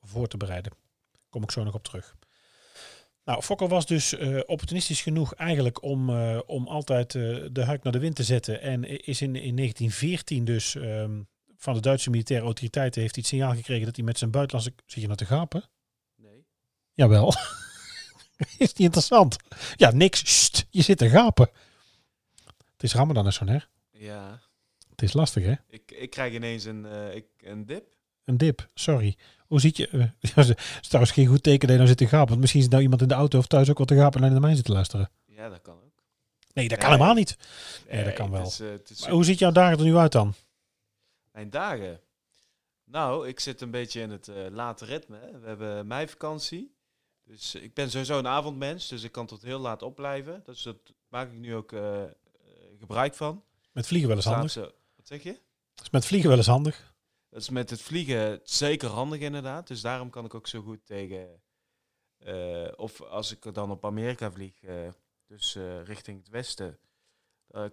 voor 0.00 0.28
te 0.28 0.36
bereiden. 0.36 0.72
Kom 1.30 1.42
ik 1.42 1.50
zo 1.50 1.64
nog 1.64 1.74
op 1.74 1.84
terug. 1.84 2.16
Nou, 3.28 3.42
Fokker 3.42 3.68
was 3.68 3.86
dus 3.86 4.14
eh, 4.14 4.40
opportunistisch 4.46 5.02
genoeg 5.02 5.34
eigenlijk 5.34 5.82
om, 5.82 6.10
eh, 6.10 6.38
om 6.46 6.66
altijd 6.66 7.14
eh, 7.14 7.36
de 7.52 7.64
huik 7.64 7.82
naar 7.82 7.92
de 7.92 7.98
wind 7.98 8.16
te 8.16 8.22
zetten. 8.22 8.60
En 8.60 8.84
is 8.84 9.22
in, 9.22 9.36
in 9.36 9.56
1914 9.56 10.44
dus 10.44 10.74
ehm, 10.74 11.22
van 11.56 11.74
de 11.74 11.80
Duitse 11.80 12.10
militaire 12.10 12.44
autoriteiten 12.44 13.00
heeft 13.00 13.14
hij 13.14 13.24
het 13.24 13.32
signaal 13.34 13.54
gekregen 13.54 13.84
dat 13.86 13.96
hij 13.96 14.04
met 14.04 14.18
zijn 14.18 14.30
buitenlandse... 14.30 14.74
Zit 14.86 15.00
je 15.00 15.06
nou 15.06 15.18
te 15.18 15.24
gapen? 15.24 15.64
Nee. 16.16 16.46
Jawel. 16.92 17.34
is 18.58 18.72
niet 18.72 18.78
interessant? 18.78 19.36
Ja, 19.76 19.90
niks. 19.90 20.18
Sst, 20.18 20.66
je 20.70 20.82
zit 20.82 20.98
te 20.98 21.08
gapen. 21.08 21.50
Het 22.72 22.82
is 22.82 22.94
Ramadan 22.94 23.26
en 23.26 23.32
zo'n 23.32 23.48
hè? 23.48 23.58
Ja. 23.90 24.40
Het 24.90 25.02
is 25.02 25.12
lastig 25.12 25.44
hè? 25.44 25.54
Ik, 25.68 25.90
ik 25.90 26.10
krijg 26.10 26.32
ineens 26.34 26.64
een, 26.64 26.84
ik, 27.14 27.26
een 27.40 27.66
dip. 27.66 27.97
Een 28.28 28.36
dip, 28.36 28.68
sorry. 28.74 29.16
Hoe 29.46 29.60
ziet 29.60 29.76
je... 29.76 29.88
eh, 29.88 29.98
ja, 30.34 30.42
het 30.42 30.58
is 30.80 30.86
trouwens 30.88 31.14
geen 31.14 31.26
goed 31.26 31.42
teken 31.42 31.60
dat 31.60 31.70
je 31.70 31.74
nou 31.76 31.88
zit 31.88 31.96
te 31.96 32.06
gapen. 32.06 32.28
Want 32.28 32.40
misschien 32.40 32.62
zit 32.62 32.70
nou 32.70 32.82
iemand 32.82 33.02
in 33.02 33.08
de 33.08 33.14
auto 33.14 33.38
of 33.38 33.46
thuis 33.46 33.70
ook 33.70 33.78
wat 33.78 33.88
te 33.88 33.96
gapen 33.96 34.22
en 34.24 34.30
naar 34.32 34.40
mij 34.40 34.54
zit 34.54 34.64
te 34.64 34.72
luisteren. 34.72 35.10
Ja, 35.26 35.48
dat 35.48 35.62
kan 35.62 35.74
ook. 35.74 36.02
Nee, 36.52 36.68
dat 36.68 36.78
kan 36.78 36.88
Nee. 36.88 36.96
helemaal 36.96 37.16
niet. 37.18 37.36
Nee, 37.90 38.04
dat 38.04 38.12
kan 38.12 38.24
het 38.32 38.34
wel. 38.34 38.46
Is, 38.46 38.60
eh, 38.60 38.68
het 38.70 38.90
is 38.90 39.00
Maar 39.00 39.10
hoe 39.10 39.24
ziet 39.24 39.38
jouw 39.38 39.50
dagen 39.50 39.78
er 39.78 39.84
nu 39.84 39.96
uit 39.96 40.12
dan? 40.12 40.34
Mijn 41.32 41.50
dagen. 41.50 42.00
Nou, 42.84 43.28
ik 43.28 43.40
zit 43.40 43.60
een 43.60 43.70
beetje 43.70 44.00
in 44.00 44.10
het 44.10 44.28
eh, 44.28 44.34
late 44.50 44.84
ritme. 44.84 45.18
hè. 45.18 45.38
We 45.40 45.46
hebben 45.46 45.86
meivakantie. 45.86 46.74
Dus 47.24 47.54
ik 47.54 47.74
ben 47.74 47.90
sowieso 47.90 48.18
een 48.18 48.26
avondmens, 48.26 48.88
dus 48.88 49.02
ik 49.02 49.12
kan 49.12 49.26
tot 49.26 49.42
heel 49.42 49.58
laat 49.58 49.82
opblijven. 49.82 50.42
Dus 50.44 50.62
dat 50.62 50.76
maak 51.08 51.28
ik 51.32 51.38
nu 51.38 51.54
ook 51.54 51.72
eh, 51.72 52.02
eh, 52.02 52.10
gebruik 52.78 53.14
van. 53.14 53.42
Met 53.72 53.86
vliegen 53.86 54.08
wel 54.08 54.16
eens 54.16 54.26
handig. 54.26 54.54
Wat 54.96 55.06
zeg 55.06 55.22
je? 55.22 55.38
Is 55.82 55.90
met 55.90 56.06
vliegen 56.06 56.28
wel 56.28 56.38
eens 56.38 56.46
handig. 56.46 56.92
Dat 57.28 57.40
is 57.40 57.48
met 57.48 57.70
het 57.70 57.82
vliegen 57.82 58.40
zeker 58.42 58.88
handig 58.88 59.20
inderdaad. 59.20 59.66
Dus 59.66 59.80
daarom 59.80 60.10
kan 60.10 60.24
ik 60.24 60.34
ook 60.34 60.46
zo 60.46 60.62
goed 60.62 60.86
tegen... 60.86 61.42
eh, 62.18 62.72
of 62.76 63.00
als 63.02 63.32
ik 63.32 63.54
dan 63.54 63.70
op 63.70 63.84
Amerika 63.84 64.30
vlieg, 64.30 64.62
eh, 64.62 64.88
dus 65.26 65.54
eh, 65.54 65.82
richting 65.84 66.18
het 66.18 66.28
westen, 66.28 66.78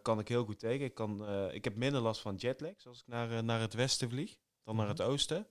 kan 0.02 0.20
ik 0.20 0.28
heel 0.28 0.46
goed 0.46 0.60
tegen. 0.60 0.86
Ik, 0.86 0.94
kan, 0.94 1.30
ik 1.52 1.64
heb 1.64 1.76
minder 1.76 2.02
last 2.02 2.22
van 2.22 2.36
jetlags 2.36 2.88
als 2.88 3.00
ik 3.00 3.08
naar, 3.08 3.44
naar 3.44 3.60
het 3.60 3.74
westen 3.74 4.10
vlieg. 4.10 4.38
dan 4.64 4.76
naar 4.76 4.88
het 4.88 5.02
oosten. 5.02 5.48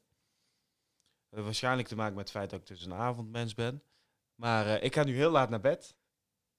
Waarschijnlijk 1.28 1.88
te 1.88 1.96
maken 1.96 2.14
met 2.14 2.22
het 2.28 2.36
feit 2.36 2.50
dat 2.50 2.60
ik 2.60 2.66
dus 2.66 2.84
een 2.84 2.94
avondmens 2.94 3.54
ben. 3.54 3.82
Maar 4.34 4.82
ik 4.82 4.94
ga 4.94 5.04
nu 5.04 5.14
heel 5.14 5.30
laat 5.30 5.50
naar 5.50 5.60
bed. 5.60 5.96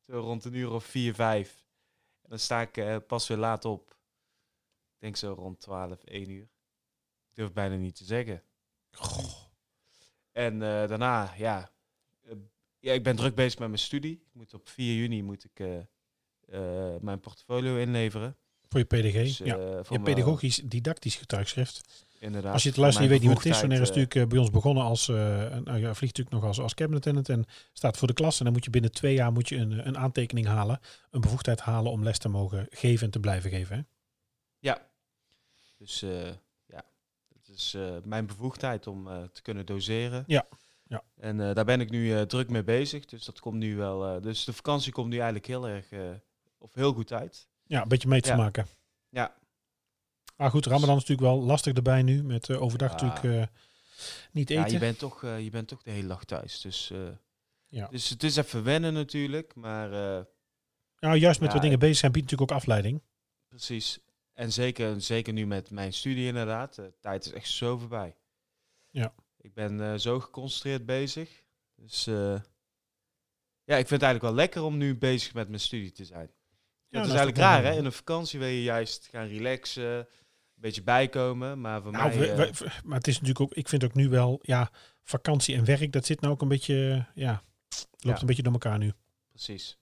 Zo 0.08 0.20
rond 0.20 0.46
een 0.46 0.54
uur 0.54 0.72
of 0.72 0.86
vier, 0.86 1.14
vijf. 1.14 1.68
En 2.22 2.30
dan 2.30 2.40
sta 2.40 2.62
ik 2.62 3.08
pas 3.08 3.28
weer 3.28 3.38
laat 3.38 3.66
op. 3.66 3.90
Ik 4.94 5.00
denk 5.00 5.16
zo 5.16 5.34
rond 5.34 5.60
12, 5.60 6.04
1 6.04 6.30
uur. 6.30 6.55
Durf 7.36 7.54
bijna 7.54 7.76
niet 7.76 7.96
te 7.96 8.04
zeggen. 8.04 8.44
En 10.32 10.54
eh, 10.54 10.88
daarna, 10.88 11.34
ja, 11.38 11.72
eh, 12.24 12.36
ja, 12.80 12.94
ik 12.94 13.04
ben 13.04 13.16
druk 13.16 13.36
bezig 13.36 13.60
met 13.60 13.68
mijn 13.68 13.80
studie. 13.80 14.12
Ik 14.12 14.34
moet 14.34 14.54
op 14.54 14.70
4 14.70 14.96
juni 14.96 15.24
moet 15.24 15.44
ik 15.44 15.60
eh, 15.60 16.96
mijn 17.00 17.20
portfolio 17.20 17.78
inleveren. 17.78 18.38
Voor 18.70 18.80
je 18.80 18.86
PDG. 18.86 19.14
Dus, 19.14 19.38
ja. 19.38 19.46
Je 19.46 19.80
voor 19.84 20.02
mijn- 20.02 20.16
pedagogisch 20.16 20.56
didactisch 20.56 21.16
getuigschrift. 21.16 22.06
Inderdaad. 22.20 22.54
Als 22.54 22.64
je 22.64 22.70
het 22.70 22.78
luistert, 22.78 23.06
je 23.06 23.12
weet 23.12 23.20
niet 23.22 23.30
wat 23.34 23.44
het 23.44 23.54
is. 23.54 23.60
Wanneer 23.60 23.82
is 23.82 23.88
natuurlijk 23.88 24.30
bij 24.30 24.40
ons 24.40 24.50
begonnen 24.50 24.84
als, 24.84 25.08
nou 25.08 25.78
ja, 25.78 25.94
vliegt 25.94 26.18
natuurlijk 26.18 26.30
nog 26.30 26.44
als, 26.44 26.60
als 26.60 26.74
cabinet 26.74 27.30
en 27.30 27.46
staat 27.74 27.98
voor 27.98 28.08
de 28.08 28.14
klas. 28.14 28.38
En 28.38 28.44
dan 28.44 28.54
moet 28.54 28.64
je 28.64 28.70
binnen 28.70 28.92
twee 28.92 29.14
jaar 29.14 29.32
moet 29.32 29.50
je 29.50 29.56
een, 29.56 29.88
een 29.88 29.98
aantekening 29.98 30.48
halen, 30.48 30.80
een 31.12 31.22
bevoegdheid 31.22 31.60
halen 31.60 31.92
om 31.92 32.04
les 32.04 32.18
te 32.18 32.30
mogen 32.30 32.68
geven 32.70 33.06
en 33.06 33.12
te 33.12 33.20
blijven 33.20 33.50
geven. 33.50 33.76
Hè? 33.76 33.82
Ja. 34.60 34.90
Dus 35.78 36.06
is 37.56 37.74
eh, 37.74 37.96
mijn 38.04 38.26
bevoegdheid 38.26 38.88
om 38.88 39.08
eh, 39.08 39.24
te 39.24 39.42
kunnen 39.42 39.66
doseren. 39.66 40.24
Ja, 40.28 40.48
ja. 40.84 41.04
En 41.16 41.40
eh, 41.50 41.56
daar 41.56 41.66
ben 41.66 41.80
ik 41.82 41.90
nu 41.90 42.26
druk 42.26 42.50
mee 42.50 42.64
bezig. 42.64 43.06
Dus 43.06 43.26
dat 43.26 43.40
komt 43.40 43.56
nu 43.58 43.76
wel. 43.76 44.22
dus 44.22 44.44
de 44.46 44.54
vakantie 44.54 44.92
komt 44.92 45.08
nu 45.10 45.16
eigenlijk 45.16 45.46
heel 45.46 45.68
erg 45.68 45.86
of 46.58 46.74
heel 46.74 46.94
goed 46.94 47.12
uit. 47.14 47.48
Ja, 47.64 47.82
een 47.82 47.88
beetje 47.88 48.08
mee 48.08 48.22
te 48.22 48.30
Ja. 48.30 48.36
maken. 48.36 48.68
Ja. 49.10 49.36
Maar 50.36 50.50
goed, 50.50 50.66
Ramadan 50.66 50.96
is 50.98 51.02
natuurlijk 51.06 51.28
wel 51.36 51.42
lastig 51.46 51.74
erbij 51.74 52.02
nu. 52.02 52.24
Met 52.24 52.50
overdag 52.52 53.00
Ja. 53.00 53.06
natuurlijk 53.06 53.52
niet 54.32 54.50
eten. 54.50 54.64
Ja, 54.64 54.70
je 54.72 54.80
bent 54.80 55.00
toch, 55.00 55.22
je 55.22 55.50
bent 55.52 55.68
toch 55.68 55.84
de 55.84 55.92
hele 55.92 56.08
dag 56.08 56.24
thuis. 56.26 56.62
Dus, 56.62 56.92
Ja. 57.68 57.88
dus 57.88 58.10
het 58.10 58.24
is 58.24 58.36
even 58.36 58.64
wennen 58.64 58.94
natuurlijk. 58.94 59.56
Maar 59.56 59.90
nou, 61.00 61.18
juist 61.18 61.40
met 61.40 61.54
wat 61.54 61.62
dingen 61.62 61.80
bezig 61.80 61.98
zijn 61.98 62.12
biedt 62.12 62.26
natuurlijk 62.32 62.52
ook 62.52 62.58
afleiding. 62.58 63.02
precies. 63.48 64.00
En 64.36 64.52
zeker, 64.52 65.02
zeker 65.02 65.34
nu 65.34 65.46
met 65.46 65.70
mijn 65.72 65.94
studie 65.94 66.28
inderdaad. 66.28 66.76
De 66.76 66.94
tijd 67.00 67.26
is 67.26 67.32
echt 67.32 67.50
zo 67.50 67.78
voorbij. 67.78 68.16
Ja. 68.90 69.14
Ik 69.38 69.54
ben 69.54 69.82
eh, 69.92 69.98
zo 69.98 70.20
geconcentreerd 70.20 70.86
bezig. 70.86 71.44
Dus 71.76 72.08
eh, 72.08 72.42
ja, 73.64 73.76
ik 73.78 73.88
vind 73.88 73.90
het 73.90 74.02
eigenlijk 74.02 74.22
wel 74.22 74.34
lekker 74.34 74.64
om 74.64 74.78
nu 74.78 74.98
bezig 74.98 75.34
met 75.34 75.48
mijn 75.48 75.60
studie 75.60 75.92
te 75.92 76.06
zijn. 76.06 76.32
Ja, 76.88 76.98
dat 77.02 77.02
is 77.02 77.08
eigenlijk 77.16 77.38
raar, 77.38 77.64
hè? 77.64 77.78
In 77.78 77.86
een 77.86 77.92
vakantie 77.92 78.40
wil 78.40 78.48
je 78.48 78.64
juist 78.64 79.08
gaan 79.08 79.28
relaxen, 79.28 79.84
een 79.98 80.08
beetje 80.56 80.84
bijkomen. 80.84 81.62
Maar 81.62 81.82
voor 81.82 81.92
Nou, 81.92 82.10
mij... 82.18 82.36
we- 82.36 82.44
eh, 82.46 82.54
we- 82.54 82.72
maar 82.84 82.98
het 82.98 83.08
is 83.08 83.14
natuurlijk 83.14 83.40
ook, 83.42 83.54
ik 83.54 83.68
vind 83.70 83.84
ook 83.84 83.94
nu 83.94 84.10
wel, 84.10 84.40
ja, 84.42 84.72
vakantie 85.04 85.56
en 85.56 85.66
werk, 85.66 85.92
dat 85.92 86.06
zit 86.06 86.22
nou 86.22 86.34
ook 86.34 86.42
een 86.42 86.48
beetje, 86.48 87.06
ja, 87.16 87.44
loopt 87.70 87.98
Ja. 88.00 88.20
een 88.20 88.26
beetje 88.26 88.44
door 88.44 88.54
elkaar 88.54 88.78
nu. 88.78 88.94
precies. 89.30 89.78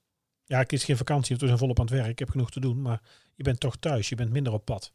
Ja, 0.46 0.60
het 0.60 0.74
is 0.74 0.84
geen 0.84 0.98
vakantie, 0.98 1.30
want 1.30 1.41
we 1.41 1.48
zijn 1.48 1.60
volop 1.60 1.80
aan 1.80 1.86
het 1.86 1.94
werk. 1.94 2.08
Ik 2.10 2.20
heb 2.20 2.30
genoeg 2.30 2.52
te 2.52 2.60
doen, 2.60 2.82
maar 2.82 3.02
je 3.36 3.44
bent 3.44 3.60
toch 3.60 3.76
thuis. 3.76 4.10
Je 4.10 4.16
bent 4.16 4.32
minder 4.32 4.54
op 4.54 4.66
pad. 4.66 4.94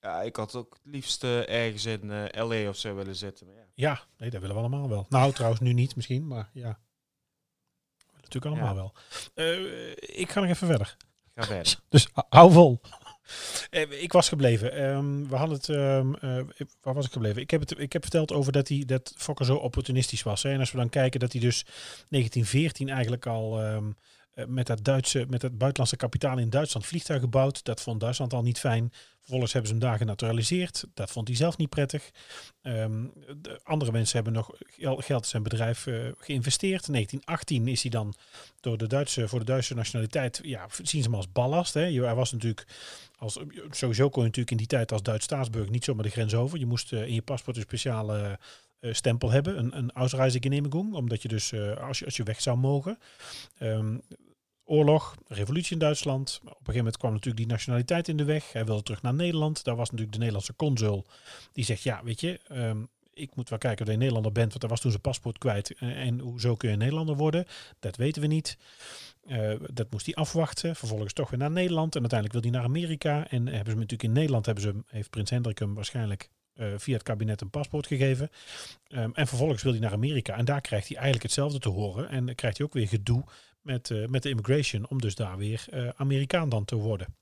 Ja, 0.00 0.22
ik 0.22 0.36
had 0.36 0.54
ook 0.54 0.74
het 0.82 0.92
liefst 0.92 1.24
eh, 1.24 1.48
ergens 1.48 1.84
in 1.84 2.10
eh, 2.10 2.46
LA 2.48 2.68
of 2.68 2.76
zo 2.76 2.94
willen 2.94 3.16
zitten. 3.16 3.46
Maar 3.46 3.54
ja. 3.56 3.64
Ja, 3.74 4.00
nee, 4.16 4.30
dat 4.30 4.40
willen 4.40 4.56
we 4.56 4.60
allemaal 4.62 4.88
wel. 4.88 5.06
Nou, 5.08 5.32
trouwens 5.32 5.60
nu 5.60 5.72
niet 5.72 5.96
misschien, 5.96 6.26
maar 6.26 6.50
ja. 6.52 6.78
Natuurlijk 8.14 8.44
allemaal 8.54 8.74
Ja. 8.74 8.74
wel. 8.74 8.92
Eh, 9.34 9.90
ik 10.20 10.30
ga 10.30 10.40
nog 10.40 10.48
even 10.50 10.66
verder. 10.66 10.96
Ga 11.34 11.42
verder. 11.42 11.80
Dus 11.88 12.08
hou 12.28 12.52
vol. 12.52 12.80
Eh, 13.70 14.02
ik 14.02 14.12
was 14.12 14.28
gebleven. 14.28 14.72
Ehm, 14.72 15.28
we 15.28 15.36
hadden 15.36 15.56
het. 15.56 15.68
ehm, 15.68 16.14
eh, 16.14 16.44
waar 16.82 16.94
was 16.94 17.06
ik 17.06 17.12
gebleven? 17.12 17.42
Ik 17.42 17.50
heb, 17.50 17.60
het, 17.60 17.78
ik 17.78 17.92
heb 17.92 18.02
verteld 18.02 18.32
over 18.32 18.52
dat, 18.52 18.68
hij, 18.68 18.82
dat 18.86 19.12
Fokker 19.16 19.46
zo 19.46 19.56
opportunistisch 19.56 20.22
was. 20.22 20.42
Hè. 20.42 20.50
En 20.52 20.60
als 20.60 20.72
we 20.72 20.78
dan 20.78 20.88
kijken 20.88 21.20
dat 21.20 21.32
hij 21.32 21.40
dus 21.40 21.62
1914 22.08 22.88
eigenlijk 22.88 23.26
al 23.26 23.62
ehm, 23.62 23.90
eh, 24.34 24.44
met, 24.46 24.66
dat 24.66 24.84
Duitse, 24.84 25.24
met 25.28 25.40
dat 25.40 25.58
buitenlandse 25.58 25.96
kapitaal 25.96 26.38
in 26.38 26.50
Duitsland 26.50 26.86
vliegtuigen 26.86 27.30
bouwt. 27.30 27.64
Dat 27.64 27.80
vond 27.82 28.00
Duitsland 28.00 28.32
al 28.32 28.42
niet 28.42 28.58
fijn. 28.60 28.92
Vervolgens 29.20 29.52
hebben 29.52 29.70
ze 29.70 29.76
hem 29.76 29.86
daar 29.86 29.98
genaturaliseerd. 29.98 30.84
Dat 30.94 31.10
vond 31.10 31.28
hij 31.28 31.36
zelf 31.36 31.56
niet 31.56 31.68
prettig. 31.68 32.10
De 32.62 33.60
andere 33.62 33.92
mensen 33.92 34.14
hebben 34.14 34.32
nog 34.32 34.50
gel- 34.58 34.96
geld 34.96 35.22
in 35.22 35.28
zijn 35.28 35.42
bedrijf 35.42 35.86
geïnvesteerd. 36.18 36.86
In 36.86 36.92
1918 36.92 37.68
is 37.68 37.82
hij 37.82 37.90
dan 37.90 38.14
door 38.60 38.78
de 38.78 38.86
Duitse, 38.86 39.28
voor 39.28 39.38
de 39.38 39.44
Duitse 39.44 39.74
nationaliteit, 39.74 40.40
ja, 40.42 40.66
zien 40.82 41.02
ze 41.02 41.08
hem 41.08 41.16
als 41.16 41.32
ballast. 41.32 41.74
Hè. 41.74 41.80
Hij 41.80 42.14
was 42.14 42.32
natuurlijk, 42.32 42.66
als, 43.16 43.38
sowieso 43.70 44.08
kon 44.08 44.22
je 44.22 44.28
natuurlijk 44.28 44.50
in 44.50 44.56
die 44.56 44.66
tijd 44.66 44.92
als 44.92 45.02
Duits 45.02 45.24
staatsburger 45.24 45.70
niet 45.70 45.84
zomaar 45.84 46.04
de 46.04 46.10
grens 46.10 46.34
over. 46.34 46.58
Je 46.58 46.66
moest 46.66 46.92
eh, 46.92 47.06
in 47.06 47.14
je 47.14 47.22
paspoort 47.22 47.56
een 47.56 47.62
speciale 47.62 48.38
eh, 48.78 48.92
stempel 48.92 49.30
hebben, 49.30 49.58
een, 49.58 49.76
een 49.76 49.92
Ausreisegenehmigung, 49.92 50.94
omdat 50.94 51.22
je 51.22 51.28
dus, 51.28 51.52
eh, 51.52 51.76
als, 51.76 51.98
je, 51.98 52.04
als 52.04 52.16
je 52.16 52.22
weg 52.22 52.40
zou 52.40 52.56
mogen. 52.56 52.98
Ehm, 53.58 53.98
oorlog, 54.64 55.16
revolutie 55.28 55.72
in 55.72 55.78
Duitsland. 55.78 56.38
Op 56.42 56.48
een 56.48 56.52
gegeven 56.52 56.76
moment 56.76 56.96
kwam 56.96 57.12
natuurlijk 57.12 57.36
die 57.36 57.46
nationaliteit 57.46 58.08
in 58.08 58.16
de 58.16 58.24
weg. 58.24 58.52
Hij 58.52 58.64
wilde 58.64 58.82
terug 58.82 59.02
naar 59.02 59.14
Nederland. 59.14 59.64
Daar 59.64 59.76
was 59.76 59.90
natuurlijk 59.90 60.12
de 60.12 60.18
Nederlandse 60.18 60.56
consul. 60.56 61.06
Die 61.52 61.64
zegt, 61.64 61.82
ja, 61.82 62.04
weet 62.04 62.20
je, 62.20 62.40
ehm, 62.48 62.82
ik 63.12 63.36
moet 63.36 63.48
wel 63.48 63.58
kijken 63.58 63.86
of 63.86 63.92
je 63.92 63.98
Nederlander 63.98 64.32
bent, 64.32 64.48
want 64.48 64.62
hij 64.62 64.70
was 64.70 64.80
toen 64.80 64.90
zijn 64.90 65.02
paspoort 65.02 65.38
kwijt. 65.38 65.74
En, 65.74 65.94
en 65.94 66.18
hoezo 66.18 66.54
kun 66.54 66.70
je 66.70 66.76
Nederlander 66.76 67.16
worden? 67.16 67.46
Dat 67.78 67.96
weten 67.96 68.22
we 68.22 68.28
niet. 68.28 68.56
Eh, 69.26 69.54
dat 69.72 69.90
moest 69.90 70.06
hij 70.06 70.14
afwachten. 70.14 70.76
Vervolgens 70.76 71.12
toch 71.12 71.30
weer 71.30 71.38
naar 71.38 71.50
Nederland. 71.50 71.94
En 71.94 72.00
uiteindelijk 72.00 72.40
wil 72.40 72.50
hij 72.50 72.60
naar 72.60 72.70
Amerika. 72.70 73.28
En 73.28 73.46
hebben 73.46 73.64
ze 73.64 73.70
hem 73.70 73.78
natuurlijk 73.78 74.02
in 74.02 74.12
Nederland, 74.12 74.46
hebben 74.46 74.64
ze, 74.64 74.74
heeft 74.86 75.10
Prins 75.10 75.30
Hendrik 75.30 75.58
hem 75.58 75.74
waarschijnlijk 75.74 76.30
eh, 76.52 76.66
via 76.76 76.94
het 76.94 77.02
kabinet 77.02 77.40
een 77.40 77.50
paspoort 77.50 77.86
gegeven. 77.86 78.30
Ehm, 78.88 79.10
en 79.12 79.26
vervolgens 79.26 79.62
wil 79.62 79.72
hij 79.72 79.80
naar 79.80 79.92
Amerika. 79.92 80.36
En 80.36 80.44
daar 80.44 80.60
krijgt 80.60 80.86
hij 80.86 80.96
eigenlijk 80.96 81.24
hetzelfde 81.24 81.58
te 81.58 81.68
horen. 81.68 82.08
En 82.08 82.34
krijgt 82.34 82.56
hij 82.56 82.66
ook 82.66 82.72
weer 82.72 82.88
gedoe 82.88 83.24
met, 83.60 83.90
eh, 83.90 84.06
met 84.06 84.22
de 84.22 84.28
immigration. 84.28 84.88
Om 84.88 85.00
dus 85.00 85.14
daar 85.14 85.36
weer 85.36 85.92
Amerikaan 85.96 86.48
dan 86.48 86.64
te 86.64 86.76
worden. 86.76 87.14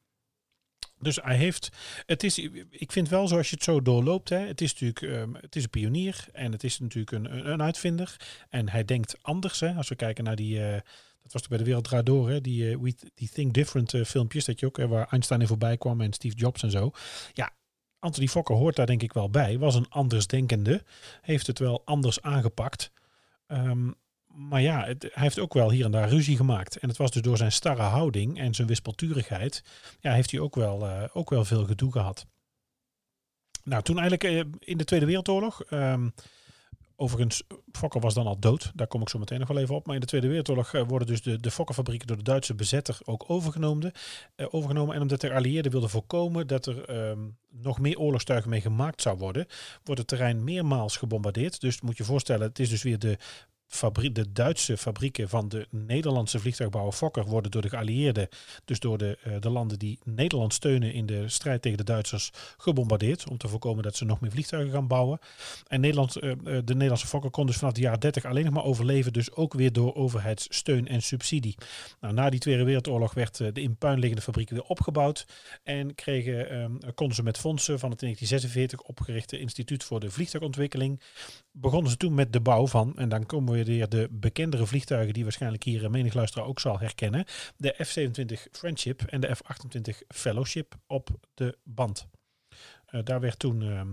Dus 0.98 1.16
hij 1.22 1.36
heeft, 1.36 1.68
het 2.06 2.22
is, 2.22 2.38
ik 2.70 2.92
vind 2.92 3.08
wel 3.08 3.28
zoals 3.28 3.48
je 3.48 3.54
het 3.54 3.64
zo 3.64 3.82
doorloopt, 3.82 4.28
hè, 4.28 4.38
het 4.38 4.60
is 4.60 4.72
natuurlijk, 4.72 5.02
ehm, 5.02 5.34
het 5.34 5.56
is 5.56 5.62
een 5.62 5.70
pionier 5.70 6.26
en 6.32 6.52
het 6.52 6.64
is 6.64 6.78
natuurlijk 6.78 7.10
een, 7.12 7.50
een, 7.50 7.62
uitvinder. 7.62 8.16
En 8.48 8.68
hij 8.68 8.84
denkt 8.84 9.16
anders, 9.22 9.60
hè, 9.60 9.74
als 9.74 9.88
we 9.88 9.94
kijken 9.94 10.24
naar 10.24 10.36
die, 10.36 10.82
dat 11.24 11.32
was 11.32 11.42
toch 11.42 11.50
bij 11.50 11.58
de 11.58 11.64
Wereld 11.64 11.84
Draait 11.84 12.06
Door, 12.06 12.30
hè, 12.30 12.40
die, 12.40 12.70
eh, 12.70 12.92
die 13.14 13.28
Think 13.28 13.52
Different 13.54 13.94
eh, 13.94 14.04
filmpjes, 14.04 14.44
dat 14.44 14.60
je 14.60 14.66
ook, 14.66 14.78
eh, 14.78 14.86
waar 14.86 15.08
Einstein 15.10 15.40
in 15.40 15.46
voorbij 15.46 15.76
kwam 15.76 16.00
en 16.00 16.12
Steve 16.12 16.36
Jobs 16.36 16.62
en 16.62 16.70
zo. 16.70 16.90
Ja, 17.32 17.50
Anthony 17.98 18.28
Fokker 18.28 18.56
hoort 18.56 18.76
daar 18.76 18.86
denk 18.86 19.02
ik 19.02 19.12
wel 19.12 19.30
bij, 19.30 19.58
was 19.58 19.74
een 19.74 19.88
andersdenkende, 19.88 20.84
heeft 21.20 21.46
het 21.46 21.58
wel 21.58 21.82
anders 21.84 22.22
aangepakt. 22.22 22.92
Ehm, 23.46 23.90
maar 24.26 24.60
ja, 24.60 24.84
hij 24.84 24.96
heeft 25.10 25.38
ook 25.38 25.54
wel 25.54 25.70
hier 25.70 25.84
en 25.84 25.90
daar 25.90 26.08
ruzie 26.08 26.36
gemaakt. 26.36 26.76
En 26.76 26.88
het 26.88 26.96
was 26.96 27.10
dus 27.10 27.22
door 27.22 27.36
zijn 27.36 27.52
starre 27.52 27.82
houding 27.82 28.38
en 28.38 28.54
zijn 28.54 28.68
wispelturigheid, 28.68 29.64
ja, 30.00 30.12
heeft 30.12 30.30
hij 30.30 30.40
ook 30.40 30.54
wel, 30.54 31.08
ook 31.12 31.30
wel 31.30 31.44
veel 31.44 31.64
gedoe 31.64 31.92
gehad. 31.92 32.26
Nou, 33.62 33.82
toen 33.82 33.98
eigenlijk 33.98 34.46
in 34.58 34.76
de 34.76 34.84
Tweede 34.84 35.06
Wereldoorlog, 35.06 35.62
ehm, 35.62 36.08
overigens, 36.96 37.42
Fokker 37.72 38.00
was 38.00 38.14
dan 38.14 38.26
al 38.26 38.38
dood, 38.38 38.72
daar 38.74 38.86
kom 38.86 39.00
ik 39.00 39.08
zo 39.08 39.18
meteen 39.18 39.38
nog 39.38 39.48
wel 39.48 39.58
even 39.58 39.74
op. 39.74 39.86
Maar 39.86 39.94
in 39.94 40.00
de 40.00 40.06
Tweede 40.06 40.26
Wereldoorlog 40.26 40.74
eh, 40.74 40.82
worden 40.86 41.08
dus 41.08 41.22
de, 41.22 41.40
de 41.40 41.50
Fokkerfabrieken 41.50 42.06
door 42.06 42.16
de 42.16 42.22
Duitse 42.22 42.54
bezetter 42.54 42.98
ook 43.04 43.24
overgenomen. 43.26 43.92
eh, 44.34 44.46
overgenomen. 44.50 44.94
En 44.94 45.00
omdat 45.02 45.20
de 45.20 45.34
allieerden 45.34 45.72
wilden 45.72 45.90
voorkomen 45.90 46.46
dat 46.46 46.66
er 46.66 46.84
ehm, 46.84 47.18
nog 47.50 47.78
meer 47.80 47.98
oorlogstuigen 47.98 48.50
mee 48.50 48.60
gemaakt 48.60 49.02
zou 49.02 49.18
worden, 49.18 49.46
wordt 49.84 50.00
het 50.00 50.08
terrein 50.08 50.44
meermaals 50.44 50.96
gebombardeerd. 50.96 51.60
Dus 51.60 51.80
moet 51.80 51.96
je 51.96 52.04
voorstellen, 52.04 52.48
het 52.48 52.58
is 52.58 52.68
dus 52.68 52.82
weer 52.82 52.98
de 52.98 53.18
de 54.12 54.32
Duitse 54.32 54.76
fabrieken 54.76 55.28
van 55.28 55.48
de 55.48 55.66
Nederlandse 55.70 56.38
vliegtuigbouwer 56.38 56.92
Fokker 56.92 57.24
worden 57.24 57.50
door 57.50 57.62
de 57.62 57.68
geallieerden, 57.68 58.28
dus 58.64 58.80
door 58.80 58.98
de, 58.98 59.18
eh, 59.22 59.32
de 59.40 59.50
landen 59.50 59.78
die 59.78 59.98
Nederland 60.04 60.54
steunen 60.54 60.92
in 60.92 61.06
de 61.06 61.28
strijd 61.28 61.62
tegen 61.62 61.78
de 61.78 61.84
Duitsers, 61.84 62.30
gebombardeerd. 62.56 63.28
Om 63.30 63.36
te 63.36 63.48
voorkomen 63.48 63.82
dat 63.82 63.96
ze 63.96 64.04
nog 64.04 64.20
meer 64.20 64.30
vliegtuigen 64.30 64.72
gaan 64.72 64.86
bouwen. 64.86 65.18
En 65.66 65.80
Nederland, 65.80 66.16
eh, 66.16 66.30
eh, 66.30 66.38
de 66.44 66.72
Nederlandse 66.72 67.06
Fokker 67.06 67.30
kon 67.30 67.46
dus 67.46 67.56
vanaf 67.56 67.74
de 67.74 67.80
jaren 67.80 68.00
30 68.00 68.24
alleen 68.24 68.44
nog 68.44 68.54
maar 68.54 68.64
overleven, 68.64 69.12
dus 69.12 69.32
ook 69.32 69.54
weer 69.54 69.72
door 69.72 69.94
overheidssteun 69.94 70.88
en 70.88 71.02
subsidie. 71.02 71.56
Nou, 72.00 72.14
na 72.14 72.30
die 72.30 72.40
Tweede 72.40 72.64
Wereldoorlog 72.64 73.14
werd 73.14 73.36
de 73.36 73.52
in 73.52 73.76
puin 73.76 73.98
liggende 73.98 74.22
fabrieken 74.22 74.54
weer 74.54 74.64
opgebouwd. 74.64 75.26
En 75.62 75.94
kregen, 75.94 76.50
eh, 76.50 76.90
konden 76.94 77.16
ze 77.16 77.22
met 77.22 77.38
fondsen 77.38 77.78
van 77.78 77.90
het 77.90 78.02
in 78.02 78.06
1946 78.06 78.88
opgerichte 78.88 79.38
Instituut 79.38 79.84
voor 79.84 80.00
de 80.00 80.10
Vliegtuigontwikkeling 80.10 81.00
begonnen 81.56 81.90
ze 81.90 81.96
toen 81.96 82.14
met 82.14 82.32
de 82.32 82.40
bouw 82.40 82.66
van, 82.66 82.98
en 82.98 83.08
dan 83.08 83.26
komen 83.26 83.54
we 83.54 83.64
weer 83.64 83.88
de 83.88 84.08
bekendere 84.10 84.66
vliegtuigen 84.66 85.14
die 85.14 85.22
waarschijnlijk 85.22 85.62
hier 85.62 85.84
eh, 85.84 85.90
menig 85.90 86.14
luisteraar 86.14 86.46
ook 86.46 86.60
zal 86.60 86.78
herkennen, 86.78 87.24
de 87.56 87.74
F-27 87.84 88.50
Friendship 88.52 89.02
en 89.02 89.20
de 89.20 89.34
F-28 89.34 90.06
Fellowship 90.08 90.74
op 90.86 91.08
de 91.34 91.58
band. 91.62 92.06
Eh, 92.86 93.00
daar 93.04 93.20
werd 93.20 93.38
toen 93.38 93.62
ehm, 93.62 93.92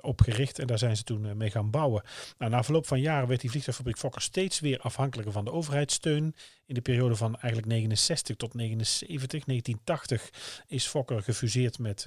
op 0.00 0.20
gericht 0.20 0.58
en 0.58 0.66
daar 0.66 0.78
zijn 0.78 0.96
ze 0.96 1.02
toen 1.02 1.26
eh, 1.26 1.32
mee 1.32 1.50
gaan 1.50 1.70
bouwen. 1.70 2.02
Nou, 2.38 2.50
na 2.50 2.62
verloop 2.62 2.86
van 2.86 3.00
jaren 3.00 3.28
werd 3.28 3.40
die 3.40 3.50
vliegtuigfabriek 3.50 3.98
Fokker 3.98 4.22
steeds 4.22 4.60
weer 4.60 4.78
afhankelijker 4.78 5.32
van 5.32 5.44
de 5.44 5.52
overheidssteun. 5.52 6.34
In 6.66 6.74
de 6.74 6.80
periode 6.80 7.16
van 7.16 7.36
eigenlijk 7.36 7.66
69 7.72 8.36
tot 8.36 8.54
79, 8.54 9.44
1980 9.44 10.30
is 10.66 10.86
Fokker 10.86 11.22
gefuseerd 11.22 11.78
met 11.78 12.06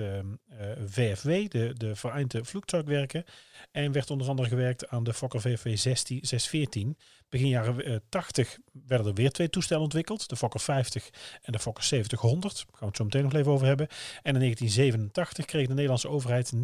VFW, 0.86 1.28
de, 1.28 1.74
de 1.78 1.96
Vereinte 1.96 2.44
Vloektuigwerken. 2.44 3.24
En 3.72 3.92
werd 3.92 4.12
onder 4.12 4.28
andere 4.28 4.48
gewerkt 4.48 4.88
aan 4.88 5.04
de 5.04 5.14
Fokker 5.14 5.42
VFW 5.42 5.68
16, 5.68 6.20
614. 6.22 6.98
Begin 7.30 7.48
jaren 7.48 8.04
80 8.10 8.58
werden 8.88 9.08
er 9.08 9.14
weer 9.14 9.32
twee 9.32 9.50
toestellen 9.50 9.84
ontwikkeld. 9.84 10.30
De 10.30 10.36
Fokker 10.36 10.60
50 10.60 11.10
en 11.42 11.52
de 11.52 11.60
Fokker 11.60 11.84
7000. 11.84 12.42
Daar 12.42 12.52
gaan 12.52 12.68
we 12.80 12.86
het 12.86 12.98
zo 12.98 13.04
meteen 13.04 13.24
nog 13.24 13.34
even 13.34 13.52
over 13.52 13.68
hebben. 13.68 13.88
En 14.22 14.34
in 14.34 14.40
1987 14.40 15.46
kreeg 15.46 15.68
de 15.68 15.74
Nederlandse 15.74 16.10
overheid 16.10 16.54
49% 16.54 16.60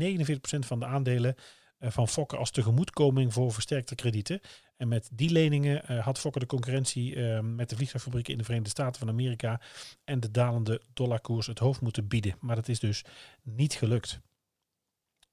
van 0.60 0.80
de 0.80 0.86
aandelen 0.86 1.36
eh, 1.80 1.91
van 1.91 2.08
Fokker 2.08 2.38
als 2.38 2.52
tegemoetkoming 2.52 3.34
voor 3.34 3.54
versterkte 3.54 3.96
kredieten. 3.96 4.39
En 4.78 4.88
met 4.88 5.09
die 5.13 5.30
leningen 5.30 5.82
uh, 5.91 6.03
had 6.03 6.19
Fokker 6.19 6.41
de 6.41 6.47
concurrentie 6.47 7.15
uh, 7.15 7.39
met 7.39 7.69
de 7.69 7.76
vliegtuigfabrieken 7.76 8.32
in 8.32 8.38
de 8.38 8.43
Verenigde 8.43 8.71
Staten 8.71 8.99
van 8.99 9.09
Amerika 9.09 9.61
en 10.03 10.19
de 10.19 10.32
dalende 10.32 10.82
dollarkoers 10.93 11.47
het 11.47 11.59
hoofd 11.59 11.82
moeten 11.82 12.07
bieden. 12.07 12.36
Maar 12.39 12.55
dat 12.55 12.67
is 12.67 12.80
dus 12.80 13.03
niet 13.43 13.73
gelukt. 13.73 14.19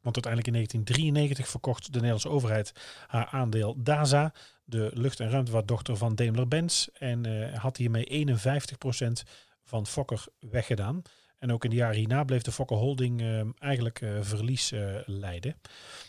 Want 0.00 0.14
uiteindelijk 0.24 0.46
in 0.46 0.52
1993 0.52 1.48
verkocht 1.48 1.84
de 1.84 1.92
Nederlandse 1.92 2.28
overheid 2.28 2.72
haar 3.06 3.26
aandeel 3.26 3.82
DASA, 3.82 4.32
de 4.64 4.90
lucht- 4.94 5.20
en 5.20 5.30
ruimtevaartdochter 5.30 5.96
van 5.96 6.14
Daimler-Benz, 6.14 6.86
en 6.86 7.26
uh, 7.26 7.58
had 7.58 7.76
hiermee 7.76 8.26
51% 8.26 9.28
van 9.62 9.86
Fokker 9.86 10.24
weggedaan. 10.38 11.02
En 11.38 11.52
ook 11.52 11.64
in 11.64 11.70
de 11.70 11.76
jaren 11.76 11.96
hierna 11.96 12.24
bleef 12.24 12.42
de 12.42 12.52
Fokker 12.52 12.76
Holding 12.76 13.44
eigenlijk 13.58 14.00
uh, 14.00 14.18
verlies 14.20 14.72
leiden. 15.06 15.60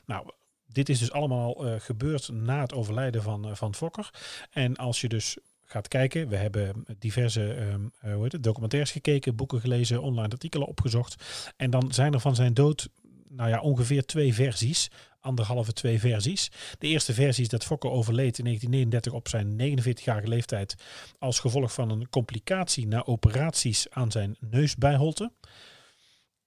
Nou, 0.05 0.31
dit 0.73 0.89
is 0.89 0.99
dus 0.99 1.11
allemaal 1.11 1.53
gebeurd 1.79 2.29
na 2.31 2.61
het 2.61 2.73
overlijden 2.73 3.23
van, 3.23 3.57
van 3.57 3.75
Fokker. 3.75 4.09
En 4.51 4.75
als 4.75 5.01
je 5.01 5.09
dus 5.09 5.37
gaat 5.73 5.87
kijken. 5.87 6.27
We 6.27 6.35
hebben 6.35 6.85
diverse 6.99 7.41
um, 7.41 7.91
hoe 7.99 8.23
heet 8.23 8.31
het, 8.31 8.43
documentaires 8.43 8.91
gekeken, 8.91 9.35
boeken 9.35 9.59
gelezen, 9.59 10.01
online 10.01 10.29
artikelen 10.29 10.67
opgezocht. 10.67 11.23
En 11.57 11.69
dan 11.69 11.91
zijn 11.91 12.13
er 12.13 12.19
van 12.19 12.35
zijn 12.35 12.53
dood 12.53 12.89
nou 13.29 13.49
ja, 13.49 13.59
ongeveer 13.59 14.05
twee 14.05 14.33
versies. 14.33 14.91
Anderhalve 15.19 15.73
twee 15.73 15.99
versies. 15.99 16.51
De 16.79 16.87
eerste 16.87 17.13
versie 17.13 17.43
is 17.43 17.49
dat 17.49 17.63
Fokker 17.63 17.89
overleed 17.89 18.37
in 18.37 18.43
1939 18.43 19.13
op 19.13 19.27
zijn 19.27 19.79
49-jarige 19.79 20.27
leeftijd 20.27 20.75
als 21.19 21.39
gevolg 21.39 21.73
van 21.73 21.89
een 21.89 22.09
complicatie 22.09 22.87
na 22.87 23.05
operaties 23.05 23.89
aan 23.89 24.11
zijn 24.11 24.35
neusbijholte. 24.39 25.31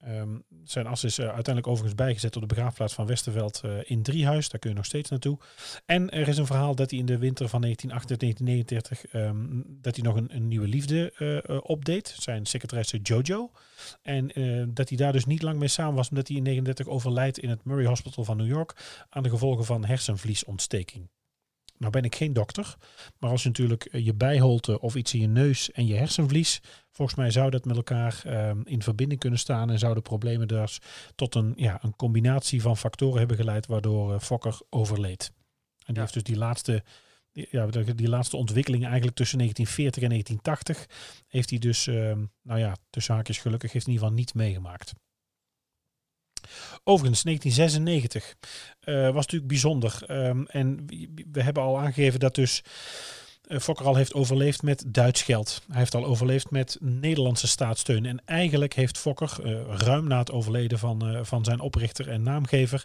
Um, 0.09 0.45
zijn 0.65 0.87
as 0.87 1.05
is 1.05 1.19
uh, 1.19 1.25
uiteindelijk 1.25 1.67
overigens 1.67 1.95
bijgezet 1.95 2.35
op 2.37 2.41
de 2.41 2.55
begraafplaats 2.55 2.95
van 2.95 3.07
Westerveld 3.07 3.63
uh, 3.65 3.79
in 3.85 4.03
Driehuis. 4.03 4.49
Daar 4.49 4.61
kun 4.61 4.71
je 4.71 4.77
nog 4.77 4.85
steeds 4.85 5.11
naartoe. 5.11 5.39
En 5.87 6.11
er 6.11 6.29
is 6.29 6.39
een 6.39 6.47
verhaal 6.47 6.75
dat 6.75 6.91
hij 6.91 6.99
in 6.99 7.07
de 7.07 7.19
winter 7.19 7.49
van 7.49 7.67
1938-1939 7.67 9.11
um, 9.13 9.65
dat 9.69 9.97
hij 9.97 10.05
nog 10.05 10.17
een, 10.17 10.35
een 10.35 10.49
nieuwe 10.49 10.69
liefde 10.69 11.13
uh, 11.19 11.59
opdeed. 11.63 12.15
Zijn 12.19 12.47
secretaresse 12.47 12.99
Jojo. 12.99 13.51
En 14.03 14.27
dat 14.75 14.89
hij 14.89 14.99
daar 14.99 15.13
dus 15.13 15.27
niet 15.27 15.43
lang 15.43 15.59
mee 15.59 15.69
samen 15.69 15.95
was, 15.95 16.09
omdat 16.09 16.29
hij 16.29 16.37
in 16.37 16.45
1939 16.45 16.87
overlijdt 16.89 17.39
in 17.39 17.51
het 17.51 17.65
Murray 17.65 17.87
Hospital 17.87 18.25
van 18.25 18.37
New 18.37 18.47
York 18.47 19.05
aan 19.09 19.23
de 19.23 19.31
gevolgen 19.31 19.65
van 19.65 19.85
hersenvliesontsteking. 19.85 21.09
Nou 21.79 21.93
ben 21.93 22.05
ik 22.05 22.15
geen 22.15 22.33
dokter, 22.33 22.77
maar 23.19 23.31
als 23.31 23.43
je 23.43 23.49
natuurlijk 23.49 23.89
je 23.93 24.15
bijholte 24.15 24.81
of 24.81 24.95
iets 24.95 25.15
in 25.15 25.21
je 25.21 25.27
neus 25.27 25.73
en 25.73 25.87
je 25.87 25.95
hersenvlies, 25.95 26.61
volgens 26.91 27.17
mij 27.19 27.31
zou 27.31 27.51
dat 27.51 27.65
met 27.65 27.77
elkaar 27.77 28.23
um, 28.27 28.63
in 28.65 28.83
verbinding 28.83 29.21
kunnen 29.21 29.39
staan 29.39 29.71
en 29.71 29.79
zouden 29.79 30.03
problemen 30.03 30.49
dus 30.49 30.81
tot 31.15 31.35
een, 31.35 31.53
ja, 31.57 31.79
een 31.83 31.97
combinatie 31.97 32.63
van 32.63 32.77
factoren 32.77 33.19
hebben 33.19 33.37
geleid 33.37 33.67
waardoor 33.67 34.13
uh, 34.13 34.19
Fokker 34.19 34.59
overleed. 34.71 35.25
En 35.25 35.35
die 35.87 35.95
ja. 35.95 36.01
heeft 36.01 36.13
dus 36.13 36.23
die 36.23 36.37
laatste, 36.37 36.85
die, 37.33 37.49
ja, 37.51 37.67
die 37.67 38.09
laatste 38.09 38.37
ontwikkeling 38.37 38.85
eigenlijk 38.85 39.17
tussen 39.17 39.39
1940 39.39 40.03
en 40.03 40.09
1980 40.09 41.25
heeft 41.29 41.51
hij 41.51 41.59
dus, 41.59 41.87
um, 41.87 42.33
nou 42.43 42.59
ja, 42.59 42.77
tussen 42.91 43.15
haakjes 43.15 43.39
gelukkig, 43.39 43.73
heeft 43.73 43.87
in 43.87 43.93
ieder 43.93 44.07
geval 44.07 44.21
niet 44.21 44.35
meegemaakt. 44.35 44.93
Overigens, 46.85 47.23
1996 47.23 48.35
uh, 48.85 49.05
was 49.05 49.15
natuurlijk 49.15 49.47
bijzonder. 49.47 50.03
Um, 50.11 50.47
en 50.47 50.87
we 51.33 51.43
hebben 51.43 51.63
al 51.63 51.79
aangegeven 51.79 52.21
dat 52.21 52.35
dus 52.35 52.63
uh, 53.49 53.59
Fokker 53.59 53.87
al 53.87 53.95
heeft 53.95 54.15
overleefd 54.15 54.63
met 54.63 54.85
Duits 54.87 55.23
geld. 55.23 55.63
Hij 55.69 55.79
heeft 55.79 55.95
al 55.95 56.05
overleefd 56.05 56.51
met 56.51 56.77
Nederlandse 56.81 57.47
staatssteun. 57.47 58.07
En 58.07 58.23
eigenlijk 58.25 58.75
heeft 58.75 58.99
Fokker, 58.99 59.37
uh, 59.45 59.61
ruim 59.69 60.07
na 60.07 60.19
het 60.19 60.33
overleden 60.33 60.79
van, 60.79 61.27
van 61.27 61.45
zijn 61.45 61.61
oprichter 61.61 62.09
en 62.09 62.23
naamgever, 62.23 62.83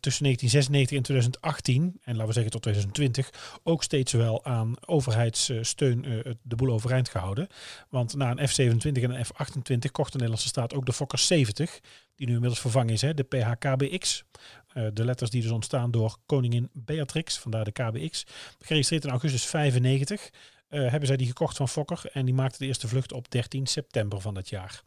tussen 0.00 0.24
1996 0.24 0.96
en 0.96 1.02
2018, 1.02 2.00
en 2.04 2.12
laten 2.12 2.26
we 2.26 2.32
zeggen 2.32 2.52
tot 2.52 2.62
2020, 2.62 3.30
ook 3.62 3.82
steeds 3.82 4.12
wel 4.12 4.44
aan 4.44 4.74
overheidssteun 4.86 6.24
de 6.42 6.56
boel 6.56 6.72
overeind 6.72 7.08
gehouden. 7.08 7.48
Want 7.88 8.14
na 8.16 8.30
een 8.30 8.48
F-27 8.48 9.02
en 9.02 9.10
een 9.10 9.24
F-28 9.24 9.90
kocht 9.92 10.12
de 10.12 10.18
Nederlandse 10.18 10.48
staat 10.48 10.74
ook 10.74 10.86
de 10.86 10.92
Fokker 10.92 11.18
70, 11.18 11.80
die 12.16 12.26
nu 12.26 12.32
inmiddels 12.32 12.60
vervangen 12.60 12.92
is, 12.92 13.00
hè, 13.00 13.14
de 13.14 13.22
PHKBX. 13.22 14.24
Uh, 14.74 14.86
de 14.92 15.04
letters 15.04 15.30
die 15.30 15.42
dus 15.42 15.50
ontstaan 15.50 15.90
door 15.90 16.16
koningin 16.26 16.70
Beatrix, 16.72 17.38
vandaar 17.38 17.64
de 17.64 17.72
KBX. 17.72 18.24
Geregistreerd 18.58 19.04
in 19.04 19.10
augustus 19.10 19.46
95 19.46 20.30
uh, 20.68 20.90
hebben 20.90 21.06
zij 21.06 21.16
die 21.16 21.26
gekocht 21.26 21.56
van 21.56 21.68
Fokker 21.68 22.00
en 22.12 22.24
die 22.24 22.34
maakte 22.34 22.58
de 22.58 22.66
eerste 22.66 22.88
vlucht 22.88 23.12
op 23.12 23.30
13 23.30 23.66
september 23.66 24.20
van 24.20 24.34
dat 24.34 24.48
jaar. 24.48 24.82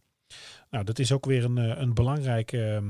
Nou, 0.69 0.84
dat 0.84 0.99
is 0.99 1.11
ook 1.11 1.25
weer 1.25 1.43
een, 1.43 1.82
een 1.82 1.93
belangrijke, 1.93 2.84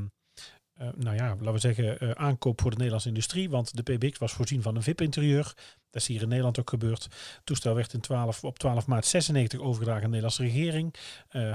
uh, 0.81 0.87
nou 0.95 1.15
ja, 1.15 1.27
laten 1.27 1.53
we 1.53 1.59
zeggen, 1.59 2.17
aankoop 2.17 2.61
voor 2.61 2.69
de 2.69 2.75
Nederlandse 2.75 3.09
industrie, 3.09 3.49
want 3.49 3.75
de 3.75 3.83
PBX 3.93 4.17
was 4.17 4.33
voorzien 4.33 4.61
van 4.61 4.75
een 4.75 4.83
VIP-interieur. 4.83 5.53
Dat 5.89 6.01
is 6.01 6.07
hier 6.07 6.21
in 6.21 6.27
Nederland 6.27 6.59
ook 6.59 6.69
gebeurd. 6.69 7.03
Het 7.03 7.41
toestel 7.43 7.75
werd 7.75 7.93
in 7.93 7.99
12, 7.99 8.43
op 8.43 8.59
12 8.59 8.87
maart 8.87 9.05
96 9.05 9.59
overgedragen 9.59 10.03
aan 10.03 10.11
de 10.11 10.17
Nederlandse 10.17 10.43
regering. 10.43 10.95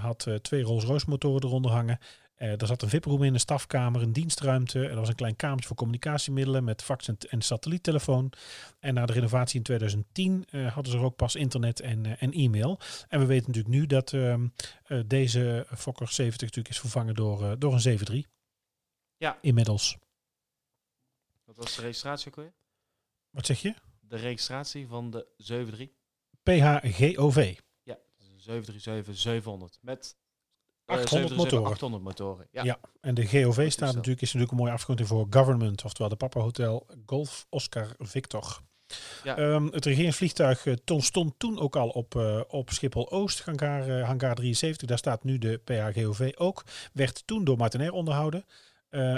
had 0.01 0.26
twee 0.43 0.62
Rolls-Royce 0.62 1.09
motoren 1.09 1.45
eronder 1.45 1.70
hangen. 1.70 1.99
Uh, 2.43 2.61
er 2.61 2.66
zat 2.66 2.82
een 2.82 2.88
VIP-room 2.88 3.22
in, 3.22 3.34
een 3.34 3.40
stafkamer, 3.40 4.03
een 4.03 4.12
dienstruimte. 4.12 4.88
Er 4.88 4.97
was 4.97 5.09
een 5.09 5.14
klein 5.14 5.36
kamertje 5.36 5.66
voor 5.66 5.76
communicatiemiddelen 5.76 6.64
met 6.64 6.82
fax 6.82 7.09
en, 7.09 7.16
en 7.18 7.43
satelliettelefoon. 7.43 8.32
En 8.80 8.95
na 8.95 9.07
de 9.07 9.12
renovatie 9.12 9.57
in 9.57 9.62
2010 9.62 10.45
uh, 10.51 10.72
hadden 10.72 10.93
ze 10.93 10.99
er 10.99 11.05
ook 11.05 11.16
pas 11.16 11.34
internet 11.34 11.80
en, 11.80 12.05
uh, 12.05 12.22
en 12.22 12.32
e-mail. 12.32 12.78
En 13.09 13.20
we 13.20 13.26
weten 13.26 13.47
natuurlijk 13.47 13.74
nu 13.74 13.86
dat 13.86 14.12
ehm, 14.12 14.49
deze 15.07 15.66
Fokker 15.76 16.09
70 16.09 16.40
natuurlijk 16.40 16.74
is 16.74 16.80
vervangen 16.80 17.14
door, 17.14 17.59
door 17.59 17.72
een 17.72 17.80
73. 17.80 18.30
Ja. 19.16 19.38
Inmiddels. 19.40 19.97
Wat 21.45 21.57
was 21.57 21.76
de 21.76 21.82
registratie 21.82 22.28
ook 22.28 22.36
weer? 22.36 22.53
Wat 23.30 23.47
zeg 23.47 23.62
je? 23.62 23.74
De 24.01 24.16
registratie 24.16 24.86
van 24.86 25.11
de 25.11 25.26
73. 25.36 25.88
PHGOV. 26.43 27.59
Ja, 27.82 27.99
737-700. 28.36 29.80
Met 29.80 30.16
800 30.85 31.37
motoren. 31.37 31.70
800 31.70 32.03
motoren. 32.03 32.47
Ja. 32.51 32.64
ja. 32.64 32.78
en 33.01 33.14
de 33.14 33.26
GOV 33.26 33.70
staat 33.70 33.95
natuurlijk, 33.95 34.22
is 34.22 34.33
natuurlijk 34.33 34.51
een 34.51 34.59
mooie 34.59 34.72
afkorting 34.72 35.09
voor 35.09 35.26
Government, 35.30 35.85
oftewel 35.85 36.09
de 36.09 36.16
Papa 36.16 36.41
Hotel 36.41 36.87
Golf 37.07 37.47
Oscar 37.51 37.95
Victor. 37.99 38.61
Ja. 39.24 39.39
Um, 39.39 39.68
het 39.72 39.85
regeringsvliegtuig 39.85 40.66
uh, 40.66 40.74
stond 40.85 41.35
toen 41.39 41.59
ook 41.59 41.76
al 41.76 41.89
op, 41.89 42.14
uh, 42.14 42.41
op 42.49 42.70
Schiphol 42.70 43.11
Oost, 43.11 43.41
hangar, 43.41 43.89
uh, 43.89 44.07
hangar 44.07 44.35
73. 44.35 44.89
Daar 44.89 44.99
staat 44.99 45.24
nu 45.24 45.39
de 45.39 45.61
PHGOV 45.64 46.33
ook. 46.37 46.64
Werd 46.93 47.22
toen 47.26 47.45
door 47.45 47.57
Martinair 47.57 47.93
onderhouden. 47.93 48.45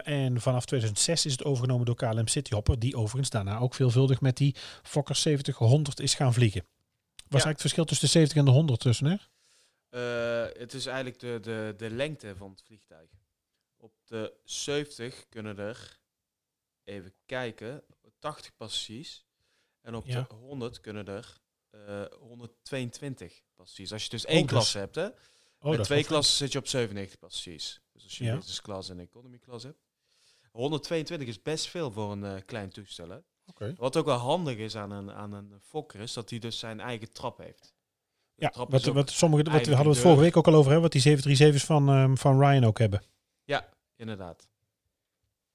en 0.05 0.41
vanaf 0.41 0.65
2006 0.65 1.27
is 1.27 1.33
het 1.33 1.45
overgenomen 1.45 1.87
door 1.87 1.95
KLM 1.95 2.29
Cityhopper, 2.29 2.79
die 2.79 2.97
overigens 2.97 3.31
daarna 3.31 3.59
ook 3.59 3.75
veelvuldig 3.75 4.21
met 4.21 4.37
die 4.37 4.55
Fokker 4.83 5.17
70 5.17 5.61
is 5.95 6.15
gaan 6.15 6.35
vliegen. 6.35 6.61
Was 6.61 7.43
ja. 7.43 7.47
eigenlijk 7.47 7.53
het 7.53 7.61
verschil 7.61 7.85
tussen 7.85 8.07
de 8.07 8.13
70 8.13 8.37
en 8.39 8.45
de 8.45 8.51
100 8.51 8.81
tussen, 8.81 9.07
hè? 9.07 9.17
Uh, 9.95 10.47
het 10.53 10.75
is 10.75 10.87
eigenlijk 10.87 11.19
de, 11.19 11.39
de, 11.43 11.75
de 11.77 11.91
lengte 11.91 12.37
van 12.37 12.51
het 12.51 12.63
vliegtuig. 12.63 13.11
Op 13.77 13.93
de 14.05 14.37
70 14.45 15.29
kunnen 15.29 15.59
er, 15.59 16.01
even 16.85 17.15
kijken, 17.27 17.85
80 18.19 18.57
passagiers. 18.57 19.27
En 19.81 19.95
op 19.95 20.07
ja. 20.07 20.27
de 20.29 20.35
100 20.35 20.81
kunnen 20.81 21.07
er 21.07 21.41
uh, 21.71 22.05
122 22.19 23.43
passagiers. 23.55 23.93
Als 23.93 24.03
je 24.03 24.09
dus 24.09 24.25
één 24.25 24.43
oh, 24.43 24.49
klasse 24.49 24.79
hebt, 24.79 24.95
hè. 24.95 25.09
Oh, 25.59 25.71
Met 25.71 25.85
twee 25.85 26.05
klassen 26.05 26.37
zit 26.37 26.53
je 26.53 26.59
op 26.59 26.67
97 26.67 27.19
passagiers. 27.19 27.81
Dus 27.93 28.03
als 28.03 28.19
je 28.19 28.25
ja. 28.25 28.35
business 28.35 28.61
class 28.61 28.89
en 28.89 28.99
economy 28.99 29.39
class 29.39 29.65
hebt. 29.65 29.79
122 30.51 31.29
is 31.29 31.43
best 31.43 31.67
veel 31.67 31.91
voor 31.91 32.13
een 32.13 32.25
uh, 32.25 32.37
klein 32.47 32.71
toestel, 32.71 33.09
hè. 33.09 33.19
Okay. 33.47 33.75
Wat 33.77 33.97
ook 33.97 34.05
wel 34.05 34.17
handig 34.17 34.57
is 34.57 34.77
aan 34.77 34.91
een, 34.91 35.13
aan 35.13 35.33
een 35.33 35.61
Fokker, 35.61 36.01
is 36.01 36.13
dat 36.13 36.31
hij 36.31 36.39
dus 36.39 36.59
zijn 36.59 36.81
eigen 36.81 37.13
trap 37.13 37.39
heeft. 37.39 37.74
Ja, 38.37 38.53
wat, 38.69 38.85
wat, 38.85 39.11
sommige, 39.11 39.43
wat 39.43 39.53
we 39.53 39.75
hadden 39.75 39.85
we 39.85 39.89
het 39.99 39.99
vorige 39.99 40.21
week 40.21 40.37
ook 40.37 40.47
al 40.47 40.55
over, 40.55 40.73
hè, 40.73 40.81
wat 40.81 40.93
die 40.93 41.03
737's 41.19 41.65
van, 41.65 41.89
um, 41.89 42.19
van 42.19 42.39
Ryan 42.41 42.65
ook 42.65 42.79
hebben. 42.79 43.03
Ja, 43.45 43.69
inderdaad. 43.97 44.49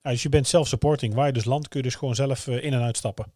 Ja, 0.01 0.09
dus 0.09 0.23
je 0.23 0.29
bent 0.29 0.47
self-supporting. 0.47 1.13
Waar 1.13 1.27
je 1.27 1.33
dus 1.33 1.45
land 1.45 1.67
kun 1.67 1.79
je 1.79 1.85
dus 1.85 1.95
gewoon 1.95 2.15
zelf 2.15 2.47
uh, 2.47 2.63
in 2.63 2.73
en 2.73 2.81
uitstappen. 2.81 3.33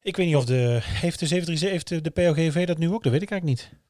Ik 0.00 0.16
weet 0.16 0.26
niet 0.26 0.36
of 0.36 0.44
de... 0.44 0.78
Heeft 0.82 1.18
de 1.18 1.26
737, 1.26 1.70
heeft 1.70 1.88
de, 1.88 2.00
de 2.00 2.10
POGV 2.10 2.66
dat 2.66 2.78
nu 2.78 2.92
ook? 2.92 3.02
Dat 3.02 3.12
weet 3.12 3.22
ik 3.22 3.30
eigenlijk 3.30 3.60
niet. 3.60 3.80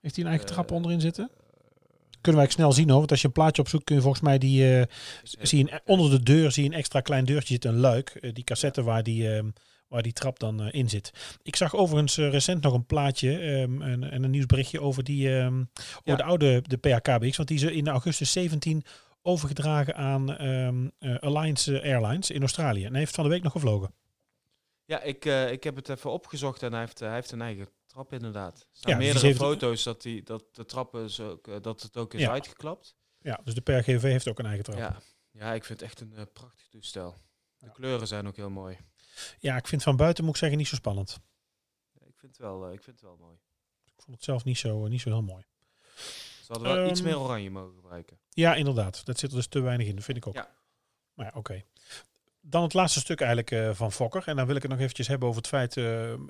Heeft 0.00 0.14
hij 0.16 0.24
een 0.24 0.30
eigen 0.30 0.48
uh, 0.48 0.54
trap 0.54 0.70
onderin 0.70 1.00
zitten? 1.00 1.30
kunnen 2.20 2.44
wij 2.44 2.50
snel 2.50 2.72
zien 2.72 2.88
hoor. 2.88 2.98
Want 2.98 3.10
als 3.10 3.20
je 3.20 3.26
een 3.26 3.32
plaatje 3.32 3.62
opzoekt 3.62 3.84
kun 3.84 3.94
je 3.94 4.00
volgens 4.02 4.22
mij 4.22 4.38
die... 4.38 4.76
eh, 4.78 4.86
zie 5.22 5.60
een- 5.72 5.80
onder 5.84 6.10
de 6.10 6.22
deur 6.22 6.52
zie 6.52 6.62
je 6.64 6.68
een 6.70 6.74
extra 6.76 7.00
klein 7.00 7.24
deurtje 7.24 7.52
zitten, 7.52 7.70
een 7.70 7.76
luik. 7.80 8.08
eh, 8.10 8.32
die 8.34 8.44
cassette 8.44 8.82
waar 8.82 9.02
die, 9.02 9.34
ehm, 9.34 9.50
waar 9.88 10.02
die 10.02 10.12
trap 10.12 10.38
dan 10.38 10.60
eh, 10.62 10.68
in 10.80 10.88
zit. 10.88 11.38
Ik 11.42 11.56
zag 11.56 11.74
overigens 11.74 12.18
eh, 12.18 12.30
recent 12.30 12.62
nog 12.62 12.72
een 12.74 12.86
plaatje 12.86 13.38
ehm, 13.38 13.82
en, 13.82 14.10
en 14.10 14.22
een 14.22 14.30
nieuwsberichtje 14.30 14.80
over, 14.80 15.04
die, 15.04 15.38
ehm, 15.38 15.58
over 15.58 16.00
Ja. 16.04 16.16
de 16.16 16.22
oude 16.22 16.62
de 16.66 16.76
PHKBX. 16.76 17.36
Want 17.36 17.48
die 17.48 17.56
is 17.56 17.62
in 17.62 17.88
augustus 17.88 18.32
17 18.32 18.84
overgedragen 19.22 19.94
aan 19.96 20.36
ehm, 20.36 20.88
eh, 20.98 21.16
Alliance 21.18 21.82
Airlines 21.82 22.30
in 22.30 22.40
Australië. 22.40 22.84
En 22.84 22.90
hij 22.90 22.98
heeft 23.00 23.14
van 23.14 23.24
de 23.24 23.30
week 23.30 23.42
nog 23.42 23.52
gevlogen. 23.52 23.94
Ja, 24.84 25.00
ik, 25.02 25.24
ik 25.24 25.64
heb 25.64 25.76
het 25.76 25.88
even 25.88 26.10
opgezocht 26.10 26.62
en 26.62 26.70
hij 26.72 26.80
heeft, 26.80 26.98
hij 26.98 27.14
heeft 27.14 27.30
een 27.30 27.42
eigen 27.42 27.68
trap 27.86 28.12
inderdaad. 28.12 28.58
Er 28.60 28.66
staan 28.72 28.92
Ja, 28.92 28.98
dus 28.98 29.12
meerdere 29.12 29.34
foto's 29.34 29.82
dat, 29.82 30.02
die, 30.02 30.22
dat 30.22 30.44
de 30.52 30.64
trappen 30.64 31.04
is 31.04 31.20
ook, 31.20 31.62
dat 31.62 31.82
het 31.82 31.96
ook 31.96 32.14
is 32.14 32.20
Ja. 32.20 32.30
uitgeklapt. 32.30 32.96
Ja, 33.18 33.40
dus 33.44 33.54
de 33.54 33.60
PHGV 33.60 34.02
heeft 34.02 34.28
ook 34.28 34.38
een 34.38 34.46
eigen 34.46 34.64
trap. 34.64 34.78
Ja, 34.78 34.96
Ja. 35.32 35.52
ik 35.52 35.64
vind 35.64 35.80
het 35.80 35.88
echt 35.88 36.00
een 36.00 36.28
prachtig 36.32 36.66
toestel. 36.68 37.14
De 37.58 37.72
kleuren 37.72 38.06
zijn 38.06 38.26
ook 38.26 38.36
heel 38.36 38.50
mooi. 38.50 38.78
ik 39.40 39.66
vind 39.66 39.82
van 39.82 39.96
buiten, 39.96 40.24
moet 40.24 40.32
ik 40.32 40.40
zeggen, 40.40 40.58
niet 40.58 40.68
zo 40.68 40.74
spannend. 40.74 41.20
Ja, 41.92 42.06
ik, 42.06 42.14
vind 42.16 42.32
het 42.32 42.40
wel, 42.40 42.66
eh, 42.66 42.72
ik 42.72 42.82
vind 42.82 43.00
het 43.00 43.04
wel 43.04 43.16
mooi. 43.20 43.36
Ik 43.84 44.02
vond 44.02 44.16
het 44.16 44.24
zelf 44.24 44.44
niet 44.44 44.58
zo, 44.58 44.84
eh, 44.84 44.90
niet 44.90 45.00
zo 45.00 45.08
heel 45.08 45.22
mooi. 45.22 45.44
Ze 46.46 46.52
hadden 46.52 46.72
wel 46.74 46.90
iets 46.90 47.00
Ehm, 47.00 47.08
meer 47.08 47.18
oranje 47.18 47.50
mogen 47.50 47.74
gebruiken. 47.74 48.18
Ja, 48.30 48.54
inderdaad. 48.54 49.04
Dat 49.04 49.18
zit 49.18 49.30
er 49.30 49.36
dus 49.36 49.46
te 49.46 49.60
weinig 49.60 49.86
in. 49.86 49.94
Dat 49.94 50.04
vind 50.04 50.16
ik 50.16 50.26
ook. 50.26 50.34
Ja. 50.34 50.50
Maar 51.14 51.26
ja, 51.26 51.32
oké. 51.34 51.62
Dan 52.40 52.62
het 52.62 52.74
laatste 52.74 53.00
stuk 53.00 53.18
eigenlijk 53.20 53.50
eh, 53.50 53.74
van 53.74 53.92
Fokker. 53.92 54.22
En 54.26 54.36
dan 54.36 54.46
wil 54.46 54.56
ik 54.56 54.62
het 54.62 54.70
nog 54.70 54.80
eventjes 54.80 55.08
hebben 55.08 55.28
over 55.28 55.40
het 55.40 55.50
feit 55.50 55.76
eh, 55.76 55.84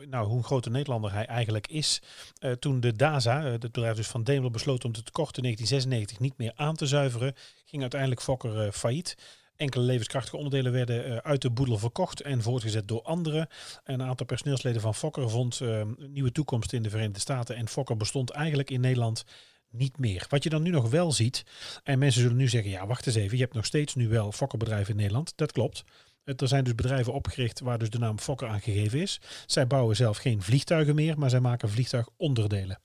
nou, 0.08 0.26
hoe 0.26 0.36
een 0.36 0.44
grote 0.44 0.70
Nederlander 0.70 1.12
hij 1.12 1.26
eigenlijk 1.26 1.66
is. 1.66 2.02
Eh, 2.38 2.52
toen 2.52 2.80
de 2.80 2.92
DASA, 2.92 3.44
eh, 3.44 3.50
het 3.50 3.60
bedrijf 3.60 3.96
dus 3.96 4.06
van 4.08 4.24
Daimler, 4.24 4.50
besloot 4.50 4.84
om 4.84 4.92
de 4.92 5.02
tekort 5.02 5.36
in 5.36 5.42
1996 5.42 6.18
niet 6.18 6.38
meer 6.38 6.52
aan 6.56 6.74
te 6.74 6.86
zuiveren, 6.86 7.34
ging 7.64 7.82
uiteindelijk 7.82 8.20
Fokker 8.20 8.66
eh, 8.66 8.72
failliet. 8.72 9.16
Enkele 9.56 9.84
levenskrachtige 9.84 10.36
onderdelen 10.36 10.72
werden 10.72 11.04
eh, 11.04 11.16
uit 11.16 11.42
de 11.42 11.50
boedel 11.50 11.78
verkocht 11.78 12.20
en 12.20 12.42
voortgezet 12.42 12.88
door 12.88 13.02
anderen. 13.02 13.48
En 13.84 14.00
een 14.00 14.06
aantal 14.06 14.26
personeelsleden 14.26 14.80
van 14.80 14.94
Fokker 14.94 15.30
vond 15.30 15.60
eh, 15.60 15.78
een 15.78 15.96
nieuwe 16.12 16.32
toekomst 16.32 16.72
in 16.72 16.82
de 16.82 16.90
Verenigde 16.90 17.20
Staten. 17.20 17.56
En 17.56 17.68
Fokker 17.68 17.96
bestond 17.96 18.30
eigenlijk 18.30 18.70
in 18.70 18.80
Nederland 18.80 19.24
niet 19.70 19.98
meer. 19.98 20.26
Wat 20.28 20.42
je 20.42 20.50
dan 20.50 20.62
nu 20.62 20.70
nog 20.70 20.90
wel 20.90 21.12
ziet, 21.12 21.44
en 21.82 21.98
mensen 21.98 22.20
zullen 22.20 22.36
nu 22.36 22.48
zeggen, 22.48 22.70
ja 22.70 22.86
wacht 22.86 23.06
eens 23.06 23.16
even, 23.16 23.36
je 23.36 23.42
hebt 23.42 23.54
nog 23.54 23.64
steeds 23.64 23.94
nu 23.94 24.08
wel 24.08 24.32
Fokkerbedrijven 24.32 24.90
in 24.90 24.96
Nederland. 24.96 25.32
Dat 25.36 25.52
klopt. 25.52 25.84
Er 26.24 26.48
zijn 26.48 26.64
dus 26.64 26.74
bedrijven 26.74 27.12
opgericht 27.12 27.60
waar 27.60 27.78
dus 27.78 27.90
de 27.90 27.98
naam 27.98 28.18
Fokker 28.18 28.48
aan 28.48 28.60
gegeven 28.60 29.00
is. 29.00 29.20
Zij 29.46 29.66
bouwen 29.66 29.96
zelf 29.96 30.16
geen 30.16 30.42
vliegtuigen 30.42 30.94
meer, 30.94 31.18
maar 31.18 31.30
zij 31.30 31.40
maken 31.40 31.70
vliegtuigonderdelen. 31.70 32.80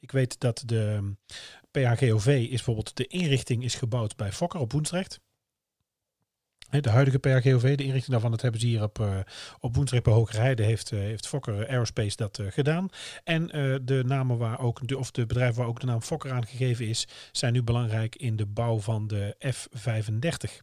Ik 0.00 0.12
weet 0.12 0.40
dat 0.40 0.62
de 0.66 1.00
ehm, 1.00 1.12
PHGOV 1.70 2.26
is 2.26 2.48
bijvoorbeeld, 2.48 2.96
de 2.96 3.06
inrichting 3.06 3.64
is 3.64 3.74
gebouwd 3.74 4.16
bij 4.16 4.32
Fokker 4.32 4.60
op 4.60 4.72
Woensdrecht. 4.72 5.20
De 6.70 6.90
huidige 6.90 7.18
PHGOV, 7.18 7.76
de 7.76 7.84
inrichting 7.84 8.12
daarvan, 8.12 8.30
dat 8.30 8.42
hebben 8.42 8.60
ze 8.60 8.66
hier 8.66 8.82
op, 8.82 9.00
eh, 9.00 9.18
op 9.60 9.72
bij 9.72 10.12
Hogerheide, 10.12 10.62
heeft, 10.62 10.92
eh, 10.92 10.98
heeft 10.98 11.28
Fokker 11.28 11.68
Aerospace 11.68 12.16
dat 12.16 12.38
eh, 12.38 12.46
gedaan. 12.50 12.88
En 13.24 13.46
de 13.84 14.02
namen 14.06 14.38
waar 14.38 14.60
ook, 14.60 14.88
de, 14.88 14.98
of 14.98 15.10
de 15.10 15.26
bedrijven 15.26 15.58
waar 15.58 15.66
ook 15.66 15.80
de 15.80 15.86
naam 15.86 16.02
Fokker 16.02 16.32
aan 16.32 16.46
gegeven 16.46 16.86
is, 16.86 17.08
zijn 17.32 17.52
nu 17.52 17.62
belangrijk 17.62 18.16
in 18.16 18.36
de 18.36 18.46
bouw 18.46 18.78
van 18.78 19.06
de 19.06 19.36
F-35. 19.52 20.62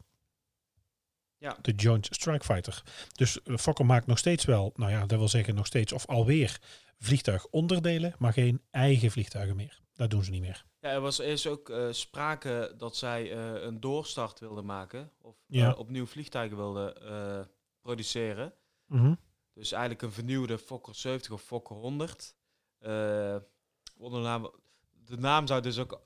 Ja. 1.37 1.57
De 1.61 1.71
Joint 1.71 2.07
Strike 2.11 2.45
Fighter. 2.45 2.83
Dus 3.11 3.39
Fokker 3.43 3.85
maakt 3.85 4.07
nog 4.07 4.17
steeds 4.17 4.45
wel, 4.45 4.73
nou 4.75 4.91
ja, 4.91 5.05
dat 5.05 5.19
wil 5.19 5.29
zeggen 5.29 5.55
nog 5.55 5.65
steeds 5.65 5.93
of 5.93 6.05
alweer 6.05 6.59
vliegtuigonderdelen, 6.99 8.13
maar 8.17 8.33
geen 8.33 8.61
eigen 8.71 9.11
vliegtuigen 9.11 9.55
meer. 9.55 9.83
Dat 9.95 10.09
doen 10.09 10.23
ze 10.23 10.31
niet 10.31 10.41
meer. 10.41 10.65
Ja, 10.79 10.89
er 10.89 11.01
was 11.01 11.17
eerst 11.19 11.47
ook 11.47 11.69
eh, 11.69 11.87
sprake 11.91 12.73
dat 12.77 12.95
zij 12.95 13.31
eh, 13.31 13.63
een 13.63 13.79
doorstart 13.79 14.39
wilden 14.39 14.65
maken. 14.65 15.11
Of 15.21 15.35
Ja. 15.47 15.71
eh, 15.71 15.79
opnieuw 15.79 16.05
vliegtuigen 16.05 16.57
wilden 16.57 16.93
produceren. 17.81 18.53
Mhm. 18.85 19.15
Dus 19.53 19.71
eigenlijk 19.71 20.01
een 20.01 20.11
vernieuwde 20.11 20.57
Fokker 20.57 20.95
70 20.95 21.31
of 21.31 21.41
Fokker 21.41 21.75
100. 21.75 22.35
Eh, 22.79 23.35
onder 23.97 24.19
de 24.19 24.25
naam, 24.27 24.51
de 24.91 25.17
naam 25.17 25.47
zou 25.47 25.61
dus 25.61 25.79
ook 25.79 26.01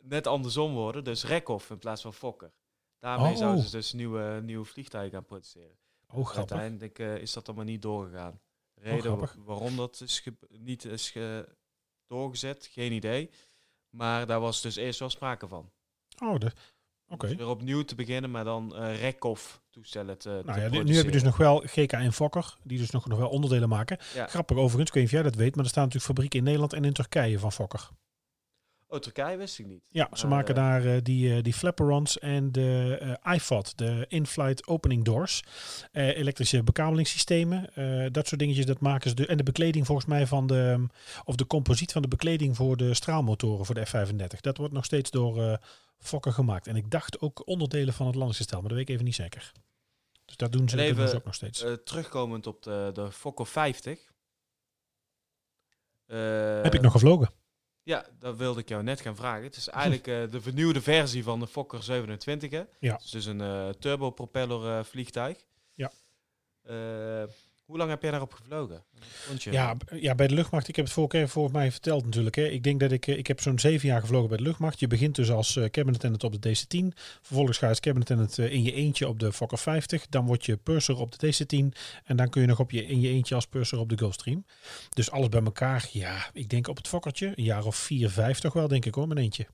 net 0.00 0.26
andersom 0.26 0.72
worden. 0.74 1.04
Dus 1.04 1.24
Rekhoff 1.24 1.70
in 1.70 1.78
plaats 1.78 2.02
van 2.02 2.14
Fokker. 2.14 2.52
Daarmee 2.98 3.32
Oh. 3.32 3.38
zouden 3.38 3.64
ze 3.64 3.70
dus 3.70 3.92
nieuwe, 3.92 4.40
nieuwe 4.44 4.64
vliegtuigen 4.64 5.12
gaan 5.12 5.24
produceren. 5.24 5.78
Oh, 6.06 6.26
grappig. 6.26 6.36
Uiteindelijk 6.36 6.98
is 6.98 7.32
dat 7.32 7.46
allemaal 7.46 7.64
niet 7.66 7.82
doorgegaan. 7.82 8.40
De 8.74 8.80
reden 8.80 9.44
waarom 9.44 9.76
dat 9.76 10.00
is 10.00 10.26
niet 10.48 10.84
is 10.84 11.10
ge- 11.10 11.56
doorgezet, 12.06 12.68
geen 12.72 12.92
idee. 12.92 13.30
Maar 13.90 14.26
daar 14.26 14.40
was 14.40 14.60
dus 14.62 14.76
eerst 14.76 14.98
wel 14.98 15.10
sprake 15.10 15.48
van. 15.48 15.70
Oh, 16.22 16.38
de, 16.38 16.52
oké. 17.08 17.26
Dus 17.26 17.36
weer 17.36 17.48
opnieuw 17.48 17.82
te 17.82 17.94
beginnen, 17.94 18.30
maar 18.30 18.44
dan 18.44 18.76
eh 18.76 19.00
Rekhoff 19.00 19.60
toestellen 19.70 20.18
te, 20.18 20.38
te 20.40 20.46
Nou 20.46 20.60
ja, 20.60 20.68
nu- 20.68 20.96
heb 20.96 21.04
je 21.04 21.10
dus 21.10 21.22
nog 21.22 21.36
wel 21.36 21.58
GK 21.66 21.92
en 21.92 22.12
Fokker, 22.12 22.56
die 22.62 22.78
dus 22.78 22.90
nog, 22.90 23.06
nog 23.06 23.18
wel 23.18 23.28
onderdelen 23.28 23.68
maken. 23.68 23.98
Ja. 24.14 24.26
Grappig 24.26 24.56
overigens, 24.56 24.88
ik 24.88 24.94
weet 24.94 25.02
niet 25.02 25.12
of 25.12 25.18
jij 25.20 25.30
dat 25.30 25.40
weet, 25.40 25.54
maar 25.54 25.64
er 25.64 25.70
staan 25.70 25.84
natuurlijk 25.84 26.12
fabrieken 26.12 26.38
in 26.38 26.44
Nederland 26.44 26.72
en 26.72 26.84
in 26.84 26.92
Turkije 26.92 27.38
van 27.38 27.52
Fokker. 27.52 27.88
Oh, 28.88 28.98
Turkije 28.98 29.36
wist 29.36 29.58
ik 29.58 29.66
niet. 29.66 29.88
Ja, 29.90 30.08
ze 30.12 30.26
Maar, 30.26 30.36
maken 30.36 30.54
daar 30.54 30.84
eh, 30.84 30.96
die, 31.02 31.34
eh, 31.36 31.42
die 31.42 31.52
flaperons 31.52 32.18
en 32.18 32.52
de 32.52 32.98
eh 33.22 33.34
IFOD, 33.34 33.78
de 33.78 34.04
in-flight 34.08 34.66
opening 34.66 35.04
doors. 35.04 35.42
Elektrische 35.92 36.62
bekabelingssystemen, 36.62 37.70
dat 38.12 38.26
soort 38.26 38.40
dingetjes, 38.40 38.66
dat 38.66 38.80
maken 38.80 39.10
ze. 39.10 39.16
De, 39.16 39.26
en 39.26 39.36
de 39.36 39.42
bekleding 39.42 39.86
volgens 39.86 40.06
mij 40.06 40.26
van 40.26 40.46
de, 40.46 40.86
of 41.24 41.34
de 41.34 41.46
composiet 41.46 41.92
van 41.92 42.02
de 42.02 42.08
bekleding 42.08 42.56
voor 42.56 42.76
de 42.76 42.94
straalmotoren 42.94 43.66
voor 43.66 43.74
de 43.74 43.86
F-35. 43.86 44.40
Dat 44.40 44.56
wordt 44.56 44.72
nog 44.72 44.84
steeds 44.84 45.10
door 45.10 45.58
Fokker 45.98 46.32
gemaakt. 46.32 46.66
En 46.66 46.76
ik 46.76 46.90
dacht 46.90 47.20
ook 47.20 47.46
onderdelen 47.46 47.94
van 47.94 48.06
het 48.06 48.14
landingsgestel, 48.14 48.60
maar 48.60 48.68
dat 48.68 48.78
weet 48.78 48.88
ik 48.88 48.94
even 48.94 49.04
niet 49.06 49.14
zeker. 49.14 49.52
Dus 50.24 50.36
dat 50.36 50.52
doen 50.52 50.68
ze, 50.68 50.76
En 50.76 50.86
dat 50.86 50.86
doen 50.88 50.96
ze 50.96 51.02
even, 51.04 51.18
ook 51.18 51.24
nog 51.24 51.34
steeds. 51.34 51.64
terugkomend 51.84 52.46
op 52.46 52.62
de, 52.62 52.90
de 52.94 53.12
Fokker 53.12 53.46
50. 53.46 54.12
Eh, 56.06 56.62
Heb 56.62 56.74
ik 56.74 56.80
nog 56.80 56.92
gevlogen? 56.92 57.30
Ja, 57.86 58.06
dat 58.18 58.36
wilde 58.36 58.60
ik 58.60 58.68
jou 58.68 58.82
net 58.82 59.00
gaan 59.00 59.16
vragen. 59.16 59.42
Het 59.42 59.56
is 59.56 59.68
eigenlijk 59.68 60.06
eh, 60.06 60.30
de 60.30 60.40
vernieuwde 60.40 60.80
versie 60.80 61.22
van 61.22 61.40
de 61.40 61.46
Fokker 61.46 61.82
27. 61.82 62.50
Hè? 62.50 62.62
Ja. 62.80 62.92
Het 62.92 63.02
is 63.04 63.10
dus 63.10 63.26
een 63.26 63.40
eh 63.40 63.68
turbopropeller 63.68 64.78
eh, 64.78 64.84
vliegtuig. 64.84 65.44
Ja. 65.74 65.92
Hoe 67.66 67.76
lang 67.76 67.90
heb 67.90 68.02
jij 68.02 68.10
daarop 68.10 68.32
gevlogen? 68.32 68.84
Ja, 69.38 69.76
ja, 69.94 70.14
bij 70.14 70.26
de 70.26 70.34
luchtmacht. 70.34 70.68
Ik 70.68 70.76
heb 70.76 70.84
het 70.84 70.94
vorige 70.94 71.16
keer 71.16 71.28
voor 71.28 71.50
mij 71.50 71.72
verteld 71.72 72.04
natuurlijk. 72.04 72.36
Hè. 72.36 72.42
Ik 72.42 72.62
denk 72.62 72.80
dat 72.80 72.92
ik, 72.92 73.06
eh, 73.06 73.18
ik 73.18 73.26
heb 73.26 73.40
zo'n 73.40 73.58
zeven 73.58 73.88
jaar 73.88 74.00
gevlogen 74.00 74.28
bij 74.28 74.36
de 74.36 74.42
luchtmacht. 74.42 74.80
Je 74.80 74.86
begint 74.86 75.14
dus 75.14 75.30
als 75.30 75.56
eh 75.56 75.64
cabin 75.64 75.94
attendant 75.94 76.24
op 76.24 76.42
de 76.42 76.50
DC-10. 76.50 76.96
Vervolgens 77.22 77.58
ga 77.58 77.64
je 77.64 77.70
als 77.70 77.80
cabin 77.80 78.00
attendant 78.00 78.38
eh, 78.38 78.52
in 78.52 78.62
je 78.62 78.72
eentje 78.72 79.08
op 79.08 79.18
de 79.18 79.32
Fokker 79.32 79.58
50. 79.58 80.06
Dan 80.08 80.26
word 80.26 80.44
je 80.44 80.56
purser 80.56 80.96
op 80.96 81.18
de 81.18 81.26
DC-10. 81.26 81.78
En 82.04 82.16
dan 82.16 82.28
kun 82.28 82.40
je 82.40 82.46
nog 82.46 82.60
op 82.60 82.70
je, 82.70 82.86
in 82.86 83.00
je 83.00 83.08
eentje 83.08 83.34
als 83.34 83.46
purser 83.46 83.78
op 83.78 83.88
de 83.88 83.98
Gulfstream. 83.98 84.44
Dus 84.88 85.10
alles 85.10 85.28
bij 85.28 85.42
elkaar. 85.42 85.88
Ja, 85.92 86.30
ik 86.32 86.48
denk 86.48 86.68
op 86.68 86.76
het 86.76 86.88
Fokkertje. 86.88 87.32
Een 87.34 87.44
jaar 87.44 87.64
of 87.64 87.76
vier, 87.76 88.10
vijf 88.10 88.38
toch 88.38 88.52
wel, 88.52 88.68
denk 88.68 88.84
ik 88.84 88.94
hoor, 88.94 89.08
mijn 89.08 89.20
eentje. 89.20 89.46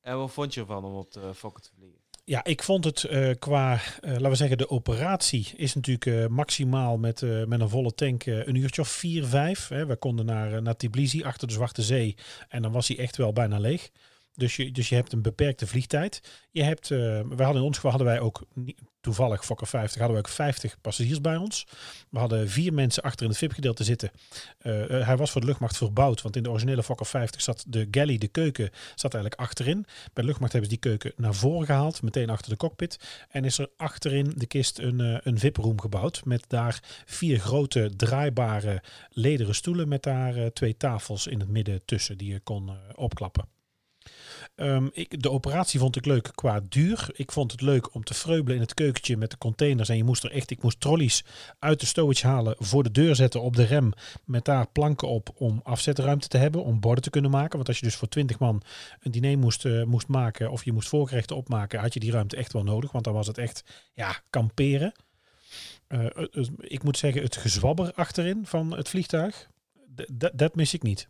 En 0.00 0.16
wat 0.18 0.32
vond 0.32 0.54
je 0.54 0.60
ervan 0.60 0.84
om 0.84 0.94
op 0.94 1.12
de 1.12 1.34
Fokker 1.34 1.62
te 1.62 1.70
vliegen? 1.76 1.95
Ja, 2.28 2.44
ik 2.44 2.62
vond 2.62 2.84
het 2.84 3.04
eh, 3.04 3.30
qua, 3.38 3.72
eh, 3.74 4.10
laten 4.10 4.30
we 4.30 4.34
zeggen, 4.34 4.58
de 4.58 4.70
operatie 4.70 5.52
is 5.56 5.74
natuurlijk 5.74 6.06
eh, 6.06 6.26
maximaal 6.26 6.98
met, 6.98 7.20
met 7.46 7.60
een 7.60 7.68
volle 7.68 7.94
tank 7.94 8.26
een 8.26 8.54
uurtje 8.54 8.80
of 8.80 8.88
vier, 8.88 9.24
vijf. 9.24 9.68
Hè. 9.68 9.86
We 9.86 9.96
konden 9.96 10.26
naar, 10.26 10.62
naar 10.62 10.76
Tbilisi, 10.76 11.22
achter 11.22 11.48
de 11.48 11.54
Zwarte 11.54 11.82
Zee. 11.82 12.16
En 12.48 12.62
dan 12.62 12.72
was 12.72 12.88
hij 12.88 12.98
echt 12.98 13.16
wel 13.16 13.32
bijna 13.32 13.58
leeg. 13.58 13.90
Dus 14.36 14.56
je, 14.56 14.72
dus 14.72 14.88
je 14.88 14.94
hebt 14.94 15.12
een 15.12 15.22
beperkte 15.22 15.66
vliegtijd. 15.66 16.20
Je 16.50 16.62
hebt, 16.62 16.90
eh, 16.90 16.98
we 16.98 17.42
hadden 17.42 17.56
in 17.56 17.62
ons 17.62 17.74
geval 17.74 17.90
hadden 17.90 18.08
wij 18.08 18.20
ook, 18.20 18.46
toevallig 19.00 19.44
Fokker 19.44 19.66
50, 19.66 19.98
hadden 19.98 20.16
we 20.16 20.22
ook 20.22 20.34
50 20.34 20.80
passagiers 20.80 21.20
bij 21.20 21.36
ons. 21.36 21.66
We 22.10 22.18
hadden 22.18 22.48
vier 22.50 22.72
mensen 22.74 23.02
achter 23.02 23.22
in 23.22 23.30
het 23.30 23.38
VIP-gedeelte 23.38 23.84
zitten. 23.84 24.10
Eh, 24.58 25.00
eh, 25.00 25.06
hij 25.06 25.16
was 25.16 25.30
voor 25.30 25.40
de 25.40 25.46
luchtmacht 25.46 25.76
verbouwd, 25.76 26.22
want 26.22 26.36
in 26.36 26.42
de 26.42 26.50
originele 26.50 26.82
Fokker 26.82 27.06
50 27.06 27.42
zat 27.42 27.64
de 27.68 27.88
galley, 27.90 28.18
de 28.18 28.28
keuken, 28.28 28.70
zat 28.94 29.14
eigenlijk 29.14 29.42
achterin. 29.42 29.82
Bij 29.82 30.10
de 30.12 30.24
luchtmacht 30.24 30.52
hebben 30.52 30.70
ze 30.70 30.78
die 30.80 30.90
keuken 30.90 31.12
naar 31.16 31.34
voren 31.34 31.66
gehaald, 31.66 32.02
meteen 32.02 32.30
achter 32.30 32.50
de 32.50 32.56
cockpit. 32.56 33.24
En 33.28 33.44
is 33.44 33.58
er 33.58 33.68
achterin 33.76 34.32
de 34.36 34.46
kist 34.46 34.78
een, 34.78 35.20
een 35.28 35.38
VIP-room 35.38 35.80
gebouwd. 35.80 36.24
Met 36.24 36.44
daar 36.48 36.82
vier 37.04 37.38
grote 37.38 37.90
draaibare 37.96 38.82
lederen 39.10 39.54
stoelen. 39.54 39.88
Met 39.88 40.02
daar 40.02 40.52
twee 40.52 40.76
tafels 40.76 41.26
in 41.26 41.40
het 41.40 41.48
midden 41.48 41.84
tussen 41.84 42.18
die 42.18 42.32
je 42.32 42.40
kon 42.40 42.70
opklappen. 42.94 43.55
Ehm, 44.56 44.88
ik, 44.92 45.22
de 45.22 45.30
operatie 45.30 45.80
vond 45.80 45.96
ik 45.96 46.06
leuk 46.06 46.30
qua 46.34 46.60
duur. 46.68 47.08
Ik 47.12 47.32
vond 47.32 47.52
het 47.52 47.60
leuk 47.60 47.94
om 47.94 48.04
te 48.04 48.14
vreubelen 48.14 48.54
in 48.54 48.62
het 48.62 48.74
keukentje 48.74 49.16
met 49.16 49.30
de 49.30 49.38
containers. 49.38 49.88
En 49.88 49.96
je 49.96 50.04
moest 50.04 50.24
er 50.24 50.30
echt, 50.30 50.50
ik 50.50 50.62
moest 50.62 50.80
trolleys 50.80 51.24
uit 51.58 51.80
de 51.80 51.86
stowage 51.86 52.26
halen, 52.26 52.54
voor 52.58 52.82
de 52.82 52.90
deur 52.90 53.14
zetten 53.14 53.42
op 53.42 53.56
de 53.56 53.64
rem. 53.64 53.92
Met 54.24 54.44
daar 54.44 54.68
planken 54.68 55.08
op 55.08 55.30
om 55.34 55.60
afzetruimte 55.64 56.28
te 56.28 56.38
hebben, 56.38 56.64
om 56.64 56.80
borden 56.80 57.02
te 57.02 57.10
kunnen 57.10 57.30
maken. 57.30 57.56
Want 57.56 57.68
als 57.68 57.78
je 57.78 57.84
dus 57.84 57.96
voor 57.96 58.08
20 58.08 58.38
man 58.38 58.62
een 59.00 59.10
diner 59.10 59.38
moest, 59.38 59.64
eh, 59.64 59.82
moest 59.82 60.08
maken 60.08 60.50
of 60.50 60.64
je 60.64 60.72
moest 60.72 60.88
voorgerechten 60.88 61.36
opmaken, 61.36 61.80
had 61.80 61.94
je 61.94 62.00
die 62.00 62.12
ruimte 62.12 62.36
echt 62.36 62.52
wel 62.52 62.64
nodig. 62.64 62.92
Want 62.92 63.04
dan 63.04 63.14
was 63.14 63.26
het 63.26 63.38
echt, 63.38 63.64
ja, 63.94 64.20
kamperen. 64.30 64.92
Eh, 65.86 66.06
ik 66.58 66.82
moet 66.82 66.98
zeggen, 66.98 67.22
het 67.22 67.36
gezwabber 67.36 67.92
achterin 67.94 68.46
van 68.46 68.76
het 68.76 68.88
vliegtuig, 68.88 69.48
dat 70.32 70.54
mis 70.54 70.74
ik 70.74 70.82
niet. 70.82 71.08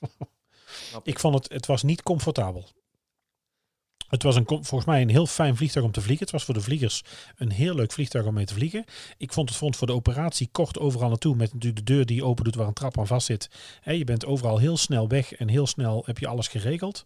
Ik 1.02 1.18
vond 1.18 1.34
het, 1.34 1.52
het 1.52 1.66
was 1.66 1.82
niet 1.82 2.02
comfortabel. 2.02 2.64
Het 4.08 4.22
was 4.22 4.36
een, 4.36 4.46
volgens 4.46 4.84
mij 4.84 5.02
een 5.02 5.10
heel 5.10 5.26
fijn 5.26 5.56
vliegtuig 5.56 5.86
om 5.86 5.92
te 5.92 6.00
vliegen. 6.00 6.24
Het 6.24 6.34
was 6.34 6.44
voor 6.44 6.54
de 6.54 6.60
vliegers 6.60 7.02
een 7.36 7.50
heel 7.50 7.74
leuk 7.74 7.92
vliegtuig 7.92 8.26
om 8.26 8.34
mee 8.34 8.44
te 8.44 8.54
vliegen. 8.54 8.84
Ik 9.16 9.32
vond 9.32 9.48
het 9.48 9.58
vond 9.58 9.76
voor 9.76 9.86
de 9.86 9.92
operatie 9.92 10.48
kort 10.52 10.78
overal 10.78 11.08
naartoe. 11.08 11.36
Met 11.36 11.52
natuurlijk 11.52 11.86
de 11.86 11.92
deur 11.92 12.06
die 12.06 12.16
je 12.16 12.24
open 12.24 12.44
doet 12.44 12.54
waar 12.54 12.66
een 12.66 12.72
trap 12.72 12.98
aan 12.98 13.06
vast 13.06 13.26
zit. 13.26 13.50
Je 13.84 14.04
bent 14.04 14.26
overal 14.26 14.58
heel 14.58 14.76
snel 14.76 15.08
weg 15.08 15.32
en 15.32 15.48
heel 15.48 15.66
snel 15.66 16.02
heb 16.06 16.18
je 16.18 16.26
alles 16.26 16.48
geregeld. 16.48 17.04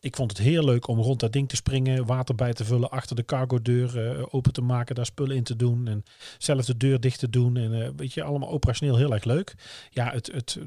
Ik 0.00 0.16
vond 0.16 0.30
het 0.30 0.40
heel 0.40 0.64
leuk 0.64 0.86
om 0.88 1.00
rond 1.00 1.20
dat 1.20 1.32
ding 1.32 1.48
te 1.48 1.56
springen, 1.56 2.06
water 2.06 2.34
bij 2.34 2.52
te 2.52 2.64
vullen, 2.64 2.90
achter 2.90 3.16
de 3.16 3.24
cargo 3.24 3.62
deur 3.62 4.08
eh, 4.08 4.22
open 4.30 4.52
te 4.52 4.60
maken, 4.60 4.94
daar 4.94 5.06
spullen 5.06 5.36
in 5.36 5.42
te 5.42 5.56
doen. 5.56 5.88
En 5.88 6.04
zelf 6.38 6.64
de 6.64 6.76
deur 6.76 7.00
dicht 7.00 7.18
te 7.18 7.30
doen. 7.30 7.56
En 7.56 7.82
eh, 7.82 7.88
weet 7.96 8.12
je, 8.12 8.22
allemaal 8.22 8.50
operationeel 8.50 8.96
heel 8.96 9.12
erg 9.12 9.24
leuk. 9.24 9.54
Ja, 9.90 10.10
het, 10.10 10.32
het, 10.32 10.58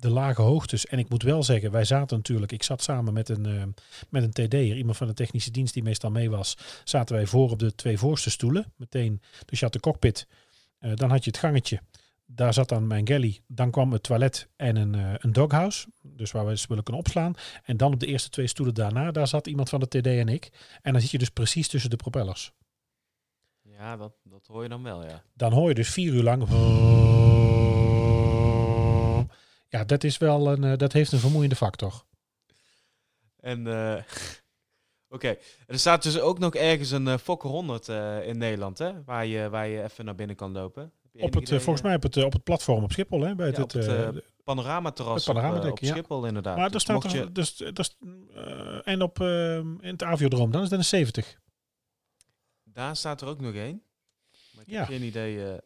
de 0.00 0.10
lage 0.10 0.42
hoogtes. 0.42 0.86
En 0.86 0.98
ik 0.98 1.08
moet 1.08 1.22
wel 1.22 1.42
zeggen, 1.42 1.70
wij 1.70 1.84
zaten 1.84 2.16
natuurlijk, 2.16 2.52
ik 2.52 2.62
zat 2.62 2.82
samen 2.82 3.12
met 3.12 3.28
een, 3.28 3.46
eh, 3.46 3.62
met 4.08 4.22
een 4.22 4.48
TD'er, 4.48 4.76
iemand 4.76 4.96
van 4.96 5.06
de 5.06 5.14
technische 5.26 5.50
dienst 5.50 5.74
die 5.74 5.82
meestal 5.82 6.10
mee 6.10 6.30
was, 6.30 6.56
zaten 6.84 7.14
wij 7.16 7.26
voor 7.26 7.50
op 7.50 7.58
de 7.58 7.74
twee 7.74 7.98
voorste 7.98 8.30
stoelen. 8.30 8.72
Meteen, 8.76 9.20
dus 9.44 9.58
je 9.58 9.64
had 9.64 9.74
de 9.74 9.80
cockpit, 9.80 10.26
eh, 10.78 10.90
dan 10.94 11.10
had 11.10 11.24
je 11.24 11.30
het 11.30 11.38
gangetje. 11.38 11.80
Daar 12.28 12.54
zat 12.54 12.68
dan 12.68 12.86
mijn 12.86 13.08
galley. 13.08 13.40
Dan 13.46 13.70
kwam 13.70 13.92
het 13.92 14.02
toilet 14.02 14.48
en 14.56 14.76
een, 14.76 14.94
eh, 14.94 15.14
een 15.16 15.32
doghouse. 15.32 15.88
Dus 16.02 16.32
waar 16.32 16.46
we 16.46 16.56
spullen 16.56 16.82
kunnen 16.82 17.02
opslaan. 17.02 17.34
En 17.64 17.76
dan 17.76 17.92
op 17.92 18.00
de 18.00 18.06
eerste 18.06 18.30
twee 18.30 18.46
stoelen 18.46 18.74
daarna, 18.74 19.10
daar 19.10 19.28
zat 19.28 19.46
iemand 19.46 19.68
van 19.68 19.80
de 19.80 19.88
TD 19.88 20.06
en 20.06 20.28
ik. 20.28 20.50
En 20.82 20.92
dan 20.92 21.00
zit 21.00 21.10
je 21.10 21.18
dus 21.18 21.30
precies 21.30 21.68
tussen 21.68 21.90
de 21.90 21.96
propellers. 21.96 22.52
Ja, 23.62 23.96
dat, 23.96 24.12
dat 24.22 24.46
hoor 24.46 24.62
je 24.62 24.68
dan 24.68 24.82
wel, 24.82 25.04
ja. 25.04 25.22
Dan 25.34 25.52
hoor 25.52 25.68
je 25.68 25.74
dus 25.74 25.90
vier 25.90 26.12
uur 26.12 26.22
lang. 26.22 26.48
Ja, 29.68 29.84
dat 29.84 30.04
is 30.04 30.18
wel 30.18 30.52
een, 30.52 30.64
eh, 30.64 30.76
dat 30.76 30.92
heeft 30.92 31.12
een 31.12 31.18
vermoeiende 31.18 31.56
factor. 31.56 32.04
En 33.40 33.66
eh, 33.66 34.02
oké, 35.08 35.36
er 35.66 35.78
staat 35.78 36.02
dus 36.02 36.18
ook 36.20 36.38
nog 36.38 36.54
ergens 36.54 36.90
een 36.90 37.06
uh, 37.06 37.16
Fokker 37.16 37.50
100 37.50 37.88
eh, 37.88 38.28
in 38.28 38.38
Nederland, 38.38 38.78
hè? 38.78 39.04
Waar 39.04 39.26
je, 39.26 39.48
waar 39.48 39.66
je 39.68 39.82
even 39.82 40.04
naar 40.04 40.14
binnen 40.14 40.36
kan 40.36 40.52
lopen. 40.52 40.92
Op 41.12 41.20
het, 41.20 41.34
eh, 41.34 41.40
idee, 41.40 41.60
volgens 41.60 41.84
mij 41.84 41.94
op 41.94 42.02
het, 42.02 42.16
op 42.16 42.32
het 42.32 42.42
platform 42.42 42.82
op 42.82 42.92
Schiphol, 42.92 43.20
hè? 43.20 43.34
Bij 43.34 43.50
Ja, 43.50 43.60
het, 43.60 43.72
het, 43.72 44.24
panoramaterras 44.44 45.26
het 45.26 45.36
op, 45.36 45.64
op, 45.70 45.78
ja. 45.78 45.92
Schiphol 45.92 46.26
inderdaad. 46.26 46.56
maar 46.56 46.64
er 46.64 46.70
Dus 46.70 46.82
staat 46.82 47.04
er, 47.04 47.16
je, 47.16 47.32
dus, 47.32 47.56
dus, 47.56 47.96
en 48.84 49.02
op 49.02 49.20
in 49.20 49.80
het 49.80 50.02
aviodroom, 50.02 50.50
dan 50.50 50.62
is 50.62 50.68
dat 50.68 50.78
een 50.78 50.84
70. 50.84 51.38
daar 52.64 52.96
staat 52.96 53.20
er 53.20 53.28
ook 53.28 53.40
nog 53.40 53.54
één. 53.54 53.82
Maar 54.54 54.64
ik 54.64 54.70
Ja. 54.70 54.78
heb 54.78 54.88
geen 54.88 55.02
idee 55.02 55.60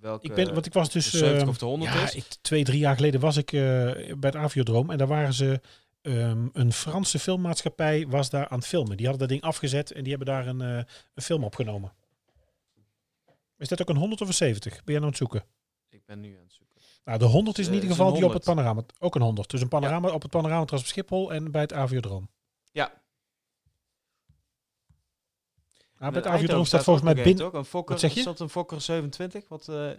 welke 0.00 0.26
Ik 0.26 0.34
ben, 0.34 0.54
want 0.54 0.66
ik 0.66 0.72
was 0.72 0.90
dus 0.90 1.10
de 1.10 1.18
70 1.18 1.42
eh, 1.42 1.48
of 1.48 1.58
de 1.58 1.64
100 1.64 1.92
ja, 1.92 2.02
is. 2.02 2.14
ik, 2.14 2.24
twee, 2.40 2.64
drie 2.64 2.78
jaar 2.78 2.94
geleden 2.94 3.20
was 3.20 3.36
ik 3.36 3.50
bij 3.50 4.16
het 4.20 4.36
aviodroom 4.36 4.90
en 4.90 4.98
daar 4.98 5.06
waren 5.06 5.34
ze 5.34 5.60
ehm, 6.06 6.48
een 6.52 6.72
Franse 6.72 7.18
filmmaatschappij 7.18 8.06
was 8.08 8.30
daar 8.30 8.48
aan 8.48 8.58
het 8.58 8.66
filmen. 8.66 8.96
Die 8.96 9.06
hadden 9.06 9.28
dat 9.28 9.38
ding 9.38 9.42
afgezet 9.50 9.90
en 9.92 10.00
die 10.02 10.14
hebben 10.14 10.34
daar 10.34 10.46
een, 10.46 10.60
eh, 10.60 10.92
een 11.14 11.22
film 11.22 11.44
opgenomen. 11.44 11.92
Is 13.58 13.68
dat 13.68 13.80
ook 13.80 13.88
een 13.88 13.96
100 13.96 14.20
of 14.20 14.28
een 14.28 14.34
70? 14.34 14.72
Ben 14.72 14.82
jij 14.84 14.92
nou 14.94 15.02
aan 15.04 15.08
het 15.08 15.16
zoeken? 15.18 15.44
Ik 15.88 16.04
ben 16.04 16.20
nu 16.20 16.36
aan 16.36 16.42
het 16.42 16.52
zoeken. 16.52 16.80
Nou, 17.04 17.18
de 17.18 17.24
100 17.24 17.58
is 17.58 17.64
in 17.66 17.70
Eh, 17.72 17.76
ieder 17.76 17.90
geval 17.96 18.12
die 18.12 18.24
op 18.24 18.32
het 18.32 18.44
100. 18.44 18.66
panorama. 18.66 18.86
Ook 18.98 19.14
een 19.14 19.22
100. 19.22 19.50
Dus 19.50 19.60
een 19.60 19.68
panorama 19.68 20.10
op 20.10 20.22
het 20.22 20.30
panorama 20.30 20.60
op 20.60 20.78
Schiphol 20.78 21.32
en 21.32 21.50
bij 21.50 21.60
het 21.60 21.72
aviodroom. 21.72 22.30
Ja, 22.72 22.92
Nou, 25.98 26.12
bij 26.12 26.20
het 26.20 26.30
aviodroom 26.30 26.38
Eindhoven 26.40 26.66
staat 26.66 26.84
volgens 26.84 27.04
mij 27.04 27.16
ook 27.16 27.22
binnen 27.24 27.44
toch? 27.44 27.52
Een 27.60 27.64
Fokker, 27.64 27.92
Wat 27.92 28.00
zeg 28.00 28.12
je? 28.12 28.18
Is 28.18 28.24
dat 28.24 28.40
een 28.40 28.48
Fokker 28.48 28.80
27, 28.80 29.48
wat 29.48 29.68
eh, 29.68 29.90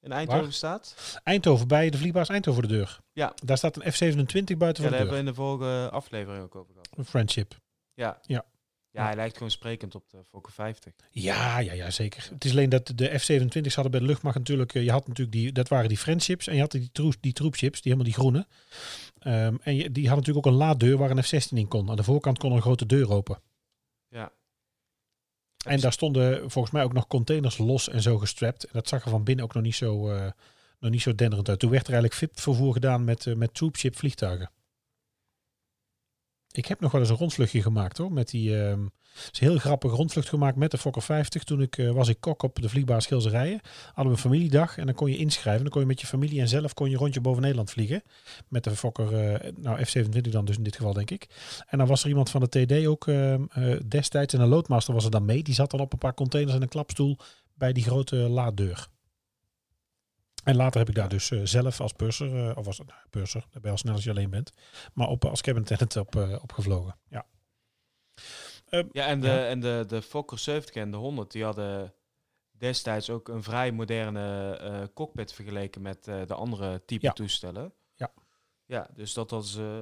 in 0.00 0.12
Eindhoven 0.12 0.44
Waar? 0.44 0.52
staat? 0.52 1.20
Eindhoven, 1.24 1.68
bij 1.68 1.90
de 1.90 1.98
vliegbaas 1.98 2.28
Eindhoven 2.28 2.62
de 2.62 2.68
deur. 2.68 2.98
Ja. 3.12 3.32
Daar 3.44 3.56
staat 3.56 3.76
een 3.76 3.92
F-27 3.92 3.96
buiten 3.98 4.34
Ja, 4.34 4.56
voor 4.58 4.74
daar 4.74 4.74
de 4.74 4.96
hebben 4.96 4.96
deur. 4.96 5.12
we 5.12 5.18
in 5.18 5.24
de 5.24 5.34
vorige 5.34 5.90
aflevering 5.90 6.42
ook 6.44 6.54
over 6.54 6.72
gehad. 6.72 6.88
Een 6.96 7.04
friendship. 7.04 7.54
Ja. 7.94 8.18
Ja. 8.22 8.44
Ja, 8.90 9.04
hij 9.04 9.14
lijkt 9.16 9.34
gewoon 9.36 9.50
sprekend 9.50 9.94
op 9.94 10.04
de 10.10 10.24
Fokker 10.24 10.52
50. 10.52 10.92
Ja, 11.10 11.58
ja, 11.58 11.72
ja, 11.72 11.90
zeker. 11.90 12.28
Het 12.32 12.44
is 12.44 12.50
alleen 12.50 12.68
dat 12.68 12.92
de 12.94 13.18
F-27's 13.18 13.74
hadden 13.74 13.90
bij 13.90 14.00
de 14.00 14.06
luchtmacht 14.06 14.36
natuurlijk... 14.36 14.74
eh, 14.74 14.84
Je 14.84 14.90
had 14.90 15.06
natuurlijk 15.08 15.36
die, 15.36 15.52
dat 15.52 15.68
waren 15.68 15.88
die 15.88 15.98
friendships 15.98 16.46
en 16.46 16.54
je 16.54 16.60
had 16.60 16.70
die, 16.70 16.88
troep, 16.92 17.14
die 17.20 17.32
troepships, 17.32 17.80
die 17.82 17.92
helemaal 17.92 18.12
die 18.12 18.22
groene. 18.22 18.46
Ehm, 19.18 19.56
en 19.62 19.74
je, 19.76 19.92
die 19.92 20.08
hadden 20.08 20.18
natuurlijk 20.26 20.46
ook 20.46 20.52
een 20.52 20.58
laaddeur 20.58 20.96
waar 20.98 21.10
een 21.10 21.22
F-16 21.22 21.48
in 21.50 21.68
kon. 21.68 21.90
Aan 21.90 21.96
de 21.96 22.02
voorkant 22.02 22.38
kon 22.38 22.52
een 22.52 22.60
grote 22.62 22.86
deur 22.86 23.10
open. 23.10 23.40
Ja. 24.08 24.32
En 25.68 25.80
daar 25.80 25.92
stonden 25.92 26.50
volgens 26.50 26.74
mij 26.74 26.84
ook 26.84 26.92
nog 26.92 27.06
containers 27.06 27.58
los 27.58 27.88
en 27.88 28.02
zo 28.02 28.18
gestrapt. 28.18 28.64
En 28.64 28.70
dat 28.72 28.88
zag 28.88 29.04
er 29.04 29.10
van 29.10 29.24
binnen 29.24 29.44
ook 29.44 29.54
nog 29.54 29.62
niet 29.62 29.74
zo, 29.74 30.10
eh, 30.10 30.30
nog 30.80 30.90
niet 30.90 31.02
zo 31.02 31.14
denderend 31.14 31.48
uit. 31.48 31.58
Toen 31.58 31.70
werd 31.70 31.86
er 31.86 31.92
eigenlijk 31.92 32.20
VIP-vervoer 32.20 32.72
gedaan 32.72 33.04
met, 33.04 33.26
eh, 33.26 33.34
met 33.34 33.54
troopship 33.54 33.96
vliegtuigen. 33.96 34.50
Ik 36.50 36.66
heb 36.66 36.80
nog 36.80 36.92
wel 36.92 37.00
eens 37.00 37.10
een 37.10 37.16
rondvluchtje 37.16 37.62
gemaakt 37.62 37.98
hoor. 37.98 38.12
Met 38.12 38.28
die, 38.28 38.62
ehm, 38.62 38.86
is 39.32 39.40
een 39.40 39.48
heel 39.48 39.58
grappig 39.58 39.92
rondvlucht 39.92 40.28
gemaakt 40.28 40.56
met 40.56 40.70
de 40.70 40.78
Fokker 40.78 41.02
50. 41.02 41.44
Toen 41.44 41.60
ik, 41.60 41.78
eh, 41.78 41.90
was 41.90 42.08
ik 42.08 42.20
kok 42.20 42.42
op 42.42 42.62
de 42.62 42.68
vliegbaas 42.68 43.04
Schilzerijen. 43.04 43.60
Hadden 43.84 44.04
we 44.04 44.10
een 44.10 44.18
familiedag 44.18 44.78
en 44.78 44.86
dan 44.86 44.94
kon 44.94 45.10
je 45.10 45.16
inschrijven. 45.16 45.62
Dan 45.62 45.72
kon 45.72 45.80
je 45.80 45.86
met 45.86 46.00
je 46.00 46.06
familie 46.06 46.40
en 46.40 46.48
zelf 46.48 46.74
kon 46.74 46.90
je 46.90 46.96
rondje 46.96 47.20
boven 47.20 47.40
Nederland 47.42 47.70
vliegen. 47.70 48.02
Met 48.48 48.64
de 48.64 48.76
Fokker, 48.76 49.14
eh, 49.14 49.52
nou 49.56 49.84
F27 49.84 50.30
dan 50.30 50.44
dus 50.44 50.56
in 50.56 50.62
dit 50.62 50.76
geval 50.76 50.92
denk 50.92 51.10
ik. 51.10 51.26
En 51.66 51.78
dan 51.78 51.86
was 51.86 52.02
er 52.02 52.08
iemand 52.08 52.30
van 52.30 52.40
de 52.40 52.48
TD 52.48 52.86
ook 52.86 53.06
ehm, 53.06 53.44
eh, 53.50 53.76
destijds. 53.88 54.34
En 54.34 54.40
een 54.40 54.48
loodmaster 54.48 54.94
was 54.94 55.04
er 55.04 55.10
dan 55.10 55.24
mee. 55.24 55.42
Die 55.42 55.54
zat 55.54 55.70
dan 55.70 55.80
op 55.80 55.92
een 55.92 55.98
paar 55.98 56.14
containers 56.14 56.56
en 56.56 56.62
een 56.62 56.68
klapstoel 56.68 57.16
bij 57.54 57.72
die 57.72 57.84
grote 57.84 58.16
laaddeur. 58.16 58.88
En 60.44 60.56
later 60.56 60.78
heb 60.78 60.88
ik 60.88 60.94
daar 60.94 61.08
dus 61.08 61.30
zelf 61.42 61.80
als 61.80 61.92
purser, 61.92 62.56
of 62.56 62.64
was 62.64 62.78
het 62.78 62.86
nou, 62.86 63.00
purser, 63.10 63.40
daar 63.40 63.50
ben 63.50 63.62
je 63.62 63.70
al 63.70 63.76
snel 63.76 63.94
als 63.94 64.04
je 64.04 64.10
alleen 64.10 64.30
bent, 64.30 64.52
maar 64.92 65.08
op, 65.08 65.24
als 65.24 65.40
cabin 65.40 65.62
attendant 65.62 65.96
op, 65.96 66.40
opgevlogen. 66.42 66.96
Ja. 67.08 67.26
Ja, 68.92 69.06
en 69.06 69.20
de, 69.20 69.26
Ja. 69.26 69.46
En 69.46 69.60
de, 69.60 69.84
de 69.86 70.02
Fokker 70.02 70.38
70 70.38 70.74
en 70.74 70.90
de 70.90 70.96
100, 70.96 71.30
die 71.30 71.44
hadden 71.44 71.94
destijds 72.50 73.10
ook 73.10 73.28
een 73.28 73.42
vrij 73.42 73.72
moderne 73.72 74.56
eh, 74.56 74.82
cockpit 74.94 75.32
vergeleken 75.32 75.82
met 75.82 76.08
eh, 76.08 76.26
de 76.26 76.34
andere 76.34 76.84
type 76.84 77.06
Ja. 77.06 77.12
toestellen. 77.12 77.74
Ja. 77.94 78.12
Ja, 78.64 78.88
dus 78.94 79.12
dat 79.12 79.30
was 79.30 79.56
eh, 79.56 79.80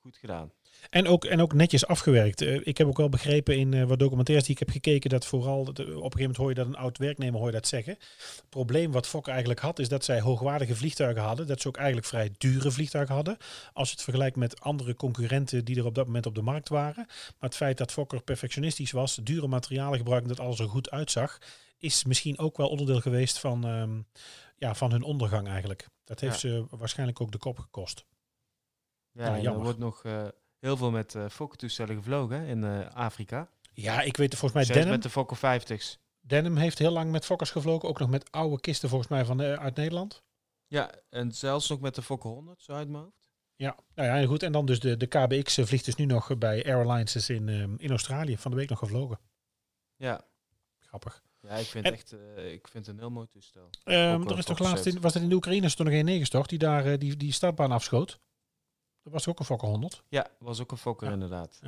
goed 0.00 0.16
gedaan. 0.16 0.52
En 0.90 1.08
ook, 1.08 1.24
en 1.24 1.40
ook 1.40 1.52
netjes 1.52 1.86
afgewerkt. 1.86 2.40
Eh, 2.40 2.66
ik 2.66 2.78
heb 2.78 2.86
ook 2.86 2.96
wel 2.96 3.08
begrepen 3.08 3.56
in 3.58 3.74
eh, 3.74 3.84
wat 3.84 3.98
documentaires 3.98 4.46
die 4.46 4.54
ik 4.54 4.60
heb 4.60 4.70
gekeken, 4.70 5.10
dat 5.10 5.26
vooral, 5.26 5.64
dat, 5.64 5.78
eh, 5.78 5.84
op 5.84 5.88
een 5.88 5.96
gegeven 5.96 6.18
moment 6.20 6.36
hoor 6.36 6.48
je 6.48 6.54
dat 6.54 6.66
een 6.66 6.76
oud 6.76 6.98
werknemer 6.98 7.38
hoor 7.38 7.46
je 7.46 7.54
dat 7.54 7.66
zeggen. 7.66 7.92
Het 7.92 8.44
probleem 8.48 8.92
wat 8.92 9.06
Fokker 9.06 9.32
eigenlijk 9.32 9.60
had, 9.60 9.78
is 9.78 9.88
dat 9.88 10.04
zij 10.04 10.20
hoogwaardige 10.20 10.76
vliegtuigen 10.76 11.22
hadden. 11.22 11.46
Dat 11.46 11.60
ze 11.60 11.68
ook 11.68 11.76
eigenlijk 11.76 12.06
vrij 12.06 12.30
dure 12.38 12.70
vliegtuigen 12.70 13.14
hadden. 13.14 13.36
Als 13.72 13.88
je 13.88 13.94
het 13.94 14.04
vergelijkt 14.04 14.36
met 14.36 14.60
andere 14.60 14.94
concurrenten 14.94 15.64
die 15.64 15.76
er 15.76 15.86
op 15.86 15.94
dat 15.94 16.06
moment 16.06 16.26
op 16.26 16.34
de 16.34 16.42
markt 16.42 16.68
waren. 16.68 17.04
Maar 17.06 17.34
het 17.38 17.56
feit 17.56 17.78
dat 17.78 17.92
Fokker 17.92 18.22
perfectionistisch 18.22 18.92
was, 18.92 19.14
dure 19.22 19.46
materialen 19.46 19.98
gebruikte, 19.98 20.28
dat 20.28 20.40
alles 20.40 20.58
er 20.58 20.68
goed 20.68 20.90
uitzag, 20.90 21.38
is 21.78 22.04
misschien 22.04 22.38
ook 22.38 22.56
wel 22.56 22.68
onderdeel 22.68 23.00
geweest 23.00 23.38
van, 23.38 23.66
ehm, 23.66 24.00
ja, 24.56 24.74
van 24.74 24.90
hun 24.90 25.02
ondergang 25.02 25.48
eigenlijk. 25.48 25.88
Dat 26.04 26.20
heeft 26.20 26.38
ze 26.38 26.66
waarschijnlijk 26.70 27.20
ook 27.20 27.32
de 27.32 27.38
kop 27.38 27.58
gekost. 27.58 28.04
Ja, 29.12 29.34
er 29.34 29.40
jammer. 29.42 29.62
wordt 29.62 29.78
nog 29.78 30.02
heel 30.58 30.76
veel 30.76 30.90
met 30.90 31.14
eh 31.14 31.28
Fokker 31.28 31.58
toestellen 31.58 31.96
gevlogen 31.96 32.46
in 32.46 32.64
eh, 32.64 32.86
Afrika. 32.94 33.48
Ja, 33.72 34.02
ik 34.02 34.16
weet 34.16 34.30
volgens 34.30 34.52
mij 34.52 34.64
Zelfs 34.64 34.78
Denim. 34.80 34.94
met 34.94 35.02
de 35.02 35.10
Fokker 35.10 35.36
50's. 35.62 35.98
Denim 36.20 36.56
heeft 36.56 36.78
heel 36.78 36.90
lang 36.90 37.10
met 37.10 37.24
Fokkers 37.24 37.50
gevlogen. 37.50 37.88
Ook 37.88 37.98
nog 37.98 38.08
met 38.08 38.30
oude 38.32 38.60
kisten 38.60 38.88
volgens 38.88 39.10
mij 39.10 39.24
van, 39.24 39.40
eh, 39.40 39.52
uit 39.52 39.76
Nederland. 39.76 40.22
Ja, 40.66 40.90
en 41.10 41.32
zelfs 41.32 41.68
nog 41.68 41.80
met 41.80 41.94
de 41.94 42.02
Fokker 42.02 42.30
100, 42.30 42.62
zo 42.62 42.72
uit 42.72 42.88
mijn 42.88 43.02
hoofd. 43.02 43.28
Ja, 43.56 43.76
nou 43.94 44.20
ja, 44.20 44.26
goed. 44.26 44.42
En 44.42 44.52
dan 44.52 44.66
dus 44.66 44.80
de, 44.80 44.96
de 44.96 45.06
KBX 45.06 45.54
vliegt 45.62 45.84
dus 45.84 45.94
nu 45.94 46.04
nog 46.04 46.38
bij 46.38 46.64
Air 46.64 46.84
Alliances 46.88 47.30
in, 47.30 47.48
in 47.78 47.90
Australië. 47.90 48.36
Van 48.36 48.50
de 48.50 48.56
week 48.56 48.68
nog 48.68 48.78
gevlogen. 48.78 49.18
Ja, 49.96 50.24
Grappig. 50.80 51.22
ja 51.40 51.50
ik 51.50 51.66
vind 51.66 51.84
En- 51.84 51.92
echt 51.92 52.12
ik 52.52 52.68
vind 52.68 52.86
het 52.86 52.94
een 52.94 52.98
heel 53.00 53.10
mooi 53.10 53.26
toestel. 53.28 53.70
Ehm, 53.84 54.28
er 54.28 54.38
is 54.38 54.44
toch 54.44 54.58
laatst, 54.58 54.86
in, 54.86 54.92
70. 54.92 55.02
was 55.02 55.12
dat 55.12 55.22
in 55.22 55.28
de 55.28 55.34
Oekraïne, 55.34 55.64
is 55.64 55.70
er 55.70 55.76
toch 55.76 55.86
nog 55.86 55.94
één 55.94 56.04
neergestort 56.04 56.48
die 56.48 56.58
daar 56.58 56.98
die, 56.98 57.16
die 57.16 57.32
startbaan 57.32 57.72
afschoot. 57.72 58.20
Dat 59.06 59.14
was 59.14 59.28
ook 59.28 59.38
een 59.38 59.44
Fokker 59.44 59.68
100. 59.68 60.02
Ja, 60.08 60.26
was 60.38 60.60
ook 60.60 60.70
een 60.70 60.78
Fokker 60.78 61.06
Ja. 61.06 61.12
inderdaad. 61.12 61.60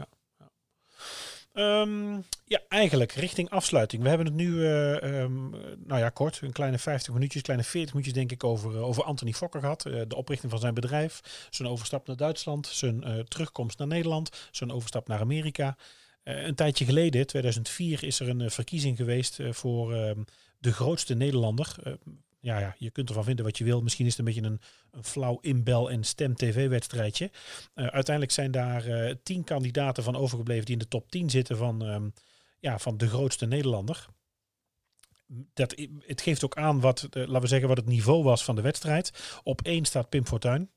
Ehm, 1.53 2.21
ja, 2.45 2.61
eigenlijk 2.69 3.13
richting 3.13 3.51
afsluiting. 3.51 4.03
We 4.03 4.09
hebben 4.09 4.27
het 4.27 4.35
nu, 4.35 4.65
eh, 4.65 5.23
ehm, 5.23 5.51
nou 5.87 6.01
ja, 6.01 6.09
kort, 6.09 6.41
een 6.43 6.53
kleine 6.53 6.79
50 6.79 7.13
minuutjes, 7.13 7.43
kleine 7.43 7.65
40 7.65 7.93
minuutjes 7.95 8.15
denk 8.15 8.33
ik 8.33 8.45
over, 8.45 8.77
eh, 8.77 8.83
over 8.83 9.03
Anthony 9.03 9.33
Fokker 9.33 9.61
gehad. 9.61 9.87
Eh, 9.87 10.01
de 10.09 10.17
oprichting 10.17 10.51
van 10.51 10.61
zijn 10.61 10.75
bedrijf, 10.75 11.47
zijn 11.51 11.69
overstap 11.69 12.07
naar 12.07 12.17
Duitsland, 12.17 12.67
zijn 12.67 13.25
terugkomst 13.29 13.79
naar 13.79 13.87
Nederland, 13.87 14.49
zijn 14.51 14.73
overstap 14.73 15.09
naar 15.09 15.21
Amerika. 15.21 15.77
Een 16.23 16.55
tijdje 16.55 16.85
geleden, 16.85 17.27
2004, 17.27 18.05
is 18.05 18.21
er 18.21 18.29
een 18.29 18.51
verkiezing 18.51 18.97
geweest 18.97 19.39
voor 19.51 19.95
ehm, 19.95 20.23
de 20.59 20.73
grootste 20.73 21.15
Nederlander. 21.15 21.99
Ja, 22.41 22.59
ja, 22.59 22.75
je 22.79 22.91
kunt 22.91 23.09
ervan 23.09 23.25
vinden 23.25 23.45
wat 23.45 23.59
je 23.59 23.65
wil. 23.65 23.83
Misschien 23.83 24.07
is 24.07 24.17
het 24.17 24.27
een 24.27 24.35
beetje 24.35 24.51
een, 24.51 24.61
flauw 25.05 25.39
inbel- 25.41 25.91
en 25.91 26.05
stem-tv-wedstrijdje. 26.05 27.31
Eh, 27.75 27.87
uiteindelijk 27.87 28.35
zijn 28.35 28.51
daar 28.51 28.87
eh, 28.87 29.15
tien 29.23 29.45
kandidaten 29.45 30.03
van 30.03 30.17
overgebleven 30.17 30.65
die 30.65 30.75
in 30.75 30.81
de 30.81 30.89
top 30.89 31.11
10 31.11 31.31
zitten 31.31 31.57
van, 31.57 31.85
ehm, 31.85 32.09
ja, 32.61 32.79
van 32.79 32.97
de 32.97 33.09
grootste 33.09 33.47
Nederlander. 33.47 34.07
Dat, 35.55 35.75
het 36.07 36.21
geeft 36.21 36.45
ook 36.45 36.57
aan 36.57 36.81
wat, 36.81 37.03
eh, 37.03 37.27
laten 37.27 37.41
we 37.41 37.47
zeggen, 37.47 37.69
wat 37.69 37.77
het 37.77 37.87
niveau 37.87 38.23
was 38.23 38.45
van 38.45 38.57
de 38.57 38.63
wedstrijd. 38.63 39.41
Op 39.43 39.63
één 39.63 39.85
staat 39.85 40.09
Pim 40.09 40.27
Fortuyn. 40.27 40.71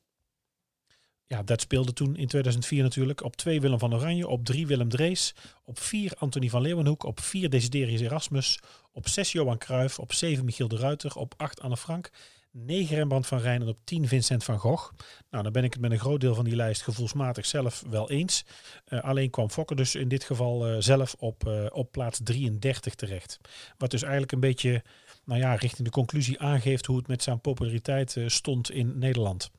Ja, 1.32 1.44
dat 1.44 1.62
speelde 1.62 1.94
toen 1.94 2.16
in 2.16 2.28
2004 2.28 2.84
natuurlijk. 2.84 3.24
Op 3.24 3.36
twee 3.36 3.62
Willem 3.62 3.80
van 3.80 3.94
Oranje, 3.94 4.28
op 4.28 4.46
drie 4.46 4.68
Willem 4.68 4.90
Drees, 4.90 5.36
op 5.64 5.80
vier 5.80 6.14
Anthony 6.18 6.50
van 6.50 6.62
Leeuwenhoek, 6.62 7.04
op 7.04 7.20
vier 7.20 7.50
Desiderius 7.50 8.02
Erasmus, 8.02 8.60
op 8.92 9.08
zes 9.08 9.32
Johan 9.32 9.58
Cruijff, 9.58 10.00
op 10.00 10.14
zeven 10.14 10.46
Michiel 10.46 10.68
de 10.68 10.76
Ruiter, 10.76 11.16
op 11.16 11.34
acht 11.38 11.62
Anne 11.62 11.78
Frank, 11.78 12.10
negen 12.52 12.96
Rembrandt 12.96 13.28
van 13.28 13.40
Rijn 13.40 13.62
en 13.62 13.68
op 13.68 13.78
tien 13.84 14.08
Vincent 14.08 14.44
van 14.44 14.60
Gogh. 14.60 14.92
Nou, 15.30 15.44
dan 15.44 15.52
ben 15.52 15.64
ik 15.64 15.74
het 15.74 15.82
met 15.82 15.92
een 15.92 16.00
groot 16.00 16.22
deel 16.22 16.36
van 16.36 16.46
die 16.46 16.56
lijst 16.56 16.82
gevoelsmatig 16.82 17.46
zelf 17.46 17.84
wel 17.90 18.10
eens. 18.10 18.46
Uh, 18.90 19.00
alleen 19.00 19.30
kwam 19.30 19.50
Fokker 19.50 19.76
dus 19.76 19.96
in 19.96 20.08
dit 20.08 20.24
geval 20.24 20.70
uh, 20.70 20.76
zelf 20.80 21.16
op, 21.20 21.44
uh, 21.48 21.66
op 21.70 21.92
plaats 21.92 22.20
33 22.24 22.96
terecht. 22.96 23.40
Wat 23.78 23.92
dus 23.92 24.02
eigenlijk 24.02 24.32
een 24.32 24.40
beetje, 24.40 24.84
nou 25.26 25.40
ja, 25.40 25.56
richting 25.56 25.88
de 25.88 25.94
conclusie 25.94 26.40
aangeeft 26.40 26.86
hoe 26.86 26.98
het 26.98 27.08
met 27.08 27.24
zijn 27.24 27.42
populariteit 27.42 28.18
stond 28.28 28.72
in 28.72 29.00
Nederland. 29.00 29.52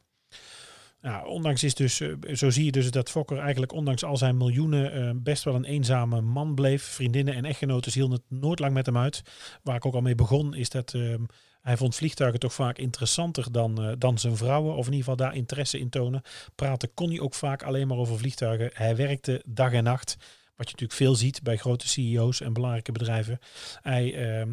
Nou, 1.03 1.27
ondanks 1.27 1.63
is 1.63 1.75
dus, 1.75 2.01
zo 2.33 2.51
zie 2.51 2.65
je 2.65 2.73
dus 2.73 2.91
dat 2.91 3.11
Fokker 3.11 3.39
eigenlijk 3.39 3.73
ondanks 3.73 4.05
al 4.05 4.17
zijn 4.17 4.37
miljoenen 4.37 4.97
uh, 4.97 5.11
best 5.15 5.45
wel 5.45 5.55
een 5.55 5.65
eenzame 5.65 6.21
man 6.21 6.55
bleef. 6.55 6.83
Vriendinnen 6.83 7.35
en 7.35 7.45
echtgenoten 7.45 7.93
hielden 7.93 8.17
het 8.17 8.41
nooit 8.41 8.59
lang 8.59 8.73
met 8.73 8.87
hem 8.87 8.99
uit. 8.99 9.23
Waar 9.63 9.77
ik 9.77 9.87
ook 9.87 9.95
al 9.95 10.01
mee 10.01 10.15
begon 10.15 10.55
is 10.55 10.69
dat 10.71 10.93
uh, 10.93 11.15
hij 11.61 11.77
vond 11.77 11.95
vliegtuigen 11.95 12.41
toch 12.41 12.55
vaak 12.55 12.79
interessanter 12.79 13.53
dan, 13.53 13.85
uh, 13.85 13.93
dan 13.99 14.19
zijn 14.19 14.37
vrouwen. 14.37 14.77
Of 14.77 14.87
in 14.87 14.93
ieder 14.93 14.99
geval 14.99 15.17
daar 15.17 15.35
interesse 15.35 15.79
in 15.79 15.89
tonen. 15.89 16.23
Praten 16.55 16.95
kon 16.95 17.09
hij 17.09 17.21
ook 17.21 17.35
vaak 17.35 17.63
alleen 17.63 17.87
maar 17.87 17.99
over 17.99 18.19
vliegtuigen. 18.19 18.71
Hij 18.73 18.97
werkte 18.97 19.43
dag 19.47 19.73
en 19.73 19.85
nacht. 19.85 20.17
Wat 20.57 20.67
je 20.67 20.73
natuurlijk 20.73 20.93
veel 20.93 21.15
ziet 21.15 21.43
bij 21.43 21.57
grote 21.57 21.89
CEO's 21.89 22.41
en 22.41 22.53
belangrijke 22.53 22.93
bedrijven. 22.93 23.39
Hij, 23.81 24.05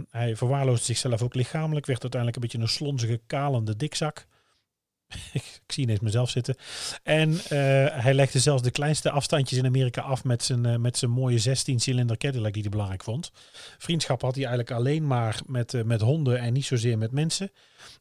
hij 0.10 0.36
verwaarloosde 0.36 0.86
zichzelf 0.86 1.22
ook 1.22 1.36
lichamelijk. 1.36 1.86
Werd 1.86 2.02
uiteindelijk 2.02 2.36
een 2.36 2.50
beetje 2.50 2.68
een 2.68 2.74
slonzige, 2.74 3.22
kalende 3.28 3.76
dikzak. 3.76 4.28
ik 5.34 5.62
zie 5.68 5.84
ineens 5.84 6.00
mezelf 6.00 6.30
zitten. 6.30 6.56
En 7.04 7.32
uh, 7.32 7.40
hij 8.04 8.14
legde 8.14 8.40
zelfs 8.40 8.62
de 8.62 8.72
kleinste 8.72 9.12
afstandjes 9.12 9.60
in 9.60 9.66
Amerika 9.66 10.02
af 10.02 10.24
met 10.24 10.44
zijn, 10.44 10.68
uh, 10.68 10.76
met 10.76 10.98
zijn 10.98 11.12
mooie 11.12 11.40
16-cilinder 11.40 12.18
Cadillac 12.18 12.54
die 12.54 12.62
hij 12.62 12.72
belangrijk 12.72 13.04
vond. 13.04 13.32
Vriendschap 13.78 14.22
had 14.22 14.36
hij 14.36 14.46
eigenlijk 14.46 14.78
alleen 14.78 15.08
maar 15.08 15.40
met, 15.46 15.74
uh, 15.74 15.84
met 15.84 16.02
honden 16.02 16.40
en 16.40 16.54
niet 16.54 16.66
zozeer 16.66 16.98
met 16.98 17.12
mensen. 17.12 17.52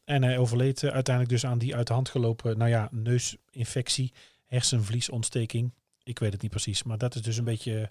En 0.05 0.23
hij 0.23 0.37
overleed 0.37 0.83
uiteindelijk 0.83 1.29
dus 1.29 1.45
aan 1.45 1.57
die 1.57 1.75
uit 1.75 1.87
de 1.87 1.93
hand 1.93 2.09
gelopen, 2.09 2.57
nou 2.57 2.69
ja, 2.69 2.87
neusinfectie, 2.91 4.13
hersenvliesontsteking. 4.45 5.73
Ik 6.03 6.19
weet 6.19 6.31
het 6.31 6.41
niet 6.41 6.51
precies, 6.51 6.83
maar 6.83 6.97
dat 6.97 7.15
is 7.15 7.21
dus 7.21 7.37
een 7.37 7.43
beetje... 7.43 7.89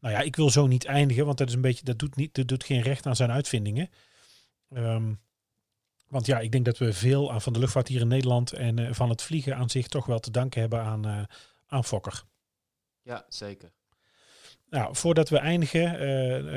Nou 0.00 0.14
ja, 0.14 0.20
ik 0.20 0.36
wil 0.36 0.50
zo 0.50 0.66
niet 0.66 0.84
eindigen, 0.84 1.26
want 1.26 1.38
dat 1.38 1.48
is 1.48 1.54
een 1.54 1.60
beetje, 1.60 1.84
dat 1.84 1.98
doet, 1.98 2.16
niet, 2.16 2.34
dat 2.34 2.48
doet 2.48 2.64
geen 2.64 2.82
recht 2.82 3.06
aan 3.06 3.16
zijn 3.16 3.30
uitvindingen. 3.30 3.90
Um, 4.70 5.20
want 6.10 6.26
ja, 6.26 6.38
ik 6.38 6.52
denk 6.52 6.64
dat 6.64 6.78
we 6.78 6.92
veel 6.92 7.32
aan 7.32 7.40
van 7.40 7.52
de 7.52 7.58
luchtvaart 7.58 7.88
hier 7.88 8.00
in 8.00 8.08
Nederland 8.08 8.52
en 8.52 8.78
uh, 8.78 8.92
van 8.92 9.08
het 9.08 9.22
vliegen 9.22 9.56
aan 9.56 9.70
zich 9.70 9.88
toch 9.88 10.06
wel 10.06 10.18
te 10.18 10.30
danken 10.30 10.60
hebben 10.60 10.80
aan, 10.82 11.06
uh, 11.06 11.22
aan 11.66 11.84
Fokker. 11.84 12.22
Ja, 13.02 13.24
zeker. 13.28 13.70
Nou, 14.68 14.96
voordat 14.96 15.28
we 15.28 15.38
eindigen, 15.38 16.02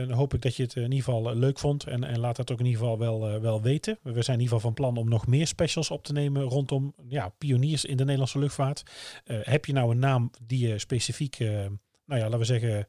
uh, 0.09 0.15
hoop 0.15 0.33
ik 0.33 0.41
dat 0.41 0.55
je 0.55 0.63
het 0.63 0.75
in 0.75 0.81
ieder 0.81 0.97
geval 0.97 1.35
leuk 1.35 1.59
vond. 1.59 1.83
En, 1.83 2.03
en 2.03 2.19
laat 2.19 2.35
dat 2.35 2.51
ook 2.51 2.59
in 2.59 2.65
ieder 2.65 2.81
geval 2.81 2.97
wel, 2.97 3.41
wel 3.41 3.61
weten. 3.61 3.99
We 4.01 4.21
zijn 4.21 4.37
in 4.37 4.43
ieder 4.43 4.55
geval 4.55 4.59
van 4.59 4.73
plan 4.73 4.97
om 4.97 5.09
nog 5.09 5.27
meer 5.27 5.47
specials 5.47 5.91
op 5.91 6.03
te 6.03 6.13
nemen 6.13 6.43
rondom 6.43 6.93
ja, 7.07 7.29
pioniers 7.29 7.85
in 7.85 7.97
de 7.97 8.03
Nederlandse 8.03 8.39
luchtvaart. 8.39 8.83
heb 9.25 9.65
je 9.65 9.73
nou 9.73 9.91
een 9.91 9.99
naam 9.99 10.31
die 10.41 10.67
je 10.67 10.79
specifiek, 10.79 11.39
nou 11.39 11.79
ja, 12.05 12.23
laten 12.23 12.39
we 12.39 12.45
zeggen, 12.45 12.87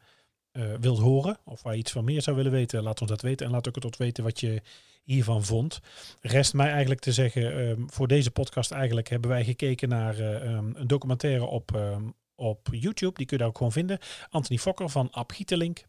wilt 0.81 0.99
horen? 0.99 1.39
Of 1.45 1.63
waar 1.63 1.73
je 1.73 1.79
iets 1.79 1.93
van 1.93 2.05
meer 2.05 2.23
zou 2.23 2.37
willen 2.37 2.53
weten? 2.53 2.83
Laat 2.83 3.01
ons 3.01 3.11
dat 3.11 3.23
weten. 3.23 3.47
En 3.47 3.53
laat 3.53 3.69
ook 3.69 3.83
het 3.83 3.97
weten 3.97 4.25
wat 4.25 4.41
je 4.41 4.63
hiervan 5.05 5.45
vond. 5.45 5.81
Rest 6.21 6.55
mij 6.55 6.71
eigenlijk 6.71 7.01
te 7.01 7.13
zeggen, 7.13 7.59
um, 7.59 7.91
voor 7.91 8.09
deze 8.09 8.31
podcast 8.31 8.71
eigenlijk 8.71 9.09
hebben 9.09 9.31
wij 9.31 9.45
gekeken 9.45 9.89
naar 9.89 10.19
uh, 10.19 10.55
um, 10.55 10.73
een 10.77 10.87
documentaire 10.87 11.45
op, 11.45 11.75
um, 11.75 12.15
op 12.35 12.69
YouTube. 12.71 13.15
Die 13.15 13.27
kun 13.27 13.37
je 13.37 13.43
daar 13.43 13.49
ook 13.49 13.57
gewoon 13.57 13.73
vinden. 13.73 13.99
Anthony 14.31 14.59
Fokker 14.59 14.89
van 14.89 15.09
Ab 15.11 15.33
Gietelink. 15.33 15.79
Uh, 15.79 15.85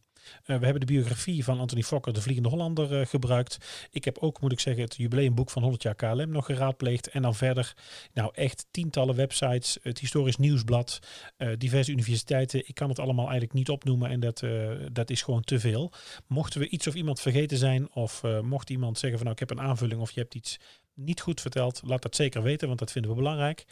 we 0.46 0.54
hebben 0.54 0.80
de 0.80 0.86
biografie 0.86 1.44
van 1.44 1.60
Anthony 1.60 1.82
Fokker, 1.82 2.14
de 2.14 2.22
Vliegende 2.22 2.50
Hollander, 2.50 3.00
uh, 3.00 3.06
gebruikt. 3.06 3.58
Ik 3.92 4.06
heb 4.06 4.18
ook, 4.18 4.42
moet 4.42 4.52
ik 4.52 4.60
zeggen, 4.60 4.84
het 4.84 4.96
jubileumboek 4.96 5.50
van 5.50 5.62
100 5.62 5.84
jaar 5.84 5.96
KLM 5.96 6.30
nog 6.30 6.46
geraadpleegd. 6.46 7.08
En 7.08 7.22
dan 7.22 7.36
verder, 7.36 7.74
nou 8.14 8.32
echt 8.34 8.68
tientallen 8.72 9.16
websites, 9.16 9.78
het 9.82 10.00
Historisch 10.00 10.38
Nieuwsblad, 10.38 11.00
uh, 11.38 11.50
diverse 11.58 11.92
universiteiten. 11.92 12.68
Ik 12.68 12.76
kan 12.76 12.90
het 12.90 13.00
allemaal 13.00 13.26
eigenlijk 13.26 13.54
niet 13.54 13.70
opnoemen 13.70 14.10
en 14.10 14.20
dat, 14.20 14.44
dat 14.92 15.10
is 15.10 15.22
gewoon 15.22 15.42
te 15.42 15.60
veel. 15.60 15.92
Mochten 16.28 16.60
we 16.60 16.70
iets 16.70 16.88
of 16.88 16.94
iemand 16.94 17.22
vergeten 17.22 17.58
zijn, 17.58 17.94
of 17.94 18.24
mocht 18.42 18.70
iemand 18.70 18.98
zeggen 18.98 19.18
van 19.18 19.28
nou 19.28 19.42
ik 19.42 19.50
heb 19.50 19.58
een 19.58 19.66
aanvulling 19.66 20.02
of 20.02 20.12
je 20.12 20.20
hebt 20.20 20.36
iets 20.36 20.60
niet 20.96 21.22
goed 21.22 21.42
verteld, 21.42 21.82
laat 21.86 22.02
dat 22.02 22.16
zeker 22.16 22.42
weten, 22.42 22.68
want 22.68 22.80
dat 22.80 22.92
vinden 22.92 23.12
we 23.12 23.18
belangrijk. 23.18 23.66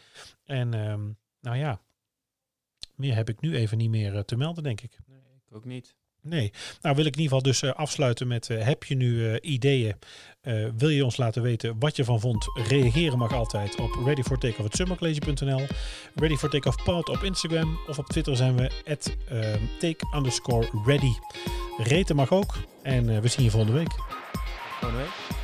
En 0.44 0.74
um, 0.74 1.18
nou 1.40 1.58
ja, 1.58 1.82
meer 2.96 3.16
heb 3.16 3.30
ik 3.30 3.42
nu 3.42 3.56
even 3.56 3.78
niet 3.78 3.90
meer 3.90 4.26
te 4.26 4.36
melden, 4.36 4.64
denk 4.64 4.82
ik. 4.82 4.98
Nee, 5.08 5.20
ik 5.46 5.56
ook 5.56 5.66
niet. 5.66 5.96
Nee, 6.26 6.52
nou 6.82 6.96
wil 6.96 7.06
ik 7.06 7.16
in 7.16 7.22
ieder 7.22 7.38
geval 7.38 7.42
dus 7.42 7.62
uh, 7.62 7.72
afsluiten 7.72 8.28
met, 8.28 8.50
uh, 8.50 8.64
heb 8.66 8.84
je 8.84 8.96
nu 8.96 9.14
uh, 9.14 9.36
ideeën, 9.42 9.96
wil 10.78 10.90
je 10.90 11.06
ons 11.06 11.18
laten 11.18 11.42
weten 11.42 11.76
wat 11.80 11.96
je 11.96 12.04
van 12.04 12.20
vond, 12.20 12.46
reageren 12.68 13.18
mag 13.18 13.34
altijd 13.34 13.76
op 13.76 14.00
readyfortakeoff.summercollege.nl, 14.06 15.66
ready 16.16 16.36
for 16.36 16.50
takeoff 16.50 16.84
pod 16.84 17.10
op 17.10 17.24
Instagram 17.24 17.80
of 17.88 17.98
op 17.98 18.08
Twitter 18.08 18.36
zijn 18.36 18.56
we 18.56 18.72
at 18.86 19.16
take 19.80 20.16
underscore 20.16 20.70
ready. 20.86 21.14
Reten 21.78 22.16
mag 22.16 22.32
ook 22.32 22.54
en 22.82 23.22
we 23.22 23.28
zien 23.28 23.44
je 23.44 23.52
volgende 23.52 23.78
week. 23.78 23.92
Volgende 24.80 25.04
week. 25.04 25.42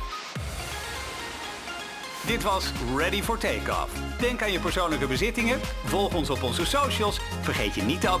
Dit 2.26 2.42
was 2.42 2.72
Ready 2.96 3.22
for 3.22 3.38
Takeoff. 3.38 4.18
Denk 4.18 4.42
aan 4.42 4.52
je 4.52 4.60
persoonlijke 4.60 5.06
bezittingen, 5.06 5.60
volg 5.84 6.14
ons 6.14 6.30
op 6.30 6.42
onze 6.42 6.66
socials, 6.66 7.20
vergeet 7.40 7.74
je 7.74 7.82
niet 7.82 8.00
te 8.00 8.08
abonneren. 8.08 8.18